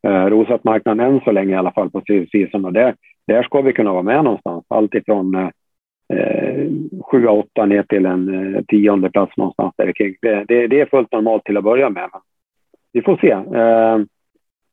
eh, 0.07 0.27
rosat 0.27 0.65
marknaden 0.65 1.07
än 1.07 1.21
så 1.21 1.33
länge 1.33 1.55
i 1.55 1.59
alla 1.59 1.73
fall 1.73 1.91
på 1.91 2.03
season. 2.33 2.65
Och 2.65 2.73
det, 2.73 2.95
där 3.27 3.43
ska 3.43 3.63
vi 3.63 3.73
kunna 3.73 3.93
vara 3.93 4.03
med 4.03 4.25
någonstans. 4.25 4.65
Allt 4.69 4.95
ifrån 4.95 5.35
eh, 5.35 5.49
7 7.11 7.27
åtta 7.27 7.67
ner 7.67 7.83
till 7.83 8.07
en 8.07 8.55
eh, 8.55 8.63
tionde 8.69 9.11
plats 9.11 9.37
någonstans 9.37 9.75
där 9.77 9.93
kring. 9.93 10.15
Det, 10.23 10.45
det, 10.49 10.67
det, 10.67 10.81
är 10.81 10.87
fullt 10.87 11.13
normalt 11.13 11.45
till 11.45 11.57
att 11.57 11.65
börja 11.65 11.91
med. 11.91 12.09
Men 12.13 12.21
vi 12.93 13.03
får 13.03 13.17
se. 13.17 13.31
Eh, 13.31 13.99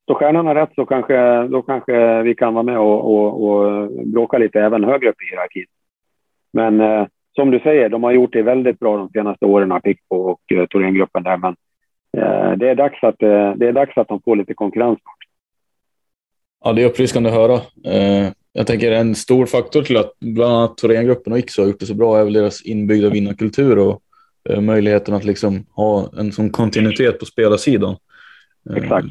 står 0.03 0.15
stjärnorna 0.15 0.55
rätt 0.55 0.71
så 0.75 0.85
kanske, 0.85 1.47
då 1.47 1.61
kanske 1.61 2.21
vi 2.21 2.35
kan 2.35 2.53
vara 2.53 2.63
med 2.63 2.79
och, 2.79 3.13
och, 3.13 3.43
och 3.43 3.89
bråka 4.05 4.37
lite 4.37 4.61
även 4.61 4.83
högre 4.83 5.09
upp 5.09 5.21
i 5.21 5.29
hierarkin. 5.29 5.65
Men 6.53 6.81
eh, 6.81 7.07
som 7.35 7.51
du 7.51 7.59
säger, 7.59 7.89
de 7.89 8.03
har 8.03 8.11
gjort 8.11 8.33
det 8.33 8.41
väldigt 8.41 8.79
bra 8.79 8.97
de 8.97 9.09
senaste 9.09 9.45
åren, 9.45 9.81
Pickbo 9.81 10.15
och 10.15 10.41
eh, 10.51 10.65
Thorengruppen 10.65 11.23
där. 11.23 11.37
Men 11.37 11.55
eh, 12.17 12.57
det, 12.57 12.69
är 12.69 12.75
dags 12.75 13.03
att, 13.03 13.21
eh, 13.23 13.53
det 13.55 13.67
är 13.67 13.71
dags 13.71 13.97
att 13.97 14.07
de 14.07 14.21
får 14.21 14.35
lite 14.35 14.53
konkurrens. 14.53 14.99
Ja, 16.63 16.73
det 16.73 16.83
är 16.83 16.85
uppfriskande 16.85 17.29
att 17.29 17.35
höra. 17.35 17.53
Eh, 17.93 18.31
jag 18.53 18.67
tänker 18.67 18.91
en 18.91 19.15
stor 19.15 19.45
faktor 19.45 19.83
till 19.83 19.97
att 19.97 20.13
bland 20.19 20.53
annat 20.53 20.77
Thorengruppen 20.77 21.33
och 21.33 21.39
Iksu 21.39 21.61
har 21.61 21.67
gjort 21.67 21.79
det 21.79 21.85
så 21.85 21.93
bra 21.93 22.19
är 22.19 22.23
väl 22.23 22.33
deras 22.33 22.61
inbyggda 22.61 23.09
vinnarkultur 23.09 23.77
och 23.77 24.01
eh, 24.49 24.61
möjligheten 24.61 25.13
att 25.13 25.23
liksom 25.23 25.65
ha 25.69 26.13
en 26.17 26.31
sån 26.31 26.49
kontinuitet 26.49 27.19
på 27.19 27.25
spelarsidan. 27.25 27.95
Eh, 28.69 28.75
Exakt. 28.75 29.07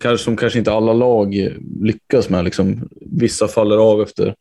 Kanske, 0.00 0.24
som 0.24 0.36
kanske 0.36 0.58
inte 0.58 0.72
alla 0.72 0.92
lag 0.92 1.34
lyckas 1.80 2.28
med. 2.28 2.44
Liksom, 2.44 2.88
vissa 3.00 3.48
faller 3.48 3.76
av 3.76 4.02
efter 4.02 4.34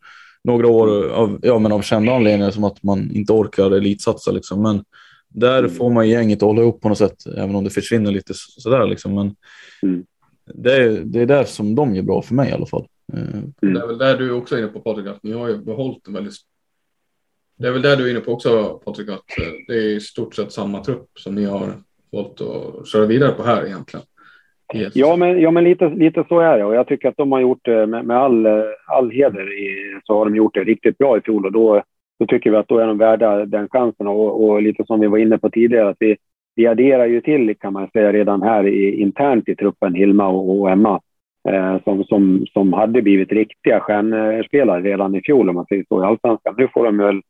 några 0.43 0.67
år 0.67 1.09
av, 1.09 1.39
ja, 1.41 1.59
men 1.59 1.71
av 1.71 1.81
kända 1.81 2.15
anledningar 2.15 2.51
som 2.51 2.63
att 2.63 2.83
man 2.83 3.11
inte 3.11 3.33
orkar 3.33 3.71
elitsatsa. 3.71 4.31
Liksom. 4.31 4.61
Men 4.61 4.83
där 5.29 5.59
mm. 5.59 5.71
får 5.71 5.89
man 5.89 6.09
gänget 6.09 6.37
att 6.37 6.47
hålla 6.47 6.61
ihop 6.61 6.81
på 6.81 6.89
något 6.89 6.97
sätt, 6.97 7.25
även 7.37 7.55
om 7.55 7.63
det 7.63 7.69
försvinner 7.69 8.11
lite 8.11 8.33
sådär. 8.35 8.87
Liksom. 8.87 9.15
Men 9.15 9.35
mm. 9.83 10.03
det, 10.53 10.75
är, 10.75 10.89
det 10.89 11.21
är 11.21 11.25
där 11.25 11.43
som 11.43 11.75
de 11.75 11.95
gör 11.95 12.03
bra 12.03 12.21
för 12.21 12.35
mig 12.35 12.49
i 12.49 12.53
alla 12.53 12.65
fall. 12.65 12.87
Mm. 13.13 13.53
Det 13.61 13.79
är 13.79 13.87
väl 13.87 13.97
där 13.97 14.17
du 14.17 14.31
också 14.31 14.55
är 14.55 14.59
inne 14.59 14.67
på 14.67 14.79
Patrik, 14.79 15.07
att 15.07 15.23
ni 15.23 15.31
har 15.31 15.49
ju 15.49 15.57
behållit 15.57 16.07
en 16.07 16.13
väldigt... 16.13 16.33
Det 17.57 17.67
är 17.67 17.71
väl 17.71 17.81
där 17.81 17.97
du 17.97 18.07
är 18.07 18.11
inne 18.11 18.19
på 18.19 18.31
också 18.31 18.81
Patrik, 18.85 19.09
att 19.09 19.37
eh, 19.39 19.53
det 19.67 19.73
är 19.73 19.95
i 19.95 19.99
stort 19.99 20.35
sett 20.35 20.51
samma 20.51 20.83
trupp 20.83 21.09
som 21.19 21.35
ni 21.35 21.45
har 21.45 21.73
valt 22.11 22.41
att 22.41 22.87
köra 22.87 23.05
vidare 23.05 23.31
på 23.31 23.43
här 23.43 23.65
egentligen. 23.65 24.05
Yes. 24.75 24.95
Ja, 24.95 25.15
men, 25.15 25.41
ja, 25.41 25.51
men 25.51 25.63
lite, 25.63 25.89
lite 25.89 26.25
så 26.29 26.39
är 26.39 26.57
det 26.57 26.63
och 26.63 26.75
jag 26.75 26.87
tycker 26.87 27.09
att 27.09 27.17
de 27.17 27.31
har 27.31 27.39
gjort 27.39 27.59
det 27.61 27.87
med, 27.87 28.05
med 28.05 28.17
all, 28.17 28.47
all 28.85 29.11
heder 29.11 29.59
i, 29.59 29.99
så 30.03 30.17
har 30.17 30.25
de 30.25 30.35
gjort 30.35 30.53
det 30.53 30.63
riktigt 30.63 30.97
bra 30.97 31.17
i 31.17 31.21
fjol 31.21 31.45
och 31.45 31.51
då, 31.51 31.83
då 32.19 32.25
tycker 32.25 32.51
vi 32.51 32.57
att 32.57 32.67
då 32.67 32.77
är 32.77 32.87
de 32.87 32.97
värda 32.97 33.45
den 33.45 33.69
chansen 33.69 34.07
och, 34.07 34.43
och 34.43 34.61
lite 34.61 34.85
som 34.85 34.99
vi 34.99 35.07
var 35.07 35.17
inne 35.17 35.37
på 35.37 35.49
tidigare 35.49 35.89
att 35.89 35.97
vi, 35.99 36.17
vi 36.55 36.67
adderar 36.67 37.05
ju 37.05 37.21
till 37.21 37.55
kan 37.59 37.73
man 37.73 37.89
säga 37.93 38.13
redan 38.13 38.41
här 38.41 38.67
i, 38.67 39.01
internt 39.01 39.49
i 39.49 39.55
truppen 39.55 39.93
Hilma 39.93 40.27
och, 40.27 40.59
och 40.59 40.69
Emma 40.69 40.93
eh, 40.93 40.99
Eh, 41.49 41.83
som, 41.83 42.03
som, 42.03 42.45
som 42.53 42.73
hade 42.73 43.01
blivit 43.01 43.31
riktiga 43.31 43.79
stjärnspelare 43.79 44.81
redan 44.81 45.15
i 45.15 45.21
fjol 45.21 45.49
om 45.49 45.55
man 45.55 45.65
säger 45.65 45.85
så 45.89 46.01
i 46.01 46.05
allsvenskan. 46.05 46.55
Nu 46.57 46.67
får 46.73 46.85
de 46.85 46.97
väl 46.97 47.21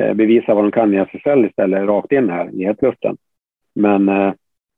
eh, 0.00 0.14
bevisa 0.14 0.54
vad 0.54 0.64
de 0.64 0.70
kan 0.70 0.94
i 0.94 0.96
SSL 0.96 1.44
istället 1.44 1.88
rakt 1.88 2.12
in 2.12 2.30
här 2.30 2.50
i 2.54 2.64
hetluften. 2.64 3.16
Men 3.74 4.08
eh, 4.08 4.32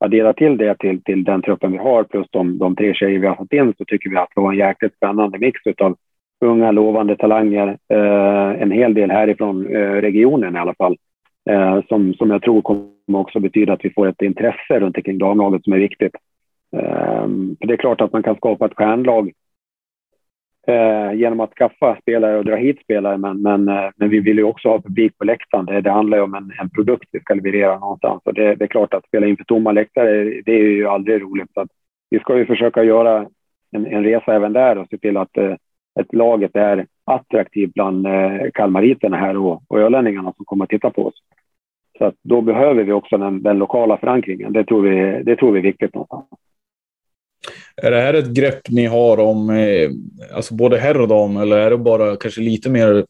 addera 0.04 0.32
till 0.32 0.56
det 0.56 0.78
till, 0.78 1.02
till 1.02 1.24
den 1.24 1.42
truppen 1.42 1.72
vi 1.72 1.78
har 1.78 2.04
plus 2.04 2.26
de, 2.30 2.58
de 2.58 2.76
tre 2.76 2.94
tjejer 2.94 3.18
vi 3.18 3.26
har 3.26 3.34
fått 3.34 3.52
in 3.52 3.74
så 3.78 3.84
tycker 3.84 4.10
vi 4.10 4.16
att 4.16 4.28
det 4.34 4.40
var 4.40 4.52
en 4.52 4.58
jäkligt 4.58 4.96
spännande 4.96 5.38
mix 5.38 5.60
av 5.80 5.96
unga 6.40 6.70
lovande 6.70 7.16
talanger. 7.16 7.68
Eh, 7.88 8.62
en 8.62 8.70
hel 8.70 8.94
del 8.94 9.10
härifrån 9.10 9.66
eh, 9.66 9.92
regionen 9.92 10.56
i 10.56 10.58
alla 10.58 10.74
fall. 10.74 10.96
Eh, 11.50 11.80
som, 11.88 12.14
som 12.14 12.30
jag 12.30 12.42
tror 12.42 12.62
kommer 12.62 12.90
också 13.20 13.40
betyda 13.40 13.72
att 13.72 13.84
vi 13.84 13.90
får 13.90 14.06
ett 14.08 14.22
intresse 14.22 14.80
runt 14.80 14.96
omkring 14.96 15.18
damlaget 15.18 15.64
som 15.64 15.72
är 15.72 15.78
viktigt. 15.78 16.12
Um, 16.72 17.56
för 17.60 17.66
det 17.66 17.74
är 17.74 17.76
klart 17.76 18.00
att 18.00 18.12
man 18.12 18.22
kan 18.22 18.36
skapa 18.36 18.66
ett 18.66 18.76
stjärnlag 18.76 19.32
uh, 20.68 21.18
genom 21.18 21.40
att 21.40 21.54
skaffa 21.54 21.96
spelare 22.02 22.38
och 22.38 22.44
dra 22.44 22.56
hit 22.56 22.80
spelare, 22.80 23.18
men, 23.18 23.42
men, 23.42 23.68
uh, 23.68 23.90
men 23.96 24.08
vi 24.08 24.20
vill 24.20 24.38
ju 24.38 24.44
också 24.44 24.68
ha 24.68 24.80
publik 24.80 25.18
på 25.18 25.24
läktaren. 25.24 25.66
Det, 25.66 25.80
det 25.80 25.90
handlar 25.90 26.18
ju 26.18 26.22
om 26.24 26.34
en, 26.34 26.52
en 26.60 26.70
produkt 26.70 27.08
vi 27.12 27.20
ska 27.20 27.34
leverera 27.34 27.78
någonstans. 27.78 28.22
Och 28.24 28.34
det, 28.34 28.54
det, 28.54 28.64
är 28.64 28.68
klart 28.68 28.94
att 28.94 29.06
spela 29.06 29.26
inför 29.26 29.44
tomma 29.44 29.72
läktare, 29.72 30.42
det 30.44 30.52
är 30.52 30.62
ju 30.62 30.88
aldrig 30.88 31.22
roligt. 31.22 31.52
Så 31.54 31.66
vi 32.10 32.18
ska 32.18 32.38
ju 32.38 32.46
försöka 32.46 32.84
göra 32.84 33.26
en, 33.70 33.86
en 33.86 34.04
resa 34.04 34.34
även 34.34 34.52
där 34.52 34.78
och 34.78 34.88
se 34.90 34.98
till 34.98 35.16
att 35.16 35.38
uh, 35.38 35.54
ett 36.00 36.14
laget 36.14 36.56
är 36.56 36.86
attraktivt 37.04 37.74
bland 37.74 38.06
kalmariterna 38.54 39.16
här 39.16 39.36
och, 39.36 39.62
och 39.68 39.80
ölänningarna 39.80 40.32
som 40.32 40.44
kommer 40.44 40.64
att 40.64 40.70
titta 40.70 40.90
på 40.90 41.06
oss. 41.06 41.14
Så 41.98 42.04
att 42.04 42.14
då 42.22 42.40
behöver 42.40 42.84
vi 42.84 42.92
också 42.92 43.18
den, 43.18 43.42
den 43.42 43.58
lokala 43.58 43.96
förankringen. 43.96 44.52
Det 44.52 44.64
tror, 44.64 44.82
vi, 44.82 45.22
det 45.22 45.36
tror 45.36 45.52
vi 45.52 45.58
är 45.58 45.62
viktigt 45.62 45.94
någonstans. 45.94 46.26
Är 47.82 47.90
det 47.90 48.00
här 48.00 48.14
ett 48.14 48.34
grepp 48.34 48.60
ni 48.70 48.86
har 48.86 49.20
om 49.20 49.50
eh, 49.50 49.90
alltså 50.36 50.54
både 50.54 50.78
herr 50.78 51.00
och 51.00 51.08
dam 51.08 51.36
eller 51.36 51.56
är 51.58 51.70
det 51.70 51.78
bara 51.78 52.16
kanske 52.16 52.40
lite 52.40 52.70
mer 52.70 53.04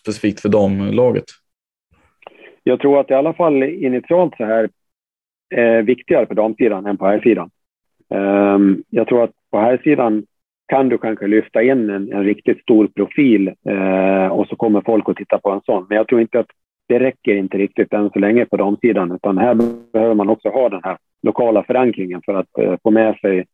specifikt 0.00 0.40
för 0.40 0.48
damlaget? 0.48 1.24
Jag 2.62 2.80
tror 2.80 3.00
att 3.00 3.10
i 3.10 3.14
alla 3.14 3.32
fall 3.32 3.62
initialt 3.62 4.34
så 4.36 4.44
här 4.44 4.68
är 5.54 5.82
viktigare 5.82 6.26
på 6.26 6.34
damsidan 6.34 6.86
än 6.86 6.96
på 6.96 7.06
herrsidan. 7.06 7.50
Um, 8.08 8.20
ehm, 8.20 8.82
jag 8.90 9.08
tror 9.08 9.24
att 9.24 9.30
på 9.50 9.58
herrsidan 9.58 10.26
kan 10.66 10.88
du 10.88 10.98
kanske 10.98 11.26
lyfta 11.26 11.62
in 11.62 11.90
en, 11.90 12.12
en 12.12 12.24
riktigt 12.24 12.62
stor 12.62 12.86
profil 12.86 13.48
uh, 13.70 14.26
och 14.26 14.46
så 14.46 14.56
kommer 14.56 14.80
folk 14.80 15.08
att 15.08 15.16
titta 15.16 15.38
på 15.38 15.50
en 15.50 15.60
sån. 15.60 15.86
Men 15.88 15.96
jag 15.96 16.08
tror 16.08 16.20
inte 16.20 16.40
att 16.40 16.46
det 16.88 16.98
räcker 16.98 17.34
inte 17.34 17.58
riktigt 17.58 17.92
än 17.92 18.10
så 18.10 18.18
länge 18.18 18.46
på 18.46 18.56
damsidan, 18.56 19.12
utan 19.12 19.38
här 19.38 19.54
behöver 19.92 20.14
man 20.14 20.28
också 20.28 20.48
ha 20.48 20.68
den 20.68 20.80
här 20.84 20.96
lokala 21.22 21.62
förankringen 21.62 22.22
för 22.24 22.34
att 22.34 22.48
uh, 22.58 22.76
få 22.82 22.90
med 22.90 23.16
sig 23.20 23.44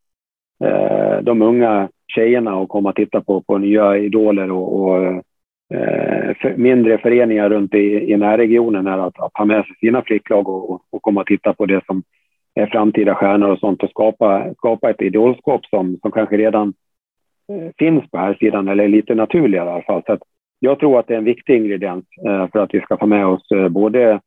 eh, 0.65 1.23
de 1.23 1.43
unga 1.43 1.89
tjejerna 2.15 2.57
och 2.57 2.69
komma 2.69 2.89
och 2.89 2.95
titta 2.95 3.21
på, 3.21 3.41
på 3.41 3.59
nya 3.59 3.99
idoler 3.99 4.51
och, 4.51 4.81
och 4.81 5.05
eh, 5.75 6.35
för, 6.41 6.57
mindre 6.57 6.99
föreningar 6.99 7.51
runt 7.51 7.75
i, 7.75 8.13
i 8.13 8.17
närregionen 8.17 8.87
är 8.87 8.99
att, 8.99 9.21
att 9.21 9.31
ha 9.35 9.45
med 9.45 9.65
sig 9.65 9.77
sina 9.81 10.03
flicklag 10.03 10.49
och, 10.49 10.71
och, 10.71 10.83
och 10.91 11.03
komma 11.03 11.21
och 11.21 11.27
titta 11.27 11.53
på 11.53 11.67
det 11.67 11.85
som 11.87 12.03
är 12.55 12.67
framtida 12.67 13.15
stjärnor 13.15 13.49
och 13.49 13.59
sånt 13.59 13.83
och 13.83 13.91
skapa, 13.91 14.55
skapa 14.55 14.91
ett 14.91 15.03
idolskap 15.03 15.67
som, 15.67 15.99
som 16.03 16.13
kanske 16.13 16.37
redan 16.37 16.73
eh, 17.53 17.71
finns 17.79 18.11
på 18.11 18.19
här 18.19 18.35
sidan 18.35 18.69
eller 18.69 18.85
är 18.85 18.89
lite 18.89 19.15
naturligare 19.15 19.69
i 19.69 19.73
alla 19.73 19.83
fall. 19.83 20.03
Så 20.07 20.19
jag 20.59 20.79
tror 20.79 20.99
att 20.99 21.07
det 21.07 21.15
är 21.15 21.19
en 21.19 21.25
viktig 21.25 21.57
ingrediens 21.57 22.05
eh, 22.27 22.49
för 22.53 22.59
att 22.59 22.75
vi 22.75 22.81
ska 22.81 22.97
få 22.97 23.07
med 23.07 23.27
oss 23.27 23.51
eh, 23.51 23.69
både 23.69 24.21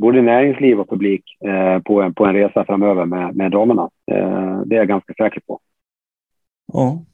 både 0.00 0.22
näringsliv 0.22 0.80
och 0.80 0.88
publik 0.88 1.22
eh, 1.44 1.82
på, 1.82 2.02
en, 2.02 2.14
på 2.14 2.24
en 2.24 2.34
resa 2.34 2.64
framöver 2.64 3.04
med, 3.04 3.36
med 3.36 3.50
damerna. 3.50 3.90
Eh, 4.12 4.60
det 4.64 4.74
är 4.74 4.78
jag 4.78 4.88
ganska 4.88 5.14
säker 5.14 5.40
på. 5.46 5.60
Ja. 6.72 7.04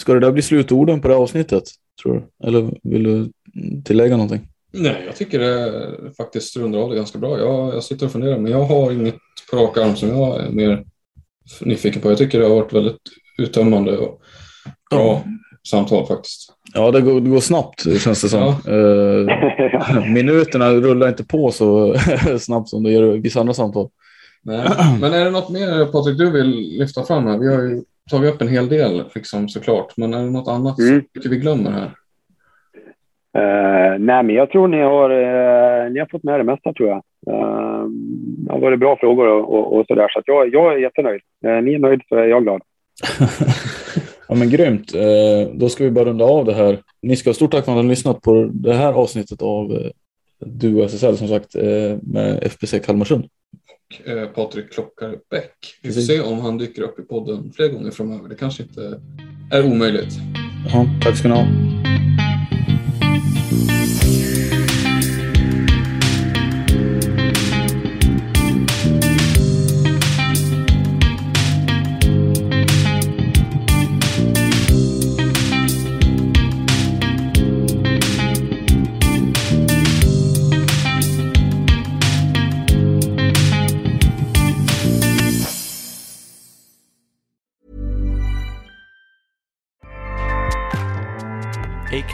Ska 0.00 0.14
det 0.14 0.20
där 0.20 0.32
bli 0.32 0.42
slutorden 0.42 1.00
på 1.00 1.08
det 1.08 1.14
avsnittet, 1.14 1.64
tror 2.02 2.14
du? 2.14 2.46
Eller 2.48 2.78
vill 2.82 3.02
du 3.02 3.32
tillägga 3.84 4.16
någonting? 4.16 4.48
Nej, 4.72 5.02
jag 5.06 5.16
tycker 5.16 5.38
det 5.38 6.14
faktiskt 6.16 6.56
rundar 6.56 6.78
av 6.78 6.90
det 6.90 6.96
ganska 6.96 7.18
bra. 7.18 7.38
Jag, 7.38 7.74
jag 7.74 7.84
sitter 7.84 8.06
och 8.06 8.12
funderar, 8.12 8.38
men 8.38 8.52
jag 8.52 8.64
har 8.64 8.92
inget 8.92 9.14
på 9.50 9.56
rak 9.56 9.78
arm 9.78 9.96
som 9.96 10.08
jag 10.08 10.40
är 10.40 10.50
mer 10.50 10.84
nyfiken 11.60 12.02
på. 12.02 12.08
Jag 12.10 12.18
tycker 12.18 12.40
det 12.40 12.46
har 12.46 12.54
varit 12.54 12.72
väldigt 12.72 13.00
uttömmande 13.38 13.98
och 13.98 14.20
bra 14.90 15.06
ja. 15.06 15.22
samtal 15.68 16.06
faktiskt. 16.06 16.52
Ja, 16.74 16.90
det 16.90 17.00
går, 17.00 17.20
det 17.20 17.30
går 17.30 17.40
snabbt 17.40 18.00
känns 18.00 18.22
det 18.22 18.28
som. 18.28 18.54
Ja. 18.64 18.72
Uh, 18.72 20.06
minuterna 20.12 20.70
rullar 20.70 21.08
inte 21.08 21.24
på 21.24 21.50
så 21.50 21.96
snabbt 22.40 22.68
som 22.68 22.82
det 22.82 22.90
gör 22.90 23.16
i 23.16 23.18
vissa 23.18 23.40
andra 23.40 23.54
samtal. 23.54 23.88
Nej. 24.42 24.68
Men 25.00 25.12
är 25.12 25.24
det 25.24 25.30
något 25.30 25.50
mer 25.50 25.84
Patrik 25.84 26.18
du 26.18 26.30
vill 26.30 26.78
lyfta 26.78 27.02
fram 27.02 27.26
här? 27.26 27.38
Vi 27.38 27.54
har 27.54 27.62
ju 27.62 27.82
tagit 28.10 28.34
upp 28.34 28.42
en 28.42 28.48
hel 28.48 28.68
del 28.68 29.04
liksom, 29.14 29.48
såklart, 29.48 29.96
men 29.96 30.14
är 30.14 30.24
det 30.24 30.30
något 30.30 30.48
annat 30.48 30.78
mm. 30.78 31.04
som 31.22 31.30
vi 31.30 31.38
glömmer 31.38 31.70
här? 31.70 31.90
Uh, 33.38 33.98
nej, 33.98 34.22
men 34.22 34.34
jag 34.34 34.50
tror 34.50 34.68
ni 34.68 34.80
har, 34.80 35.10
uh, 35.10 35.92
ni 35.92 36.00
har 36.00 36.08
fått 36.10 36.22
med 36.22 36.40
det 36.40 36.44
mesta 36.44 36.72
tror 36.72 36.88
jag. 36.88 36.96
Uh, 37.34 37.86
det 37.88 38.52
har 38.52 38.60
varit 38.60 38.80
bra 38.80 38.96
frågor 38.96 39.26
och, 39.26 39.54
och, 39.54 39.78
och 39.78 39.86
sådär, 39.86 40.08
så 40.08 40.18
att 40.18 40.28
jag, 40.28 40.54
jag 40.54 40.74
är 40.74 40.78
jättenöjd. 40.78 41.20
Uh, 41.46 41.62
ni 41.62 41.74
är 41.74 41.78
nöjd 41.78 42.00
så 42.08 42.16
är 42.16 42.26
jag 42.26 42.42
glad. 42.42 42.62
ja, 44.28 44.34
men 44.34 44.50
grymt. 44.50 44.92
då 45.52 45.68
ska 45.68 45.84
vi 45.84 45.90
bara 45.90 46.04
runda 46.04 46.24
av 46.24 46.44
det 46.44 46.54
här. 46.54 46.78
Ni 47.02 47.16
ska 47.16 47.30
ha 47.30 47.34
stort 47.34 47.50
tack 47.50 47.64
för 47.64 47.72
att 47.72 47.76
ni 47.76 47.82
har 47.82 47.88
lyssnat 47.88 48.22
på 48.22 48.50
det 48.52 48.74
här 48.74 48.92
avsnittet 48.92 49.42
av 49.42 49.78
du 50.38 50.82
SSL 50.84 51.16
som 51.16 51.28
sagt 51.28 51.54
med 52.02 52.42
FBC 52.42 52.74
Kalmarsund. 52.84 53.24
Och 54.00 54.34
Patrik 54.34 54.72
Klockare 54.72 55.16
Bäck. 55.30 55.78
Vi 55.82 55.92
får 55.92 56.00
se 56.00 56.20
om 56.20 56.40
han 56.40 56.58
dyker 56.58 56.82
upp 56.82 56.98
i 56.98 57.02
podden 57.02 57.52
fler 57.56 57.68
gånger 57.68 57.90
framöver. 57.90 58.28
Det 58.28 58.34
kanske 58.34 58.62
inte 58.62 59.00
är 59.52 59.64
omöjligt. 59.64 60.14
Ja, 60.72 60.86
tack 61.02 61.16
ska 61.16 61.28
ni 61.28 61.34
ha. 61.34 61.46